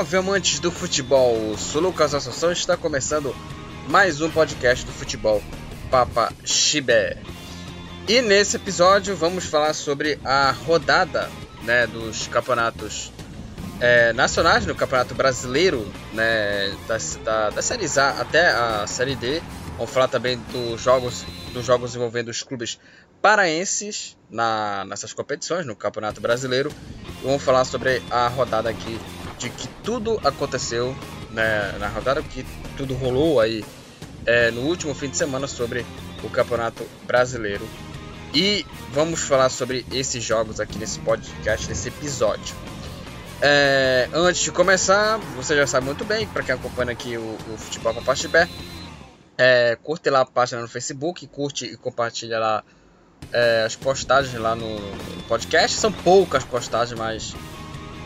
Salve 0.00 0.16
amantes 0.16 0.58
do 0.60 0.72
futebol, 0.72 1.58
sou 1.58 1.82
Lucas 1.82 2.14
Assunção 2.14 2.48
e 2.48 2.54
está 2.54 2.74
começando 2.74 3.36
mais 3.86 4.22
um 4.22 4.30
podcast 4.30 4.86
do 4.86 4.92
futebol 4.92 5.42
Papa 5.90 6.32
Chibé. 6.42 7.18
E 8.08 8.22
nesse 8.22 8.56
episódio 8.56 9.14
vamos 9.14 9.44
falar 9.44 9.74
sobre 9.74 10.18
a 10.24 10.52
rodada 10.52 11.28
né, 11.64 11.86
dos 11.86 12.26
campeonatos 12.28 13.12
é, 13.78 14.14
nacionais, 14.14 14.64
no 14.64 14.74
Campeonato 14.74 15.14
Brasileiro, 15.14 15.86
né, 16.14 16.74
da, 16.88 16.96
da, 17.22 17.50
da 17.50 17.60
Série 17.60 17.84
A 17.98 18.22
até 18.22 18.52
a 18.52 18.86
Série 18.86 19.14
D. 19.14 19.42
Vamos 19.76 19.90
falar 19.90 20.08
também 20.08 20.38
dos 20.50 20.80
jogos, 20.80 21.26
dos 21.52 21.66
jogos 21.66 21.94
envolvendo 21.94 22.28
os 22.28 22.42
clubes 22.42 22.80
paraenses 23.20 24.16
na, 24.30 24.82
nessas 24.86 25.12
competições, 25.12 25.66
no 25.66 25.76
Campeonato 25.76 26.22
Brasileiro. 26.22 26.72
E 27.22 27.26
vamos 27.26 27.42
falar 27.42 27.66
sobre 27.66 28.02
a 28.10 28.28
rodada 28.28 28.70
aqui 28.70 28.98
de 29.40 29.48
que 29.50 29.66
tudo 29.82 30.20
aconteceu 30.22 30.94
né, 31.30 31.74
na 31.78 31.88
rodada, 31.88 32.22
que 32.22 32.46
tudo 32.76 32.94
rolou 32.94 33.40
aí 33.40 33.64
é, 34.26 34.50
no 34.50 34.60
último 34.60 34.94
fim 34.94 35.08
de 35.08 35.16
semana 35.16 35.46
sobre 35.46 35.84
o 36.22 36.28
Campeonato 36.28 36.86
Brasileiro. 37.06 37.66
E 38.32 38.64
vamos 38.92 39.20
falar 39.20 39.48
sobre 39.48 39.84
esses 39.90 40.22
jogos 40.22 40.60
aqui 40.60 40.78
nesse 40.78 41.00
podcast, 41.00 41.66
nesse 41.68 41.88
episódio. 41.88 42.54
É, 43.42 44.08
antes 44.12 44.42
de 44.42 44.52
começar, 44.52 45.16
você 45.34 45.56
já 45.56 45.66
sabe 45.66 45.86
muito 45.86 46.04
bem, 46.04 46.26
para 46.28 46.42
quem 46.42 46.54
acompanha 46.54 46.92
aqui 46.92 47.16
o, 47.16 47.38
o 47.52 47.56
Futebol 47.56 47.94
com 47.94 48.04
Pastibé, 48.04 48.46
é, 49.38 49.76
curte 49.82 50.10
lá 50.10 50.20
a 50.20 50.26
página 50.26 50.60
no 50.60 50.68
Facebook, 50.68 51.26
curte 51.26 51.64
e 51.64 51.76
compartilha 51.76 52.38
lá 52.38 52.62
é, 53.32 53.64
as 53.66 53.74
postagens 53.74 54.38
lá 54.40 54.54
no, 54.54 54.78
podcast. 55.30 55.78
São 55.78 55.92
poucas 55.92 56.42
postagens, 56.42 56.98
mas 56.98 57.34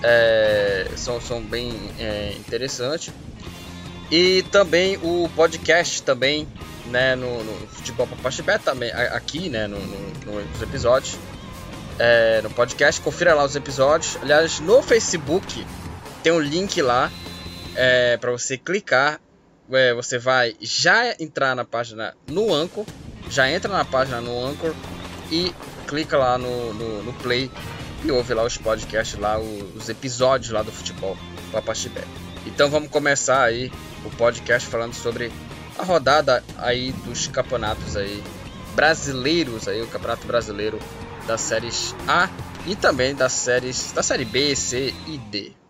é, 0.04 0.86
são, 0.96 1.18
são 1.20 1.40
bem 1.40 1.72
é, 1.98 2.34
interessantes. 2.36 3.12
E 4.10 4.42
também 4.52 4.98
o 5.02 5.28
podcast 5.34 6.02
também, 6.02 6.46
né, 6.86 7.16
no, 7.16 7.42
no 7.42 7.66
Futebol 7.68 8.06
para 8.06 8.16
Pastibé, 8.18 8.58
também 8.58 8.92
aqui, 8.92 9.48
né, 9.48 9.66
no, 9.66 9.80
no, 9.80 10.44
nos 10.44 10.62
episódios. 10.62 11.16
É, 11.98 12.42
no 12.42 12.50
podcast, 12.50 13.00
confira 13.00 13.34
lá 13.34 13.44
os 13.44 13.56
episódios. 13.56 14.18
Aliás, 14.20 14.60
no 14.60 14.82
Facebook 14.82 15.66
tem 16.22 16.32
um 16.32 16.40
link 16.40 16.82
lá 16.82 17.10
é, 17.74 18.16
para 18.18 18.30
você 18.30 18.58
clicar. 18.58 19.20
É, 19.72 19.94
você 19.94 20.18
vai 20.18 20.54
já 20.60 21.14
entrar 21.18 21.56
na 21.56 21.64
página 21.64 22.14
no 22.28 22.52
Anchor, 22.52 22.84
já 23.30 23.50
entra 23.50 23.72
na 23.72 23.84
página 23.84 24.20
no 24.20 24.44
Anchor 24.44 24.74
e 25.32 25.54
clica 25.86 26.18
lá 26.18 26.36
no, 26.36 26.74
no, 26.74 27.02
no 27.02 27.12
play 27.14 27.50
e 28.04 28.10
ouve 28.10 28.34
lá 28.34 28.44
os 28.44 28.56
podcasts, 28.56 29.18
lá 29.18 29.38
os 29.38 29.88
episódios 29.88 30.50
lá 30.50 30.62
do 30.62 30.70
futebol 30.70 31.16
Papaxibé. 31.50 32.04
Então 32.46 32.68
vamos 32.70 32.90
começar 32.90 33.42
aí 33.42 33.72
o 34.04 34.10
podcast 34.10 34.68
falando 34.68 34.92
sobre 34.92 35.32
a 35.78 35.82
rodada 35.82 36.44
aí 36.58 36.92
dos 37.04 37.26
campeonatos 37.26 37.96
aí 37.96 38.22
brasileiros 38.74 39.66
aí, 39.66 39.80
o 39.80 39.86
Campeonato 39.86 40.26
Brasileiro 40.26 40.78
das 41.26 41.40
séries 41.40 41.94
A 42.06 42.28
e 42.66 42.76
também 42.76 43.14
das 43.14 43.32
séries 43.32 43.92
da 43.92 44.02
série 44.02 44.24
B, 44.24 44.54
C 44.54 44.94
e 45.06 45.16
D. 45.16 45.63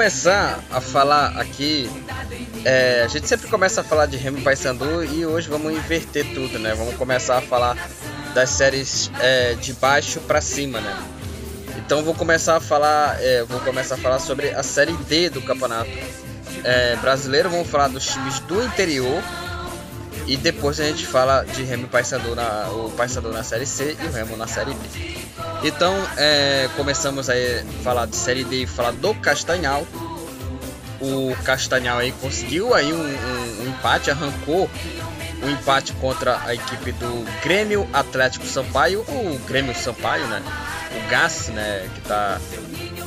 começar 0.00 0.64
a 0.70 0.80
falar 0.80 1.38
aqui. 1.38 1.90
É, 2.64 3.02
a 3.04 3.06
gente 3.06 3.28
sempre 3.28 3.48
começa 3.48 3.82
a 3.82 3.84
falar 3.84 4.06
de 4.06 4.16
Remy 4.16 4.40
Paysandu 4.40 5.04
e 5.04 5.26
hoje 5.26 5.46
vamos 5.46 5.70
inverter 5.74 6.24
tudo, 6.32 6.58
né? 6.58 6.74
Vamos 6.74 6.94
começar 6.94 7.36
a 7.36 7.42
falar 7.42 7.76
das 8.32 8.48
séries 8.48 9.10
é, 9.20 9.52
de 9.52 9.74
baixo 9.74 10.18
para 10.20 10.40
cima, 10.40 10.80
né? 10.80 10.98
Então 11.76 12.02
vou 12.02 12.14
começar 12.14 12.56
a 12.56 12.60
falar, 12.60 13.22
é, 13.22 13.44
vou 13.44 13.60
começar 13.60 13.96
a 13.96 13.98
falar 13.98 14.20
sobre 14.20 14.48
a 14.48 14.62
série 14.62 14.94
D 14.94 15.28
do 15.28 15.42
campeonato 15.42 15.90
é, 16.64 16.96
brasileiro. 16.96 17.50
Vamos 17.50 17.68
falar 17.68 17.88
dos 17.88 18.06
times 18.06 18.38
do 18.40 18.64
interior 18.64 19.22
e 20.26 20.36
depois 20.36 20.78
a 20.80 20.84
gente 20.84 21.06
fala 21.06 21.44
de 21.44 21.62
Remy 21.62 21.86
Paysandu 21.86 22.34
na 22.34 22.68
o 22.70 22.90
Paysandu 22.96 23.32
na 23.32 23.42
série 23.42 23.66
C 23.66 23.96
e 24.00 24.06
o 24.06 24.12
Remo 24.12 24.36
na 24.36 24.46
série 24.46 24.72
B. 24.72 24.80
Então, 25.62 25.94
é, 26.16 26.68
começamos 26.76 27.28
a 27.28 27.34
falar 27.82 28.06
de 28.06 28.16
Série 28.16 28.44
D 28.44 28.62
e 28.62 28.66
falar 28.66 28.92
do 28.92 29.14
Castanhal. 29.14 29.86
O 31.00 31.34
Castanhal 31.44 31.98
aí 31.98 32.12
conseguiu 32.12 32.74
aí 32.74 32.92
um, 32.92 32.96
um, 32.96 33.62
um 33.62 33.68
empate, 33.68 34.10
arrancou 34.10 34.70
o 35.42 35.46
um 35.46 35.50
empate 35.50 35.92
contra 35.94 36.40
a 36.44 36.54
equipe 36.54 36.92
do 36.92 37.26
Grêmio 37.42 37.88
Atlético 37.92 38.46
Sampaio, 38.46 39.00
o 39.00 39.40
Grêmio 39.46 39.74
Sampaio, 39.74 40.26
né? 40.26 40.42
O 40.92 41.10
Gás, 41.10 41.48
né? 41.48 41.88
Que 41.94 42.00
tá 42.02 42.38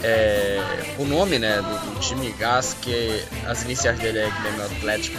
é, 0.03 0.59
o 0.97 1.06
nome, 1.06 1.38
né? 1.38 1.57
Do, 1.57 1.94
do 1.94 2.00
time 2.00 2.31
Gás, 2.40 2.75
que 2.81 3.23
as 3.47 3.63
iniciais 3.63 4.00
dele 4.00 4.19
é 4.19 4.29
Grêmio 4.41 4.66
Atlético 4.66 5.18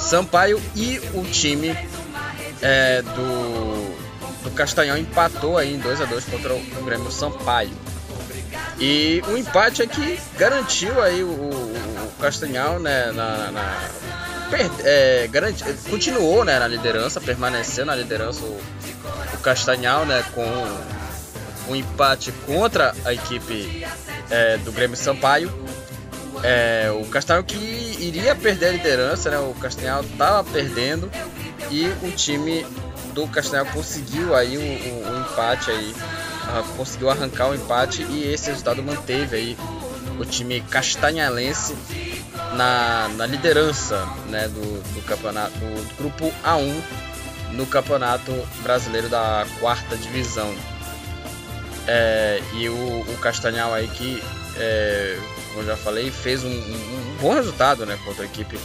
Sampaio 0.00 0.60
e 0.74 0.98
o 1.14 1.24
time 1.24 1.76
é, 2.62 3.02
do 3.02 3.90
o 4.44 4.50
Castanhal 4.52 4.96
empatou 4.96 5.58
aí 5.58 5.74
em 5.74 5.78
2 5.78 6.00
a 6.00 6.04
2 6.06 6.24
contra 6.24 6.54
o 6.54 6.84
Grêmio 6.84 7.10
Sampaio. 7.10 7.76
E 8.78 9.22
o 9.28 9.36
empate 9.36 9.82
aqui 9.82 10.18
garantiu 10.38 11.02
aí 11.02 11.22
o, 11.22 11.28
o 11.28 12.12
Castanhal 12.18 12.78
né, 12.80 13.12
na, 13.12 13.50
na 13.50 13.78
é, 14.82 15.28
garanti, 15.30 15.62
continuou 15.88 16.44
né, 16.44 16.58
na 16.58 16.66
liderança, 16.66 17.20
permaneceu 17.20 17.84
na 17.84 17.94
liderança 17.94 18.40
o, 18.42 18.60
o 19.34 19.38
Castanhal 19.38 20.06
né, 20.06 20.24
com 20.34 21.70
um 21.70 21.76
empate 21.76 22.32
contra 22.46 22.94
a 23.04 23.12
equipe 23.12 23.86
é, 24.30 24.56
do 24.58 24.72
Grêmio 24.72 24.96
Sampaio. 24.96 25.52
É, 26.42 26.90
o 26.90 27.04
Castanhal 27.06 27.44
que 27.44 27.56
iria 28.00 28.34
perder 28.34 28.66
a 28.66 28.72
liderança, 28.72 29.30
né, 29.30 29.38
o 29.38 29.54
Castanhal 29.54 30.02
estava 30.02 30.42
perdendo 30.50 31.10
e 31.70 31.86
o 32.02 32.10
time 32.12 32.66
do 33.12 33.26
Castanhal 33.28 33.66
conseguiu 33.66 34.34
aí 34.34 34.56
o, 34.56 34.60
o, 34.60 35.12
o 35.12 35.20
empate 35.20 35.70
aí, 35.70 35.94
uh, 35.94 36.76
conseguiu 36.76 37.10
arrancar 37.10 37.50
o 37.50 37.54
empate 37.54 38.02
e 38.04 38.32
esse 38.32 38.48
resultado 38.48 38.82
manteve 38.82 39.36
aí 39.36 39.58
o 40.18 40.24
time 40.24 40.60
castanhalense 40.60 41.74
na, 42.54 43.08
na 43.16 43.26
liderança 43.26 44.06
né, 44.28 44.48
do, 44.48 44.82
do 44.94 45.02
campeonato 45.06 45.58
do 45.58 45.96
grupo 45.96 46.32
A1 46.44 46.82
no 47.52 47.66
campeonato 47.66 48.32
brasileiro 48.62 49.08
da 49.08 49.46
quarta 49.58 49.96
divisão. 49.96 50.54
É, 51.86 52.40
e 52.54 52.68
o, 52.68 53.00
o 53.00 53.18
Castanhal 53.20 53.72
aí 53.72 53.88
que, 53.88 54.22
é, 54.56 55.18
como 55.50 55.60
eu 55.60 55.66
já 55.66 55.76
falei, 55.76 56.10
fez 56.10 56.42
um, 56.44 56.48
um, 56.48 56.52
um 56.52 57.16
bom 57.20 57.34
resultado 57.34 57.84
né, 57.84 57.98
contra 58.04 58.22
a 58.22 58.26
equipe 58.26 58.58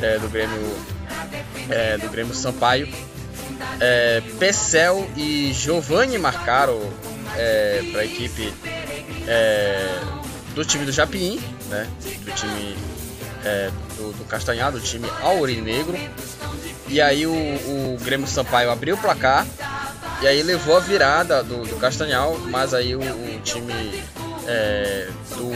é, 0.00 0.18
do 0.18 0.28
Grêmio 0.28 0.76
é, 1.68 1.98
do 1.98 2.08
Grêmio 2.08 2.34
Sampaio 2.34 2.88
é, 3.80 4.22
Pecel 4.38 5.08
e 5.16 5.52
Giovanni 5.52 6.18
marcaram 6.18 6.80
é, 7.36 7.82
para 7.90 8.02
a 8.02 8.04
equipe 8.04 8.52
é, 9.26 10.00
do 10.54 10.64
time 10.64 10.84
do 10.84 10.92
Japim, 10.92 11.40
né? 11.68 11.88
Do 12.24 12.32
time 12.32 12.76
é, 13.44 13.70
do, 13.96 14.12
do 14.12 14.24
Castanhar, 14.24 14.70
do 14.72 14.80
time 14.80 15.08
Aurinegro. 15.20 15.98
E 16.88 17.00
aí 17.00 17.26
o, 17.26 17.32
o, 17.32 17.98
Grêmio 18.02 18.26
Sampaio 18.26 18.70
abriu 18.70 18.96
o 18.96 18.98
placar 18.98 19.46
e 20.20 20.26
aí 20.26 20.42
levou 20.42 20.76
a 20.76 20.80
virada 20.80 21.42
do, 21.42 21.64
do 21.64 21.76
Castanhal, 21.76 22.38
mas 22.50 22.74
aí 22.74 22.94
o, 22.94 23.00
o 23.00 23.40
time 23.42 24.02
é, 24.46 25.08
do, 25.30 25.52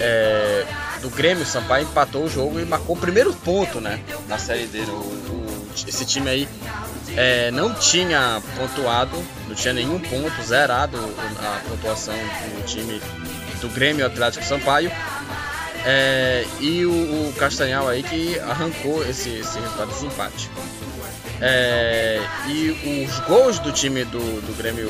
é, 0.00 0.66
do 1.00 1.10
Grêmio 1.10 1.44
Sampaio 1.44 1.84
empatou 1.84 2.24
o 2.24 2.28
jogo 2.28 2.60
e 2.60 2.64
marcou 2.64 2.96
o 2.96 2.98
primeiro 2.98 3.32
ponto 3.32 3.80
né, 3.80 4.00
na 4.28 4.38
série 4.38 4.66
dele. 4.66 4.90
O, 4.90 5.24
esse 5.86 6.04
time 6.04 6.30
aí 6.30 6.48
é, 7.16 7.50
não 7.50 7.74
tinha 7.74 8.40
pontuado, 8.56 9.16
não 9.48 9.54
tinha 9.54 9.74
nenhum 9.74 9.98
ponto, 9.98 10.42
zerado 10.42 10.96
a 10.96 11.68
pontuação 11.68 12.14
do 12.14 12.64
time 12.66 13.00
do 13.60 13.68
Grêmio 13.68 14.06
Atlético 14.06 14.44
Sampaio. 14.44 14.90
É, 15.86 16.46
e 16.60 16.86
o, 16.86 16.90
o, 16.90 17.32
Castanhal 17.36 17.86
aí 17.88 18.02
que 18.02 18.38
arrancou 18.38 19.02
esse, 19.06 19.28
esse 19.28 19.58
resultado 19.58 19.88
desse 19.88 20.06
empate. 20.06 20.50
É, 21.40 22.22
e 22.46 23.06
os 23.06 23.18
gols 23.26 23.58
do 23.58 23.70
time 23.70 24.04
do, 24.04 24.18
do 24.18 24.56
Grêmio 24.56 24.88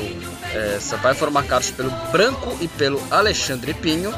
é, 0.53 0.77
Sampaio 0.79 1.15
foram 1.15 1.33
marcados 1.33 1.69
pelo 1.71 1.89
Branco 2.11 2.55
e 2.61 2.67
pelo 2.67 3.01
Alexandre 3.11 3.73
Pinho. 3.73 4.13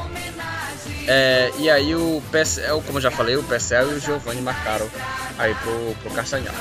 É, 1.08 1.52
e 1.58 1.70
aí 1.70 1.96
o 1.96 2.22
PSL, 2.32 2.82
como 2.86 2.98
eu 2.98 3.02
já 3.02 3.10
falei, 3.10 3.38
o 3.38 3.44
PSL 3.44 3.92
e 3.92 3.96
o 3.96 4.00
Giovanni 4.00 4.42
marcaram 4.42 4.90
aí 5.38 5.56
pro, 5.56 5.96
pro 6.02 6.12
Castanhal. 6.12 6.54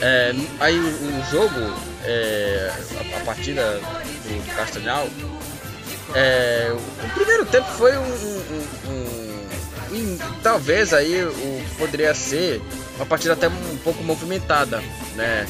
É, 0.00 0.34
aí 0.58 0.76
o 0.76 1.24
jogo, 1.30 1.60
é, 2.04 2.72
a, 2.96 3.16
a, 3.16 3.20
partida 3.20 3.78
do, 3.78 4.44
do 4.44 4.56
Castanhal, 4.56 5.08
é, 6.14 6.72
o 6.74 7.14
primeiro 7.14 7.46
tempo 7.46 7.68
foi 7.72 7.96
um, 7.96 8.02
um, 8.02 8.66
um, 8.88 9.96
um, 9.96 10.18
talvez 10.42 10.92
aí 10.92 11.24
o 11.24 11.64
poderia 11.78 12.12
ser 12.12 12.60
uma 12.96 13.06
partida 13.06 13.34
até 13.34 13.48
um 13.48 13.76
pouco 13.84 14.02
movimentada, 14.02 14.82
né? 15.14 15.46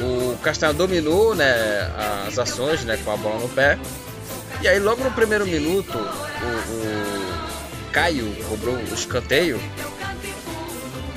O 0.00 0.36
Castanhal 0.42 0.74
dominou, 0.74 1.34
né, 1.34 1.90
as 2.26 2.38
ações, 2.38 2.84
né, 2.84 2.98
com 3.02 3.10
a 3.10 3.16
bola 3.16 3.40
no 3.40 3.48
pé. 3.48 3.78
E 4.60 4.68
aí 4.68 4.78
logo 4.78 5.02
no 5.02 5.10
primeiro 5.10 5.46
minuto, 5.46 5.96
o, 5.96 6.72
o 6.72 7.15
Caio 7.96 8.30
cobrou 8.46 8.74
o 8.74 8.92
escanteio 8.92 9.58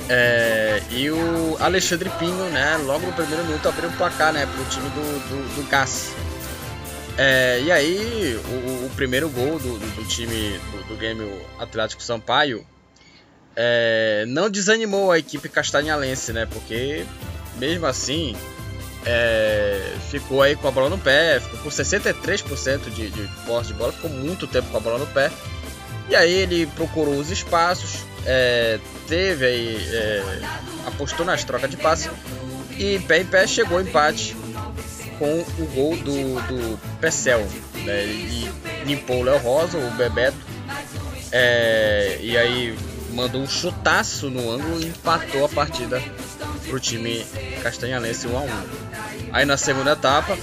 é, 0.08 0.82
e 0.90 1.10
o 1.10 1.58
Alexandre 1.60 2.08
Pinho, 2.18 2.46
né, 2.46 2.78
logo 2.78 3.06
no 3.06 3.12
primeiro 3.12 3.44
minuto 3.44 3.68
abriu 3.68 3.90
o 3.90 3.92
placar, 3.92 4.32
né, 4.32 4.46
pro 4.46 4.64
time 4.64 4.88
do, 4.88 5.28
do, 5.28 5.56
do 5.56 5.68
Gás. 5.68 6.14
É, 7.18 7.60
e 7.60 7.70
aí, 7.70 8.40
o, 8.46 8.86
o 8.86 8.90
primeiro 8.96 9.28
gol 9.28 9.58
do, 9.58 9.78
do, 9.78 9.94
do 9.94 10.08
time 10.08 10.58
do, 10.88 10.96
do 10.96 11.62
Atlético 11.62 12.02
Sampaio 12.02 12.66
é, 13.54 14.24
não 14.26 14.48
desanimou 14.48 15.12
a 15.12 15.18
equipe 15.18 15.50
castanhalense, 15.50 16.32
né? 16.32 16.46
Porque 16.46 17.04
mesmo 17.56 17.84
assim 17.84 18.34
é, 19.04 19.96
ficou 20.10 20.40
aí 20.40 20.56
com 20.56 20.66
a 20.66 20.70
bola 20.70 20.88
no 20.88 20.98
pé, 20.98 21.40
ficou 21.40 21.60
com 21.60 21.68
63% 21.68 22.88
de, 22.88 23.10
de 23.10 23.28
posse 23.44 23.68
de 23.68 23.74
bola, 23.74 23.92
ficou 23.92 24.08
muito 24.10 24.46
tempo 24.46 24.70
com 24.70 24.78
a 24.78 24.80
bola 24.80 24.98
no 24.98 25.06
pé. 25.08 25.30
E 26.10 26.16
aí 26.16 26.32
ele 26.32 26.66
procurou 26.66 27.14
os 27.14 27.30
espaços, 27.30 28.00
é, 28.26 28.80
teve 29.06 29.46
aí, 29.46 29.88
é, 29.92 30.40
apostou 30.86 31.24
nas 31.24 31.44
trocas 31.44 31.70
de 31.70 31.76
passe 31.76 32.10
e 32.76 32.98
pé 32.98 33.20
em 33.20 33.24
pé 33.24 33.46
chegou 33.46 33.78
ao 33.78 33.84
empate 33.84 34.36
com 35.20 35.40
o 35.40 35.66
gol 35.72 35.96
do, 35.98 36.34
do 36.48 36.80
Pecel. 37.00 37.46
Né? 37.84 38.02
Ele 38.02 38.52
limpou 38.86 39.20
o 39.20 39.22
Léo 39.22 39.38
Rosa, 39.38 39.78
o 39.78 39.90
Bebeto. 39.92 40.36
É, 41.30 42.18
e 42.20 42.36
aí 42.36 42.76
mandou 43.12 43.40
um 43.40 43.46
chutaço 43.46 44.28
no 44.28 44.50
ângulo 44.50 44.80
e 44.80 44.86
empatou 44.86 45.44
a 45.44 45.48
partida 45.48 46.02
pro 46.68 46.80
time 46.80 47.24
castanhalense 47.62 48.26
1 48.26 48.36
a 48.36 48.40
1 48.40 48.48
Aí 49.32 49.44
na 49.44 49.56
segunda 49.56 49.92
etapa 49.92 50.36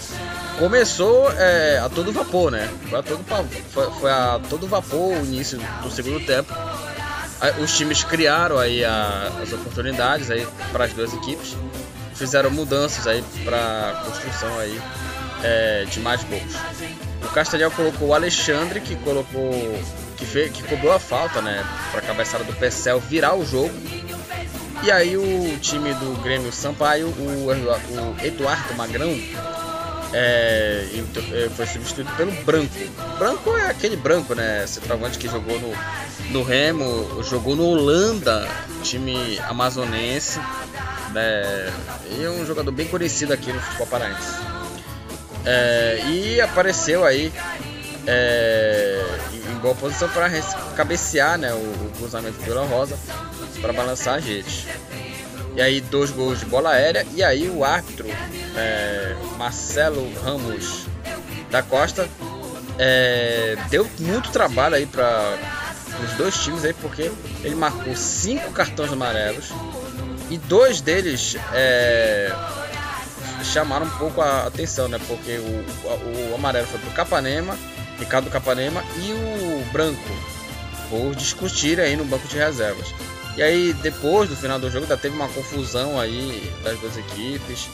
começou 0.57 1.31
é, 1.31 1.79
a 1.79 1.89
todo 1.89 2.11
vapor, 2.11 2.51
né? 2.51 2.69
Foi 2.89 2.99
a 2.99 3.03
todo, 3.03 3.23
foi, 3.71 3.91
foi 3.91 4.11
a 4.11 4.39
todo 4.49 4.67
vapor 4.67 5.17
o 5.17 5.25
início 5.25 5.59
do 5.81 5.91
segundo 5.91 6.25
tempo. 6.25 6.53
Os 7.61 7.77
times 7.77 8.03
criaram 8.03 8.57
aí 8.57 8.83
a, 8.83 9.31
as 9.41 9.53
oportunidades 9.53 10.31
aí 10.31 10.47
para 10.71 10.85
as 10.85 10.93
duas 10.93 11.13
equipes 11.13 11.55
fizeram 12.17 12.49
mudanças 12.49 13.05
aí 13.05 13.23
para 13.45 14.01
construção 14.05 14.57
aí 14.59 14.81
é, 15.43 15.85
de 15.85 15.99
mais 15.99 16.23
gols. 16.23 16.55
O 17.23 17.27
Castelhal 17.29 17.71
colocou 17.71 18.09
o 18.09 18.13
Alexandre 18.13 18.81
que 18.81 18.95
colocou 18.97 19.51
que 20.17 20.25
fez, 20.25 20.51
que 20.51 20.63
cobrou 20.63 20.91
a 20.91 20.99
falta, 20.99 21.41
né, 21.41 21.63
para 21.91 21.99
a 21.99 22.03
cabeçada 22.03 22.43
do 22.43 22.53
Pecel 22.53 22.99
virar 22.99 23.35
o 23.35 23.45
jogo. 23.45 23.71
E 24.83 24.91
aí 24.91 25.15
o 25.15 25.57
time 25.59 25.93
do 25.93 26.21
Grêmio 26.23 26.51
Sampaio, 26.51 27.07
o, 27.07 27.45
o 27.45 28.25
Eduardo 28.25 28.73
Magrão, 28.75 29.15
é, 30.13 30.85
é, 31.33 31.49
foi 31.49 31.65
substituído 31.65 32.11
pelo 32.15 32.31
Branco. 32.43 32.73
Branco 33.17 33.57
é 33.57 33.69
aquele 33.69 33.95
branco, 33.95 34.33
né? 34.33 34.65
Centroavante 34.67 35.17
que 35.17 35.27
jogou 35.27 35.59
no, 35.59 35.73
no 36.31 36.43
Remo, 36.43 37.23
jogou 37.23 37.55
no 37.55 37.65
Holanda, 37.65 38.47
time 38.83 39.39
amazonense. 39.39 40.39
Né? 41.11 41.73
E 42.11 42.23
é 42.23 42.29
um 42.29 42.45
jogador 42.45 42.71
bem 42.71 42.87
conhecido 42.87 43.33
aqui 43.33 43.51
no 43.51 43.59
futebol 43.59 43.87
paraense. 43.87 44.37
É, 45.45 46.01
e 46.07 46.41
apareceu 46.41 47.05
aí 47.05 47.31
é, 48.05 49.05
em 49.49 49.55
boa 49.59 49.75
posição 49.75 50.09
para 50.09 50.29
cabecear 50.75 51.37
né, 51.37 51.53
o, 51.53 51.57
o 51.57 51.91
cruzamento 51.97 52.37
pela 52.43 52.65
Rosa 52.65 52.97
para 53.61 53.73
balançar 53.73 54.15
a 54.15 54.19
rede. 54.19 54.67
E 55.57 55.61
aí 55.61 55.81
dois 55.81 56.11
gols 56.11 56.39
de 56.39 56.45
bola 56.45 56.69
aérea 56.69 57.03
e 57.15 57.23
aí 57.23 57.49
o 57.49 57.65
árbitro 57.65 58.07
é, 58.55 59.15
Marcelo 59.39 60.07
Ramos 60.21 60.85
da 61.49 61.63
Costa 61.63 62.07
é, 62.77 63.57
deu 63.71 63.89
muito 63.99 64.29
trabalho 64.29 64.75
aí 64.75 64.85
para 64.85 65.35
os 66.03 66.13
dois 66.13 66.37
times 66.37 66.63
aí 66.63 66.75
porque 66.75 67.11
ele 67.43 67.55
marcou 67.55 67.95
cinco 67.95 68.51
cartões 68.51 68.93
amarelos 68.93 69.49
e 70.29 70.37
dois 70.37 70.79
deles 70.79 71.35
é, 71.51 72.31
chamaram 73.43 73.87
um 73.87 73.97
pouco 73.97 74.21
a 74.21 74.45
atenção, 74.45 74.87
né? 74.87 74.99
Porque 75.07 75.37
o, 75.37 76.31
o, 76.31 76.35
amarelo 76.35 76.67
foi 76.67 76.79
pro 76.79 76.91
Capanema, 76.91 77.57
Ricardo 77.97 78.29
Capanema, 78.29 78.83
e 78.97 79.11
o 79.11 79.71
branco 79.71 79.97
por 80.89 81.15
discutir 81.15 81.79
aí 81.79 81.95
no 81.95 82.05
banco 82.05 82.27
de 82.27 82.37
reservas. 82.37 82.93
E 83.37 83.43
aí, 83.43 83.71
depois 83.83 84.27
do 84.27 84.35
final 84.35 84.57
do 84.57 84.67
jogo, 84.71 84.85
ainda 84.85 84.97
teve 84.97 85.15
uma 85.15 85.29
confusão 85.29 85.99
aí 85.99 86.51
das 86.63 86.79
duas 86.79 86.97
equipes. 86.97 87.69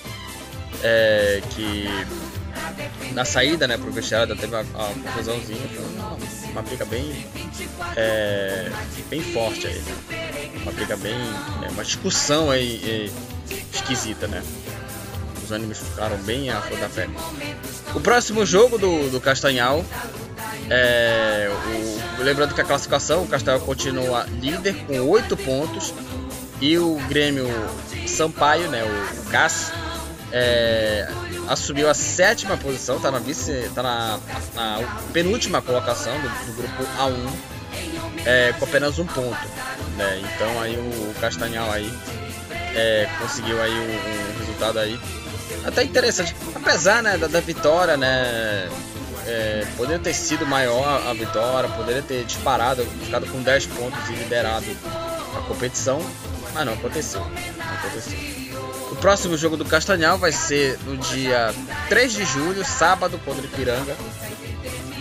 É, 0.83 1.41
que 1.51 1.87
na 3.13 3.23
saída, 3.23 3.65
né, 3.65 3.77
pro 3.77 3.89
vestiário, 3.89 4.35
teve 4.35 4.53
uma, 4.53 4.61
uma 4.61 4.93
confusãozinha. 5.03 5.61
Uma, 5.93 6.17
uma 6.51 6.61
briga 6.61 6.83
bem, 6.83 7.25
é, 7.95 8.69
bem 9.09 9.21
forte 9.21 9.67
aí. 9.67 9.81
Uma 10.63 10.73
briga 10.73 10.97
bem. 10.97 11.15
É, 11.63 11.69
uma 11.69 11.83
discussão 11.85 12.51
aí 12.51 13.09
esquisita, 13.73 14.27
né? 14.27 14.43
Os 15.41 15.49
ânimos 15.49 15.77
ficaram 15.77 16.17
bem 16.23 16.49
à 16.49 16.61
flor 16.61 16.77
da 16.77 16.89
pele. 16.89 17.13
O 17.95 18.01
próximo 18.01 18.45
jogo 18.45 18.77
do, 18.77 19.09
do 19.09 19.21
Castanhal 19.21 19.85
é, 20.69 21.49
o, 22.19 22.23
lembrando 22.23 22.53
que 22.53 22.61
a 22.61 22.63
classificação, 22.63 23.23
o 23.23 23.27
Castelo 23.27 23.59
continua 23.61 24.25
líder 24.39 24.75
com 24.85 24.99
8 25.01 25.35
pontos 25.37 25.93
e 26.61 26.77
o 26.77 26.95
Grêmio 27.09 27.47
Sampaio, 28.07 28.69
né, 28.69 28.83
o, 28.83 28.87
o 28.87 29.31
é, 30.31 31.07
assumiu 31.47 31.89
a 31.89 31.93
sétima 31.93 32.57
posição, 32.57 32.97
está 32.97 33.11
na, 33.11 33.19
vice, 33.19 33.69
tá 33.75 33.83
na, 33.83 34.19
na, 34.55 35.01
penúltima 35.13 35.61
colocação 35.61 36.13
do, 36.19 36.45
do 36.45 36.53
grupo 36.53 36.83
A1 36.97 37.53
é, 38.25 38.53
com 38.53 38.65
apenas 38.65 38.97
um 38.97 39.05
ponto. 39.05 39.37
Né? 39.97 40.21
Então 40.23 40.59
aí 40.59 40.75
o, 40.75 41.11
o 41.11 41.15
Castanhal 41.21 41.71
aí 41.71 41.91
é, 42.75 43.07
conseguiu 43.19 43.61
aí 43.61 43.71
um, 43.71 43.83
um, 43.83 44.39
resultado 44.39 44.79
aí 44.79 44.99
até 45.65 45.83
interessante, 45.83 46.35
apesar 46.55 47.03
né, 47.03 47.17
da, 47.17 47.27
da 47.27 47.39
vitória, 47.39 47.95
né? 47.95 48.69
É, 49.25 49.65
poderia 49.77 49.99
ter 49.99 50.13
sido 50.13 50.45
maior 50.45 51.07
a 51.07 51.13
vitória, 51.13 51.69
poderia 51.69 52.01
ter 52.01 52.25
disparado, 52.25 52.85
ficado 52.85 53.25
com 53.27 53.41
10 53.41 53.67
pontos 53.67 54.09
e 54.09 54.13
liderado 54.13 54.65
a 55.37 55.41
competição, 55.47 56.01
mas 56.53 56.65
não 56.65 56.73
aconteceu. 56.73 57.21
Não 57.21 57.73
aconteceu. 57.73 58.17
O 58.91 58.95
próximo 58.97 59.37
jogo 59.37 59.57
do 59.57 59.65
Castanhal 59.65 60.17
vai 60.17 60.31
ser 60.31 60.77
no 60.85 60.97
dia 60.97 61.53
3 61.89 62.13
de 62.13 62.25
julho, 62.25 62.63
sábado, 62.63 63.19
contra 63.25 63.43
Ipiranga, 63.43 63.95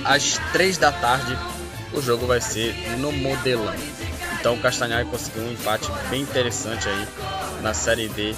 às 0.05 0.39
3 0.53 0.79
da 0.79 0.91
tarde. 0.93 1.37
O 1.93 2.01
jogo 2.01 2.27
vai 2.27 2.41
ser 2.41 2.75
no 2.99 3.13
Modelão. 3.13 3.75
Então 4.41 4.55
o 4.55 4.59
Castanhal 4.61 5.05
conseguiu 5.07 5.43
um 5.43 5.53
empate 5.53 5.91
bem 6.09 6.23
interessante 6.23 6.89
aí 6.89 7.07
na 7.61 7.75
Série 7.75 8.09
D 8.09 8.35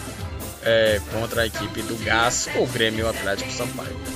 é, 0.64 1.00
contra 1.12 1.42
a 1.42 1.46
equipe 1.46 1.82
do 1.82 1.96
Gás 2.04 2.48
ou 2.56 2.66
Grêmio 2.66 3.08
Atlético 3.08 3.52
Sampaio. 3.52 4.13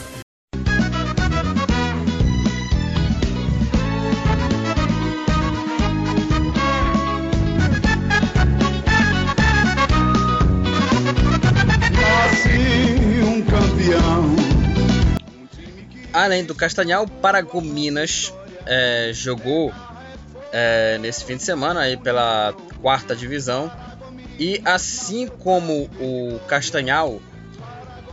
Além 16.28 16.44
do 16.44 16.54
Castanhal, 16.54 17.08
Paragominas 17.08 18.34
é, 18.66 19.12
jogou 19.14 19.72
é, 20.52 20.98
nesse 20.98 21.24
fim 21.24 21.38
de 21.38 21.42
semana 21.42 21.80
aí 21.80 21.96
pela 21.96 22.54
quarta 22.82 23.16
divisão. 23.16 23.72
E 24.38 24.60
assim 24.62 25.26
como 25.26 25.88
o 25.98 26.38
Castanhal, 26.46 27.18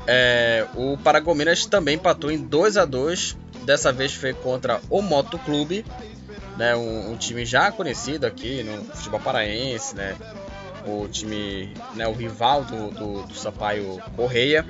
é, 0.08 0.66
o 0.76 0.98
Paragominas 0.98 1.66
também 1.66 1.96
empatou 1.96 2.32
em 2.32 2.38
2 2.38 2.78
a 2.78 2.86
2 2.86 3.36
Dessa 3.66 3.92
vez 3.92 4.14
foi 4.14 4.32
contra 4.32 4.80
o 4.90 5.02
Moto 5.02 5.38
Clube, 5.40 5.84
né, 6.56 6.74
um, 6.76 7.12
um, 7.12 7.18
time 7.18 7.44
já 7.46 7.72
conhecido 7.72 8.26
aqui 8.26 8.64
no 8.64 8.86
futebol 8.94 9.20
paraense, 9.20 9.96
né, 9.96 10.16
o 10.86 11.08
time, 11.08 11.74
né, 11.96 12.08
o 12.08 12.14
rival 12.14 12.64
do, 12.64 12.92
do, 12.92 13.24
do 13.24 13.34
Sampaio 13.34 14.00
Correia. 14.16 14.64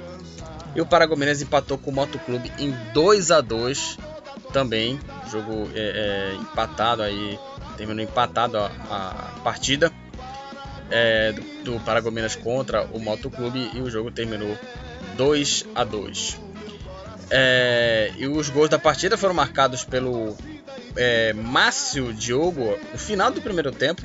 E 0.75 0.81
o 0.81 0.85
Paragominas 0.85 1.41
empatou 1.41 1.77
com 1.77 1.89
o 1.89 1.93
Motoclube 1.93 2.51
em 2.59 2.71
2 2.93 3.31
a 3.31 3.41
2 3.41 3.97
também. 4.51 4.99
Jogo 5.31 5.69
é, 5.73 6.33
é, 6.33 6.35
empatado 6.35 7.01
aí, 7.01 7.39
terminou 7.77 8.03
empatado 8.03 8.57
a, 8.57 8.69
a 8.89 9.39
partida 9.43 9.91
é, 10.91 11.31
do, 11.31 11.41
do 11.63 11.79
Paragominas 11.79 12.35
contra 12.35 12.83
o 12.85 12.99
Motoclube 12.99 13.71
e 13.73 13.81
o 13.81 13.89
jogo 13.89 14.11
terminou 14.11 14.57
2 15.15 15.65
a 15.73 15.83
2 15.83 16.39
É, 17.29 18.11
e 18.17 18.27
os 18.27 18.49
gols 18.49 18.69
da 18.69 18.77
partida 18.77 19.17
foram 19.17 19.33
marcados 19.33 19.83
pelo 19.83 20.35
é, 20.95 21.33
Márcio 21.33 22.13
Diogo 22.13 22.77
no 22.91 22.99
final 22.99 23.31
do 23.31 23.41
primeiro 23.41 23.71
tempo 23.71 24.03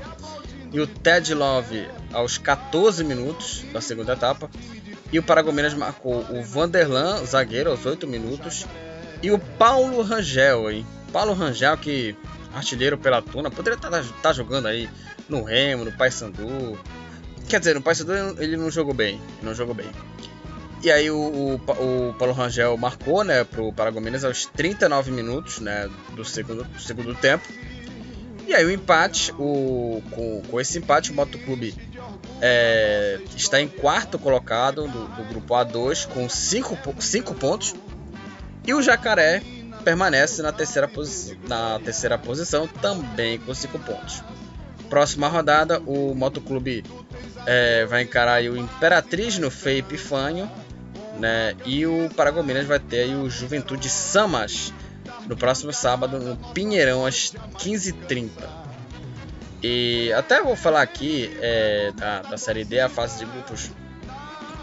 e 0.72 0.80
o 0.80 0.86
Ted 0.86 1.34
Love 1.34 1.88
aos 2.12 2.38
14 2.38 3.02
minutos 3.04 3.64
da 3.72 3.80
segunda 3.80 4.12
etapa. 4.12 4.48
E 5.12 5.18
o 5.18 5.22
Paragominas 5.22 5.74
marcou 5.74 6.24
o 6.30 6.42
Vanderlan, 6.42 7.24
zagueiro, 7.24 7.70
aos 7.70 7.84
8 7.84 8.06
minutos. 8.06 8.66
E 9.22 9.30
o 9.30 9.38
Paulo 9.38 10.02
Rangel, 10.02 10.70
hein? 10.70 10.86
Paulo 11.12 11.34
Rangel, 11.34 11.76
que 11.76 12.16
artilheiro 12.54 12.96
pela 12.96 13.20
Tuna, 13.20 13.50
poderia 13.50 13.76
estar 13.76 13.90
tá, 13.90 14.02
tá 14.22 14.32
jogando 14.32 14.66
aí 14.66 14.88
no 15.28 15.42
Remo, 15.42 15.84
no 15.84 15.92
Paysandu. 15.92 16.78
Quer 17.48 17.58
dizer, 17.58 17.74
no 17.74 17.82
Paysandu 17.82 18.12
ele 18.38 18.56
não 18.56 18.70
jogou 18.70 18.94
bem, 18.94 19.20
não 19.42 19.54
jogou 19.54 19.74
bem. 19.74 19.90
E 20.82 20.90
aí 20.90 21.10
o, 21.10 21.16
o, 21.16 21.54
o 21.54 22.14
Paulo 22.14 22.32
Rangel 22.32 22.76
marcou, 22.76 23.22
né, 23.22 23.44
pro 23.44 23.72
Paragominas 23.72 24.24
aos 24.24 24.46
39 24.46 25.10
minutos, 25.10 25.60
né, 25.60 25.90
do 26.14 26.24
segundo, 26.24 26.64
do 26.64 26.80
segundo 26.80 27.14
tempo. 27.14 27.46
E 28.46 28.54
aí 28.54 28.64
o 28.64 28.70
empate, 28.70 29.32
o, 29.38 30.02
com, 30.10 30.42
com 30.50 30.60
esse 30.60 30.78
empate, 30.78 31.12
o 31.12 31.14
Motoclube 31.14 31.74
é, 32.40 33.18
está 33.36 33.60
em 33.60 33.68
quarto 33.68 34.18
colocado 34.18 34.86
do, 34.88 35.08
do 35.08 35.24
grupo 35.28 35.54
A2 35.54 36.08
com 36.08 36.28
5 36.28 37.34
pontos. 37.34 37.74
E 38.66 38.74
o 38.74 38.82
Jacaré 38.82 39.42
permanece 39.84 40.42
na 40.42 40.52
terceira, 40.52 40.90
na 41.48 41.80
terceira 41.80 42.18
posição 42.18 42.66
também 42.66 43.38
com 43.38 43.54
5 43.54 43.78
pontos. 43.78 44.22
Próxima 44.88 45.28
rodada, 45.28 45.80
o 45.80 46.14
Motoclube 46.14 46.84
é, 47.46 47.86
vai 47.86 48.02
encarar 48.02 48.42
o 48.42 48.56
Imperatriz 48.56 49.38
no 49.38 49.52
Epifânio 49.66 50.50
né? 51.20 51.54
E 51.66 51.86
o 51.86 52.08
Paragominas 52.16 52.66
vai 52.66 52.80
ter 52.80 53.14
o 53.14 53.28
Juventude 53.28 53.88
Samas 53.88 54.72
no 55.26 55.36
próximo 55.36 55.72
sábado 55.72 56.18
no 56.18 56.36
Pinheirão 56.52 57.04
às 57.04 57.32
15h30. 57.58 58.30
E 59.62 60.12
até 60.14 60.42
vou 60.42 60.56
falar 60.56 60.82
aqui 60.82 61.36
é, 61.40 61.92
da, 61.94 62.22
da 62.22 62.38
Série 62.38 62.64
D, 62.64 62.80
a 62.80 62.88
fase 62.88 63.18
de 63.18 63.26
grupos 63.26 63.70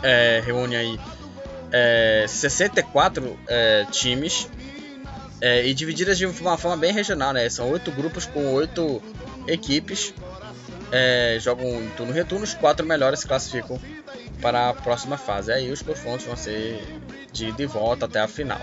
é, 0.02 0.42
reúne 0.46 0.76
aí 0.76 1.00
é, 1.72 2.26
64 2.28 3.40
é, 3.48 3.86
times 3.92 4.50
é, 5.42 5.68
e 5.68 5.74
divididas 5.74 6.18
de 6.18 6.26
uma 6.26 6.58
forma 6.58 6.78
bem 6.78 6.92
regional, 6.92 7.34
né? 7.34 7.48
São 7.50 7.70
oito 7.70 7.92
grupos 7.92 8.26
com 8.26 8.54
oito 8.54 9.02
equipes, 9.48 10.14
é, 10.92 11.38
jogam 11.40 11.84
em 11.84 11.90
turno 11.90 12.12
retorno, 12.12 12.44
os 12.44 12.54
quatro 12.54 12.86
melhores 12.86 13.20
se 13.20 13.28
classificam 13.28 13.80
para 14.42 14.70
a 14.70 14.74
próxima 14.74 15.18
fase. 15.18 15.52
Aí 15.52 15.72
os 15.72 15.82
confrontos 15.82 16.26
vão 16.26 16.36
ser 16.36 16.82
de, 17.32 17.52
de 17.52 17.66
volta 17.66 18.06
até 18.06 18.20
a 18.20 18.28
final. 18.28 18.60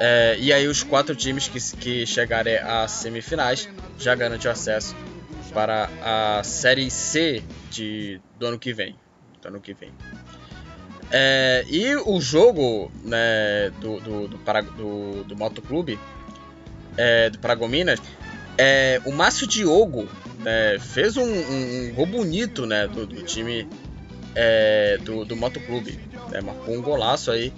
É, 0.00 0.36
e 0.38 0.52
aí 0.52 0.66
os 0.66 0.82
quatro 0.82 1.14
times 1.14 1.48
que, 1.48 1.60
que 1.76 2.06
chegarem 2.06 2.56
às 2.56 2.90
semifinais 2.90 3.68
já 3.98 4.14
garantem 4.14 4.50
acesso 4.50 4.94
para 5.52 5.88
a 6.02 6.42
Série 6.42 6.90
C 6.90 7.42
de, 7.70 8.20
do 8.38 8.46
ano 8.46 8.58
que 8.58 8.72
vem. 8.72 8.96
Do 9.40 9.48
ano 9.48 9.60
que 9.60 9.72
vem. 9.72 9.92
É, 11.10 11.64
e 11.68 11.94
o 11.94 12.20
jogo 12.20 12.90
né, 13.04 13.70
do, 13.80 14.00
do, 14.00 14.28
do, 14.28 14.38
do, 14.76 15.24
do 15.24 15.36
Motoclube, 15.36 15.98
é, 16.96 17.30
do 17.30 17.38
Paragominas, 17.38 18.00
é, 18.58 19.00
o 19.04 19.12
Márcio 19.12 19.46
Diogo 19.46 20.08
né, 20.40 20.78
fez 20.80 21.16
um, 21.16 21.22
um, 21.22 21.88
um, 21.88 21.94
gol 21.94 22.06
bonito 22.06 22.66
né, 22.66 22.88
do, 22.88 23.06
do 23.06 23.22
time 23.22 23.68
é, 24.34 24.98
do, 25.02 25.24
do 25.24 25.36
Motoclube. 25.36 25.98
Né? 26.30 26.40
Marcou 26.40 26.74
um 26.74 26.82
golaço 26.82 27.30
aí. 27.30 27.52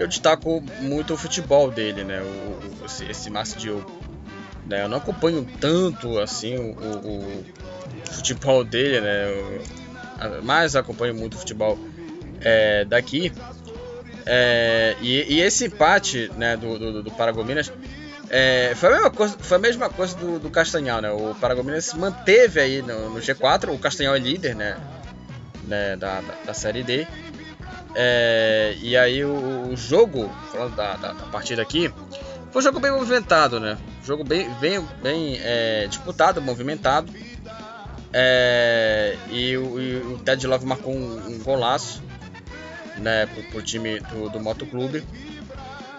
Eu 0.00 0.08
destaco 0.08 0.62
muito 0.80 1.12
o 1.12 1.16
futebol 1.16 1.70
dele, 1.70 2.04
né? 2.04 2.22
O, 2.22 2.82
o 2.82 2.86
esse, 2.86 3.04
esse 3.04 3.28
Márcio 3.28 3.60
Diogo. 3.60 4.00
Né? 4.66 4.82
Eu 4.82 4.88
não 4.88 4.96
acompanho 4.96 5.46
tanto 5.60 6.18
assim 6.18 6.56
o, 6.56 6.72
o, 6.72 7.44
o 8.08 8.10
futebol 8.10 8.64
dele, 8.64 9.02
né? 9.02 9.28
Eu, 9.28 10.42
mas 10.42 10.74
acompanho 10.74 11.14
muito 11.14 11.34
o 11.34 11.38
futebol 11.38 11.78
é, 12.40 12.86
daqui. 12.86 13.30
É, 14.24 14.96
e, 15.02 15.34
e, 15.34 15.40
esse 15.42 15.66
empate 15.66 16.30
né, 16.34 16.56
do, 16.56 16.78
do, 16.78 17.02
do 17.02 17.10
Paragominas 17.10 17.70
é, 18.30 18.72
foi, 18.76 18.88
a 18.88 18.92
mesma 18.92 19.10
coisa, 19.10 19.36
foi 19.38 19.56
a 19.56 19.60
mesma 19.60 19.90
coisa 19.90 20.16
do, 20.16 20.38
do 20.38 20.48
Castanhal, 20.50 21.02
né? 21.02 21.10
O 21.10 21.34
Paragominas 21.34 21.84
se 21.84 21.98
manteve 21.98 22.58
aí 22.58 22.80
no, 22.80 23.10
no, 23.10 23.20
G4, 23.20 23.74
o 23.74 23.78
Castanhal 23.78 24.14
é 24.14 24.18
líder, 24.18 24.54
né? 24.54 24.78
né, 25.64 25.96
da, 25.96 26.20
da, 26.20 26.34
da, 26.46 26.54
Série 26.54 26.82
D. 26.82 27.06
É, 27.94 28.76
e 28.80 28.96
aí 28.96 29.24
o, 29.24 29.70
o 29.72 29.76
jogo, 29.76 30.30
falando 30.52 30.76
da, 30.76 30.96
da, 30.96 31.12
da, 31.12 31.26
partida 31.26 31.60
aqui, 31.62 31.92
foi 32.50 32.60
um 32.60 32.64
jogo 32.64 32.80
bem 32.80 32.92
movimentado, 32.92 33.58
né? 33.58 33.76
Jogo 34.04 34.24
bem, 34.24 34.48
bem, 34.60 34.80
bem 35.02 35.40
é, 35.42 35.86
disputado, 35.88 36.40
movimentado. 36.40 37.12
É, 38.12 39.16
e, 39.30 39.56
o, 39.56 39.80
e, 39.80 39.96
o, 39.98 40.18
Ted 40.18 40.46
Love 40.46 40.66
marcou 40.66 40.94
um, 40.94 41.34
um 41.34 41.38
golaço 41.38 42.02
né, 42.98 43.26
pro, 43.26 43.42
pro 43.44 43.62
time 43.62 44.00
do, 44.00 44.28
do 44.28 44.40
Motoclube. 44.40 45.04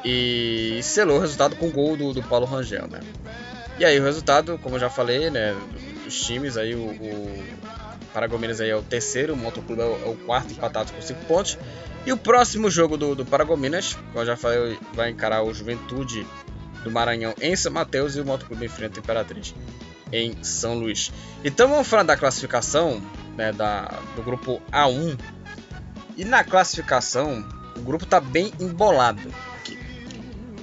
E 0.03 0.79
selou 0.81 1.17
o 1.17 1.21
resultado 1.21 1.55
com 1.55 1.67
o 1.67 1.71
gol 1.71 1.95
do, 1.95 2.13
do 2.13 2.23
Paulo 2.23 2.45
Rangel, 2.45 2.87
né? 2.87 3.01
E 3.77 3.85
aí 3.85 3.99
o 3.99 4.03
resultado, 4.03 4.59
como 4.61 4.75
eu 4.75 4.79
já 4.79 4.89
falei, 4.89 5.29
né? 5.29 5.55
Dos 6.03 6.19
times 6.19 6.57
aí, 6.57 6.73
o, 6.73 6.79
o 6.79 7.43
Paragominas 8.13 8.59
aí 8.59 8.69
é 8.69 8.75
o 8.75 8.81
terceiro, 8.81 9.33
o 9.33 9.37
Motoclube 9.37 9.81
é 9.81 9.85
o, 9.85 10.05
é 10.05 10.09
o 10.09 10.15
quarto 10.15 10.51
empatado 10.51 10.91
com 10.91 11.01
5 11.01 11.25
pontos. 11.25 11.57
E 12.05 12.11
o 12.11 12.17
próximo 12.17 12.69
jogo 12.69 12.97
do, 12.97 13.15
do 13.15 13.25
Paragominas, 13.25 13.93
como 13.93 14.19
eu 14.19 14.25
já 14.25 14.35
falei, 14.35 14.77
vai 14.93 15.09
encarar 15.11 15.43
o 15.43 15.53
Juventude 15.53 16.25
do 16.83 16.91
Maranhão 16.91 17.33
em 17.39 17.55
São 17.55 17.71
Mateus 17.71 18.15
e 18.15 18.21
o 18.21 18.25
Motoclube 18.25 18.65
enfrenta 18.65 18.99
o 18.99 19.03
Imperatriz 19.03 19.53
em 20.11 20.43
São 20.43 20.75
Luís. 20.75 21.11
Então 21.43 21.69
vamos 21.69 21.87
falar 21.87 22.03
da 22.03 22.17
classificação 22.17 23.01
né, 23.37 23.51
da, 23.51 23.99
do 24.15 24.21
grupo 24.23 24.61
A1. 24.71 25.17
E 26.17 26.25
na 26.25 26.43
classificação, 26.43 27.45
o 27.77 27.81
grupo 27.81 28.03
está 28.03 28.19
bem 28.19 28.51
embolado. 28.59 29.33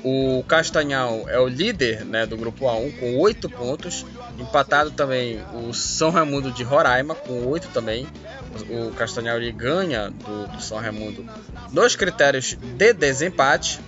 O 0.04 0.44
Castanhal 0.46 1.28
é 1.28 1.38
o 1.40 1.48
líder 1.48 2.04
né, 2.04 2.24
do 2.26 2.36
grupo 2.36 2.66
A1 2.66 2.98
com 2.98 3.18
8 3.18 3.48
pontos. 3.48 4.06
Empatado 4.38 4.90
também 4.92 5.44
o 5.52 5.74
São 5.74 6.10
Raimundo 6.10 6.52
de 6.52 6.62
Roraima 6.62 7.14
com 7.14 7.46
8 7.46 7.68
também. 7.68 8.06
O 8.70 8.92
Castanhal 8.92 9.38
ganha 9.52 10.10
do, 10.10 10.46
do, 10.46 10.62
São 10.62 10.78
Raimundo 10.78 11.26
nos 11.72 11.96
critérios 11.96 12.56
de 12.56 12.92
desempate. 12.92 13.80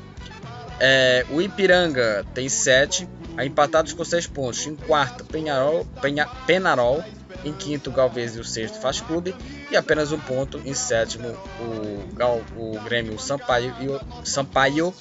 É, 0.78 1.24
o 1.30 1.40
Ipiranga 1.40 2.24
tem 2.34 2.48
7, 2.48 3.08
empatados 3.38 3.92
com 3.92 4.04
6 4.04 4.26
pontos. 4.26 4.66
Em 4.66 4.74
quarto, 4.74 5.24
Penharol, 5.24 5.86
Penha, 6.00 6.26
Penarol 6.46 7.04
em 7.44 7.52
quinto, 7.52 7.90
Galvez 7.90 8.36
e 8.36 8.40
o 8.40 8.44
sexto 8.44 8.80
Faz 8.80 9.00
Clube. 9.00 9.34
E 9.70 9.76
apenas 9.76 10.12
um 10.12 10.18
ponto 10.18 10.60
em 10.64 10.74
sétimo, 10.74 11.28
o, 11.28 12.14
Gal, 12.14 12.42
o 12.56 12.78
Grêmio 12.80 13.18
Sampaio 13.18 13.74
e 13.80 13.88
o 13.88 14.00
Sampaio. 14.24 14.92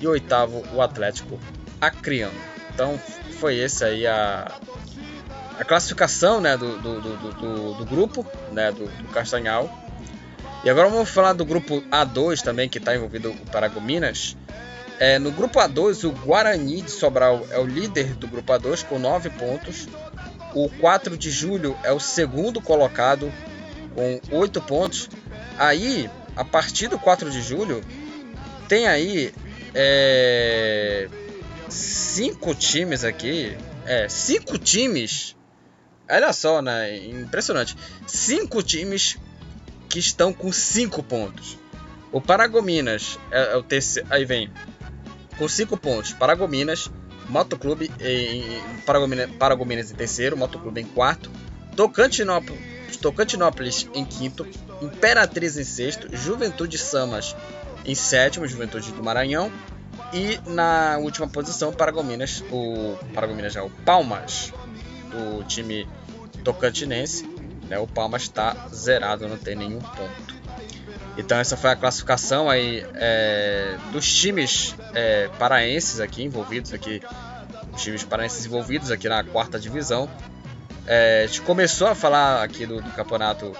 E 0.00 0.06
oitavo, 0.06 0.62
o 0.74 0.80
Atlético 0.80 1.38
Acreano. 1.80 2.38
Então 2.72 2.98
foi 3.40 3.56
esse 3.56 3.84
aí 3.84 4.06
a, 4.06 4.52
a 5.58 5.64
classificação 5.64 6.40
né, 6.40 6.56
do, 6.56 6.78
do, 6.78 7.00
do, 7.00 7.74
do, 7.74 7.84
grupo 7.84 8.24
né, 8.52 8.70
do, 8.70 8.86
do 8.86 9.08
Castanhal. 9.08 9.68
E 10.64 10.70
agora 10.70 10.88
vamos 10.88 11.08
falar 11.10 11.32
do 11.32 11.44
grupo 11.44 11.82
A2 11.90 12.42
também, 12.42 12.68
que 12.68 12.78
está 12.78 12.94
envolvido 12.94 13.30
o 13.30 13.50
Paragominas. 13.50 14.36
É, 14.98 15.18
no 15.18 15.30
grupo 15.30 15.60
A2, 15.60 16.08
o 16.08 16.12
Guarani 16.12 16.82
de 16.82 16.90
Sobral 16.90 17.46
é 17.50 17.58
o 17.58 17.64
líder 17.64 18.14
do 18.14 18.26
grupo 18.26 18.52
A2 18.52 18.84
com 18.84 18.98
9 18.98 19.30
pontos. 19.30 19.88
O 20.54 20.68
4 20.68 21.16
de 21.16 21.30
julho 21.30 21.76
é 21.84 21.92
o 21.92 22.00
segundo 22.00 22.60
colocado 22.60 23.32
com 23.94 24.20
8 24.36 24.60
pontos. 24.62 25.08
Aí, 25.56 26.10
a 26.36 26.44
partir 26.44 26.88
do 26.88 26.98
4 26.98 27.30
de 27.30 27.42
julho, 27.42 27.80
tem 28.68 28.88
aí 28.88 29.32
é, 29.74 31.08
cinco 31.68 32.54
times 32.54 33.04
aqui. 33.04 33.56
É, 33.86 34.08
cinco 34.08 34.58
times. 34.58 35.37
Olha 36.10 36.32
só, 36.32 36.62
né? 36.62 36.96
Impressionante. 37.06 37.76
Cinco 38.06 38.62
times 38.62 39.18
que 39.88 39.98
estão 39.98 40.32
com 40.32 40.52
5 40.52 41.02
pontos. 41.02 41.58
O 42.10 42.20
Paragominas 42.20 43.18
é, 43.30 43.52
é 43.52 43.56
o 43.56 43.62
terceiro. 43.62 44.08
Aí 44.10 44.24
vem. 44.24 44.50
Com 45.36 45.48
5 45.48 45.76
pontos. 45.76 46.12
Paragominas, 46.12 46.90
Motoclube 47.28 47.90
em, 48.00 48.42
Paragominas, 48.86 49.30
Paragominas 49.38 49.90
em 49.90 49.94
terceiro, 49.94 50.36
Motoclube 50.36 50.80
em 50.80 50.86
quarto, 50.86 51.30
Tocantinópolis, 51.76 52.96
Tocantinópolis 53.00 53.88
em 53.94 54.04
quinto, 54.04 54.46
Imperatriz 54.80 55.56
em 55.56 55.64
sexto, 55.64 56.08
Juventude 56.16 56.78
Samas 56.78 57.36
em 57.84 57.94
sétimo, 57.94 58.46
Juventude 58.46 58.92
do 58.92 59.02
Maranhão 59.02 59.52
e 60.12 60.40
na 60.50 60.96
última 60.98 61.28
posição 61.28 61.72
Paragominas, 61.72 62.42
o 62.50 62.96
Paragominas 63.14 63.52
já 63.52 63.60
é 63.60 63.62
o 63.62 63.70
Palmas 63.70 64.52
do 65.08 65.44
time 65.44 65.88
tocantinense, 66.44 67.26
né? 67.68 67.78
O 67.78 67.86
Palmas 67.86 68.22
está 68.22 68.68
zerado, 68.72 69.28
não 69.28 69.36
tem 69.36 69.54
nenhum 69.54 69.80
ponto. 69.80 70.38
Então 71.16 71.36
essa 71.36 71.56
foi 71.56 71.70
a 71.70 71.76
classificação 71.76 72.48
aí 72.48 72.86
é, 72.94 73.76
dos 73.92 74.06
times 74.12 74.76
é, 74.94 75.28
paraenses 75.38 75.98
aqui 75.98 76.22
envolvidos 76.22 76.72
aqui, 76.72 77.02
os 77.74 77.82
times 77.82 78.04
paraenses 78.04 78.46
envolvidos 78.46 78.90
aqui 78.90 79.08
na 79.08 79.24
quarta 79.24 79.58
divisão. 79.58 80.08
É, 80.86 81.24
a 81.24 81.26
gente 81.26 81.42
começou 81.42 81.88
a 81.88 81.94
falar 81.94 82.42
aqui 82.42 82.64
do, 82.64 82.80
do 82.80 82.90
campeonato 82.92 83.52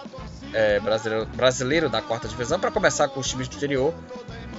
é, 0.54 0.78
brasileiro, 0.80 1.26
brasileiro 1.26 1.88
da 1.88 2.00
quarta 2.00 2.28
divisão 2.28 2.58
para 2.58 2.70
começar 2.70 3.08
com 3.08 3.20
os 3.20 3.28
times 3.28 3.48
do 3.48 3.56
interior, 3.56 3.92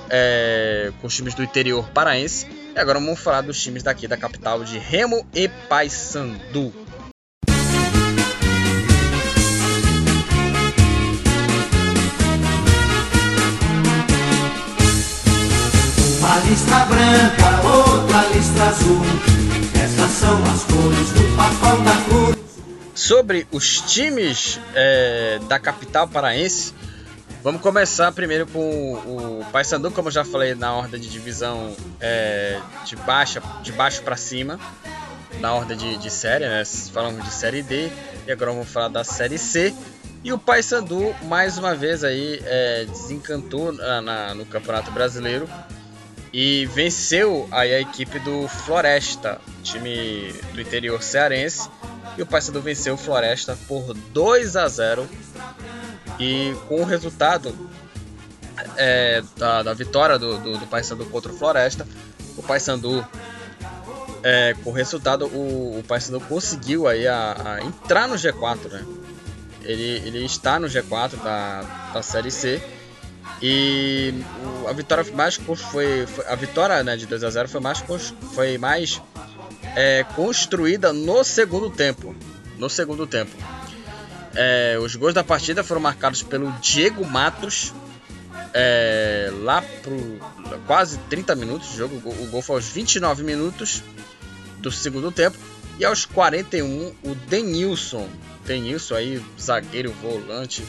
é, 0.09 0.91
com 0.99 1.07
os 1.07 1.15
times 1.15 1.33
do 1.33 1.41
interior 1.41 1.89
paraense. 1.89 2.47
E 2.75 2.79
agora 2.79 2.99
vamos 2.99 3.19
falar 3.19 3.41
dos 3.41 3.61
times 3.61 3.81
daqui 3.81 4.07
da 4.07 4.17
capital 4.17 4.63
de 4.63 4.77
Remo 4.77 5.25
e 5.33 5.47
Paysandu. 5.47 6.73
Uma 16.49 16.55
listra 16.55 16.85
branca, 16.85 17.67
outra 17.67 18.27
listra 18.33 18.63
azul. 18.65 19.01
Essas 19.75 20.11
são 20.13 20.43
as 20.45 20.63
cores 20.63 21.11
do 21.11 21.37
papão 21.37 21.83
da 21.83 21.95
cruz. 22.05 22.37
Sobre 22.95 23.45
os 23.51 23.81
times 23.81 24.59
é, 24.73 25.39
da 25.47 25.59
capital 25.59 26.07
paraense, 26.07 26.73
vamos 27.43 27.61
começar 27.61 28.11
primeiro 28.13 28.47
com 28.47 28.59
o, 28.59 29.41
o 29.41 29.45
Paysandu, 29.51 29.91
como 29.91 30.07
eu 30.07 30.11
já 30.11 30.25
falei 30.25 30.55
na 30.55 30.73
ordem 30.73 30.99
de 30.99 31.07
divisão 31.07 31.71
é, 32.01 32.59
de, 32.83 32.95
baixa, 32.95 33.43
de 33.61 33.71
baixo 33.71 34.01
para 34.01 34.17
cima, 34.17 34.59
na 35.39 35.53
ordem 35.53 35.77
de, 35.77 35.97
de 35.97 36.09
série, 36.09 36.47
né? 36.47 36.63
Falamos 36.65 37.23
de 37.23 37.31
série 37.31 37.61
D 37.61 37.91
e 38.25 38.31
agora 38.31 38.51
vamos 38.51 38.69
falar 38.69 38.87
da 38.87 39.03
série 39.03 39.37
C. 39.37 39.71
E 40.23 40.33
o 40.33 40.37
Paysandu, 40.39 41.15
mais 41.25 41.59
uma 41.59 41.75
vez 41.75 42.03
aí, 42.03 42.41
é, 42.43 42.85
desencantou 42.85 43.71
na, 43.71 44.01
na, 44.01 44.33
no 44.33 44.47
Campeonato 44.47 44.89
Brasileiro 44.89 45.47
e 46.31 46.65
venceu 46.67 47.47
aí 47.51 47.73
a 47.73 47.81
equipe 47.81 48.19
do 48.19 48.47
Floresta, 48.47 49.39
time 49.63 50.33
do 50.53 50.61
interior 50.61 51.01
cearense. 51.01 51.69
E 52.17 52.21
o 52.21 52.25
Paysandu 52.25 52.61
venceu 52.61 52.95
o 52.95 52.97
Floresta 52.97 53.57
por 53.67 53.93
2 53.93 54.55
a 54.55 54.67
0 54.67 55.09
e 56.19 56.53
com 56.67 56.81
o 56.81 56.85
resultado 56.85 57.55
é, 58.75 59.23
da, 59.37 59.63
da, 59.63 59.73
vitória 59.73 60.19
do, 60.19 60.37
do, 60.37 60.57
do 60.57 60.67
Paysandu 60.67 61.05
contra 61.05 61.31
o 61.31 61.37
Floresta, 61.37 61.87
o 62.35 62.43
Paysandu 62.43 63.07
é, 64.21 64.53
com 64.63 64.71
o 64.71 64.73
resultado 64.73 65.27
o, 65.27 65.79
o 65.79 65.83
Paysandu 65.87 66.19
conseguiu 66.21 66.87
aí 66.87 67.07
a, 67.07 67.35
a, 67.45 67.61
entrar 67.63 68.07
no 68.07 68.15
G4, 68.15 68.69
né? 68.69 68.85
Ele, 69.61 70.01
ele 70.05 70.25
está 70.25 70.59
no 70.59 70.67
G4 70.67 71.21
da, 71.23 71.61
da 71.93 72.01
Série 72.01 72.31
C 72.31 72.61
e 73.41 74.13
a 74.67 74.73
vitória 74.73 75.05
mais 75.13 75.35
foi, 75.35 76.05
foi 76.05 76.25
a 76.27 76.35
vitória 76.35 76.83
né, 76.83 76.97
de 76.97 77.05
2 77.05 77.23
a 77.23 77.29
0 77.29 77.47
foi 77.47 77.61
mais 77.61 77.83
foi 78.33 78.57
mais 78.57 79.01
é, 79.75 80.03
construída 80.15 80.91
no 80.91 81.23
segundo 81.23 81.69
tempo. 81.69 82.15
No 82.57 82.69
segundo 82.69 83.07
tempo. 83.07 83.31
É, 84.35 84.77
os 84.81 84.95
gols 84.95 85.13
da 85.13 85.23
partida 85.23 85.63
foram 85.63 85.81
marcados 85.81 86.21
pelo 86.21 86.51
Diego 86.59 87.05
Matos 87.05 87.73
é, 88.53 89.29
lá 89.41 89.61
por 89.61 90.59
quase 90.67 90.97
30 91.09 91.35
minutos 91.35 91.71
de 91.71 91.77
jogo. 91.77 91.95
O 92.09 92.27
gol 92.27 92.41
foi 92.41 92.57
aos 92.57 92.67
29 92.67 93.23
minutos 93.23 93.83
do 94.57 94.71
segundo 94.71 95.11
tempo. 95.11 95.37
E 95.79 95.85
aos 95.85 96.05
41, 96.05 96.93
o 97.03 97.15
Denilson. 97.15 98.09
Denilson 98.45 98.95
aí, 98.95 99.23
zagueiro, 99.39 99.93
volante, 99.93 100.63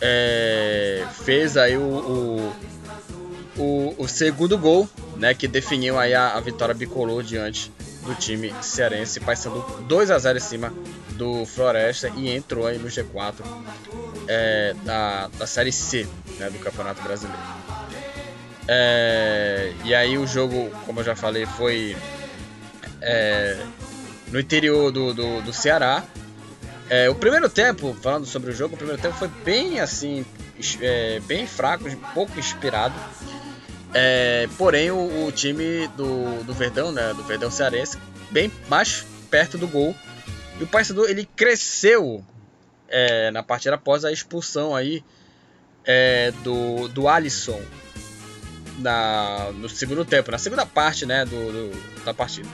é, 0.00 1.06
fez 1.24 1.56
aí 1.56 1.76
o, 1.76 1.82
o, 3.56 3.62
o, 3.62 3.94
o, 3.98 4.08
segundo 4.08 4.56
gol, 4.56 4.88
né, 5.16 5.34
que 5.34 5.46
definiu 5.46 5.98
aí 5.98 6.14
a, 6.14 6.34
a 6.36 6.40
vitória 6.40 6.74
bicolor 6.74 7.22
diante 7.22 7.72
do 8.04 8.14
time 8.14 8.54
cearense, 8.62 9.20
passando 9.20 9.60
2 9.86 10.10
a 10.10 10.18
0 10.18 10.38
em 10.38 10.40
cima 10.40 10.72
do 11.10 11.44
Floresta 11.44 12.10
e 12.16 12.30
entrou 12.30 12.66
aí 12.66 12.78
no 12.78 12.88
G4 12.88 13.34
é, 14.26 14.74
da, 14.84 15.28
da 15.28 15.46
Série 15.46 15.72
C 15.72 16.06
né, 16.38 16.48
do 16.48 16.58
Campeonato 16.58 17.02
Brasileiro. 17.02 17.42
É, 18.66 19.72
e 19.84 19.94
aí 19.94 20.16
o 20.16 20.26
jogo, 20.26 20.70
como 20.86 21.00
eu 21.00 21.04
já 21.04 21.14
falei, 21.14 21.44
foi 21.44 21.96
é, 23.02 23.58
no 24.28 24.40
interior 24.40 24.90
do, 24.90 25.12
do, 25.12 25.42
do 25.42 25.52
Ceará, 25.52 26.04
é, 26.90 27.08
o 27.08 27.14
primeiro 27.14 27.48
tempo, 27.48 27.96
falando 28.02 28.26
sobre 28.26 28.50
o 28.50 28.52
jogo, 28.52 28.74
o 28.74 28.76
primeiro 28.76 29.00
tempo 29.00 29.14
foi 29.14 29.28
bem 29.44 29.78
assim, 29.78 30.26
é, 30.80 31.20
bem 31.20 31.46
fraco, 31.46 31.84
pouco 32.12 32.36
inspirado. 32.36 32.94
É, 33.94 34.48
porém, 34.58 34.90
o, 34.90 35.26
o, 35.26 35.30
time 35.30 35.86
do, 35.96 36.42
do 36.42 36.52
Verdão, 36.52 36.90
né, 36.90 37.14
do 37.14 37.22
Verdão 37.22 37.48
Cearense, 37.48 37.96
bem 38.32 38.50
mais 38.68 39.06
perto 39.30 39.56
do 39.56 39.68
gol. 39.68 39.94
E 40.58 40.64
o 40.64 40.66
Paysandu 40.66 41.06
ele 41.06 41.28
cresceu 41.36 42.24
é, 42.88 43.30
na 43.30 43.42
partida 43.44 43.76
após 43.76 44.04
a 44.04 44.10
expulsão 44.10 44.74
aí 44.74 45.04
é, 45.84 46.32
do, 46.42 46.88
do 46.88 47.06
Alisson 47.06 47.60
na, 48.78 49.52
no 49.54 49.68
segundo 49.68 50.04
tempo, 50.04 50.32
na 50.32 50.38
segunda 50.38 50.66
parte 50.66 51.06
né, 51.06 51.24
do, 51.24 51.70
do 51.70 52.04
da 52.04 52.12
partida. 52.12 52.48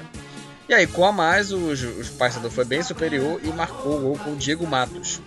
E 0.69 0.75
aí, 0.75 0.87
com 0.87 1.05
a 1.05 1.13
mais, 1.13 1.53
o, 1.53 1.59
o 1.59 2.07
Paysandu 2.19 2.51
foi 2.51 2.65
bem 2.65 2.83
superior 2.83 3.41
e 3.43 3.49
marcou 3.49 3.97
o 3.97 4.01
gol 4.01 4.19
com 4.19 4.33
o 4.33 4.37
Diego 4.37 4.67
Matos, 4.67 5.21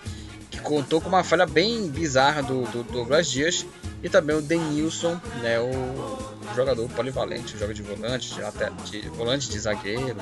que 0.52 0.60
contou 0.60 1.00
com 1.00 1.08
uma 1.08 1.24
falha 1.24 1.46
bem 1.46 1.88
bizarra 1.88 2.44
do, 2.44 2.64
do 2.64 2.84
Douglas 2.84 3.28
Dias 3.28 3.66
e 4.04 4.10
também 4.10 4.36
o 4.36 4.42
Denilson, 4.42 5.20
né, 5.42 5.60
o 5.60 6.18
jogador 6.56 6.88
polivalente, 6.90 7.58
joga 7.58 7.74
de 7.74 7.82
volante, 7.82 8.34
de, 8.34 8.44
até, 8.44 8.70
de 8.86 9.08
volante 9.10 9.50
de 9.50 9.60
zagueiro. 9.60 10.18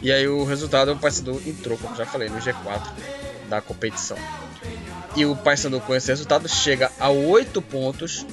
E 0.00 0.10
aí 0.10 0.26
o 0.26 0.44
resultado, 0.44 0.92
o 0.92 0.98
Paysandu 0.98 1.40
entrou, 1.46 1.76
como 1.76 1.94
já 1.94 2.06
falei, 2.06 2.28
no 2.28 2.38
G4 2.38 2.82
da 3.48 3.60
competição. 3.60 4.16
E 5.14 5.26
o 5.26 5.36
Paysandu 5.36 5.80
com 5.80 5.94
esse 5.94 6.08
resultado 6.08 6.48
chega 6.48 6.90
a 6.98 7.10
8 7.10 7.60
pontos, 7.60 8.26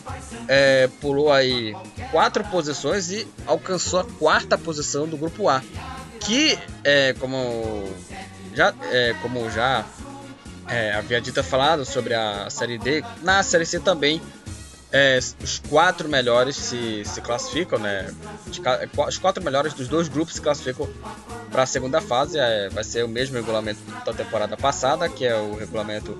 é, 0.48 0.88
pulou 1.02 1.32
aí 1.32 1.76
4 2.12 2.43
posições 2.45 3.12
e 3.12 3.28
alcançou 3.45 4.00
a 4.00 4.04
quarta 4.04 4.58
posição 4.58 5.08
do 5.08 5.17
grupo 5.17 5.48
A. 5.50 5.62
Que, 6.19 6.58
é, 6.84 7.13
como 7.13 7.89
já, 8.54 8.74
é, 8.91 9.15
como 9.22 9.50
já 9.50 9.86
é, 10.67 10.93
havia 10.93 11.22
dito 11.22 11.43
falado 11.43 11.86
sobre 11.86 12.13
a 12.13 12.50
Série 12.50 12.78
D, 12.78 13.04
na 13.22 13.41
Série 13.41 13.65
C 13.65 13.80
também 13.80 14.22
é, 14.91 15.19
os 15.41 15.60
quatro 15.69 16.10
melhores 16.10 16.56
se, 16.56 17.04
se 17.06 17.22
classificam, 17.22 17.78
né? 17.78 18.12
Os 19.08 19.17
quatro 19.17 19.43
melhores 19.43 19.74
dos 19.74 19.88
dois 19.88 20.08
grupos 20.08 20.36
se 20.36 20.41
classificam 20.41 20.89
para 21.52 21.63
a 21.63 21.65
segunda 21.65 22.02
fase. 22.02 22.39
É, 22.39 22.69
vai 22.69 22.84
ser 22.84 23.06
o 23.06 23.08
mesmo 23.08 23.36
regulamento 23.36 23.80
da 24.04 24.13
temporada 24.13 24.58
passada, 24.58 25.08
que 25.08 25.26
é 25.26 25.36
o 25.36 25.56
regulamento 25.56 26.17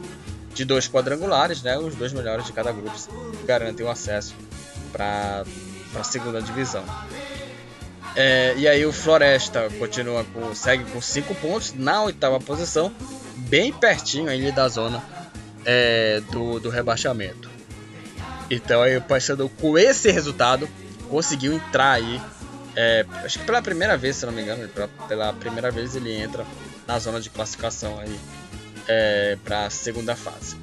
de 0.54 0.66
dois 0.66 0.88
quadrangulares, 0.88 1.64
né? 1.64 1.78
Os 1.80 1.96
dois 1.96 2.14
melhores 2.14 2.46
de 2.46 2.54
cada 2.54 2.72
grupo 2.72 2.96
garantem 3.46 3.86
o 3.86 3.90
acesso 3.90 4.36
para 4.92 5.44
a 5.96 6.04
segunda 6.04 6.42
divisão. 6.42 6.84
É, 8.16 8.54
e 8.58 8.68
aí 8.68 8.86
o 8.86 8.92
Floresta 8.92 9.70
continua 9.78 10.24
com, 10.26 10.54
segue 10.56 10.84
com 10.92 11.02
cinco 11.02 11.36
pontos 11.36 11.74
na 11.74 12.04
oitava 12.04 12.40
posição, 12.40 12.92
bem 13.36 13.72
pertinho 13.72 14.30
aí 14.30 14.52
da 14.52 14.68
zona 14.68 15.04
é, 15.66 16.22
do, 16.32 16.60
do 16.60 16.70
rebaixamento. 16.70 17.50
Então 18.50 18.82
aí 18.82 18.98
o 18.98 19.02
Paysandu 19.02 19.50
com 19.50 19.78
esse 19.78 20.12
resultado 20.12 20.68
conseguiu 21.10 21.54
entrar 21.54 21.94
aí, 21.94 22.22
é, 22.76 23.06
acho 23.24 23.40
que 23.40 23.46
pela 23.46 23.62
primeira 23.62 23.96
vez, 23.96 24.16
se 24.16 24.26
não 24.26 24.34
me 24.34 24.42
engano, 24.42 24.68
pela, 24.70 24.88
pela 25.08 25.34
primeira 25.34 25.72
vez 25.72 25.96
ele 25.96 26.14
entra 26.14 26.46
na 26.88 26.98
zona 26.98 27.22
de 27.22 27.30
classificação 27.30 28.00
aí 28.00 28.20
é, 28.88 29.38
para 29.44 29.66
a 29.66 29.70
segunda 29.70 30.16
fase. 30.16 30.58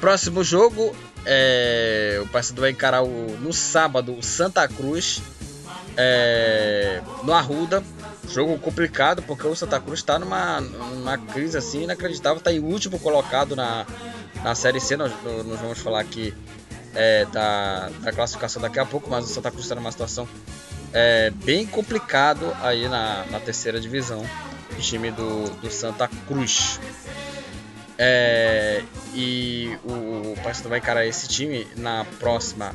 Próximo 0.00 0.42
jogo, 0.42 0.94
é, 1.26 2.20
o 2.22 2.28
Paysandu 2.28 2.60
vai 2.60 2.70
encarar 2.70 3.02
o, 3.02 3.36
no 3.40 3.52
sábado 3.52 4.16
o 4.16 4.22
Santa 4.22 4.66
Cruz 4.68 5.20
é, 5.96 7.02
no 7.24 7.32
Arruda. 7.32 7.82
Jogo 8.28 8.58
complicado 8.58 9.22
porque 9.22 9.46
o 9.46 9.54
Santa 9.54 9.80
Cruz 9.80 10.00
está 10.00 10.18
numa, 10.18 10.60
numa 10.60 11.18
crise 11.18 11.58
assim 11.58 11.82
inacreditável. 11.82 12.38
Está 12.38 12.52
em 12.52 12.60
último 12.60 12.98
colocado 12.98 13.56
na, 13.56 13.84
na 14.42 14.54
Série 14.54 14.80
C. 14.80 14.96
Nós, 14.96 15.12
nós 15.24 15.60
vamos 15.60 15.78
falar 15.78 16.00
aqui 16.00 16.32
é, 16.94 17.24
da, 17.26 17.90
da, 18.00 18.12
classificação 18.12 18.62
daqui 18.62 18.78
a 18.78 18.86
pouco, 18.86 19.10
mas 19.10 19.24
o 19.24 19.28
Santa 19.28 19.50
Cruz 19.50 19.64
está 19.64 19.74
numa 19.74 19.90
situação 19.90 20.28
é, 20.92 21.30
bem 21.44 21.66
complicado 21.66 22.56
aí 22.62 22.88
na, 22.88 23.24
na 23.30 23.40
terceira 23.40 23.80
divisão. 23.80 24.24
O 24.72 24.80
time 24.80 25.10
do, 25.10 25.50
do 25.60 25.70
Santa 25.70 26.08
Cruz. 26.26 26.78
É, 27.98 28.82
e 29.14 29.78
o, 29.84 30.32
o 30.32 30.36
Paysandu 30.42 30.68
vai 30.68 30.78
encarar 30.78 31.06
esse 31.06 31.26
time 31.28 31.66
na 31.76 32.04
próxima 32.18 32.74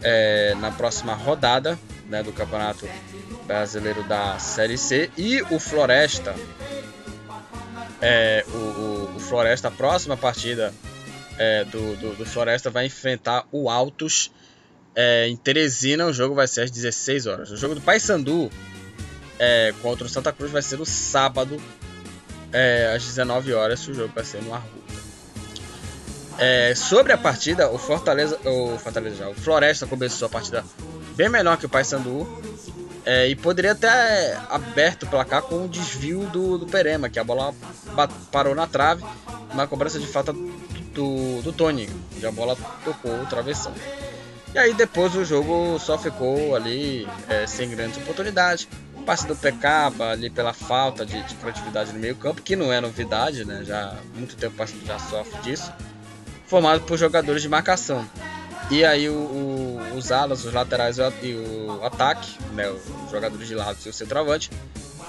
é, 0.00 0.54
na 0.58 0.70
próxima 0.70 1.12
rodada 1.14 1.78
né, 2.08 2.22
do 2.22 2.32
Campeonato 2.32 2.88
Brasileiro 3.46 4.02
da 4.04 4.38
Série 4.38 4.78
C 4.78 5.10
e 5.18 5.42
o 5.42 5.58
Floresta 5.58 6.34
é, 8.00 8.44
o, 8.48 8.56
o, 8.56 9.16
o, 9.16 9.20
Floresta 9.20 9.68
a 9.68 9.70
próxima 9.70 10.16
partida 10.16 10.72
é, 11.38 11.64
do, 11.64 11.96
do, 11.96 12.16
do, 12.16 12.26
Floresta 12.26 12.68
vai 12.68 12.86
enfrentar 12.86 13.46
o 13.52 13.70
Altos 13.70 14.32
é, 14.94 15.28
em 15.28 15.36
Teresina. 15.36 16.06
O 16.06 16.12
jogo 16.12 16.34
vai 16.34 16.46
ser 16.46 16.62
às 16.62 16.70
16 16.70 17.26
horas. 17.26 17.50
O 17.50 17.56
jogo 17.56 17.74
do 17.74 17.80
Paysandu 17.80 18.50
é, 19.38 19.72
contra 19.80 20.06
o 20.06 20.08
Santa 20.08 20.32
Cruz 20.32 20.50
vai 20.50 20.62
ser 20.62 20.78
no 20.78 20.86
sábado 20.86 21.60
é, 22.52 22.92
às 22.94 23.04
19 23.04 23.52
horas. 23.52 23.86
O 23.88 23.94
jogo 23.94 24.12
vai 24.14 24.24
ser 24.24 24.42
no 24.42 24.54
Arruda. 24.54 24.82
É, 26.38 26.74
sobre 26.74 27.12
a 27.12 27.18
partida, 27.18 27.70
o 27.70 27.78
Fortaleza, 27.78 28.38
o 28.44 28.78
Fortaleza 28.78 29.28
o 29.28 29.34
Floresta 29.34 29.86
começou 29.86 30.26
a 30.26 30.28
partida 30.28 30.64
bem 31.14 31.28
melhor 31.28 31.58
que 31.58 31.66
o 31.66 31.68
Paysandu 31.68 32.26
é, 33.04 33.28
e 33.28 33.36
poderia 33.36 33.74
ter 33.74 33.88
aberto 34.48 35.04
o 35.04 35.06
placar 35.06 35.42
com 35.42 35.64
o 35.64 35.68
desvio 35.68 36.20
do, 36.26 36.58
do 36.58 36.66
Perema, 36.66 37.08
que 37.08 37.18
a 37.18 37.24
bola 37.24 37.54
parou 38.30 38.54
na 38.54 38.66
trave, 38.66 39.04
uma 39.52 39.66
cobrança 39.66 39.98
de 39.98 40.06
falta 40.06 40.32
do, 40.32 41.42
do 41.42 41.52
Tony, 41.52 41.88
e 42.20 42.26
a 42.26 42.30
bola 42.30 42.56
tocou 42.84 43.12
o 43.20 43.26
travessão. 43.26 43.72
E 44.54 44.58
aí 44.58 44.74
depois 44.74 45.14
o 45.16 45.24
jogo 45.24 45.78
só 45.78 45.98
ficou 45.98 46.54
ali 46.54 47.08
é, 47.28 47.46
sem 47.46 47.70
grandes 47.70 47.96
oportunidades. 47.98 48.68
Passe 49.04 49.26
do 49.26 49.34
pecaba 49.34 50.10
ali 50.10 50.30
pela 50.30 50.52
falta 50.52 51.04
de, 51.04 51.22
de 51.22 51.34
criatividade 51.34 51.92
no 51.92 51.98
meio 51.98 52.16
campo, 52.16 52.40
que 52.40 52.54
não 52.54 52.72
é 52.72 52.80
novidade, 52.80 53.44
né? 53.44 53.62
Já 53.64 53.96
muito 54.14 54.36
tempo 54.36 54.62
o 54.62 54.86
já 54.86 54.98
sofre 54.98 55.40
disso. 55.42 55.72
Formado 56.46 56.82
por 56.82 56.96
jogadores 56.96 57.42
de 57.42 57.48
marcação. 57.48 58.06
E 58.70 58.84
aí 58.84 59.08
o, 59.08 59.12
o, 59.12 59.96
os 59.96 60.12
alas, 60.12 60.44
os 60.44 60.52
laterais 60.52 60.96
e 61.22 61.34
o 61.34 61.84
ataque, 61.84 62.38
né, 62.54 62.70
os 62.70 63.10
jogadores 63.10 63.46
de 63.46 63.54
lado 63.54 63.76
e 63.84 63.88
o 63.88 63.92
centroavante, 63.92 64.50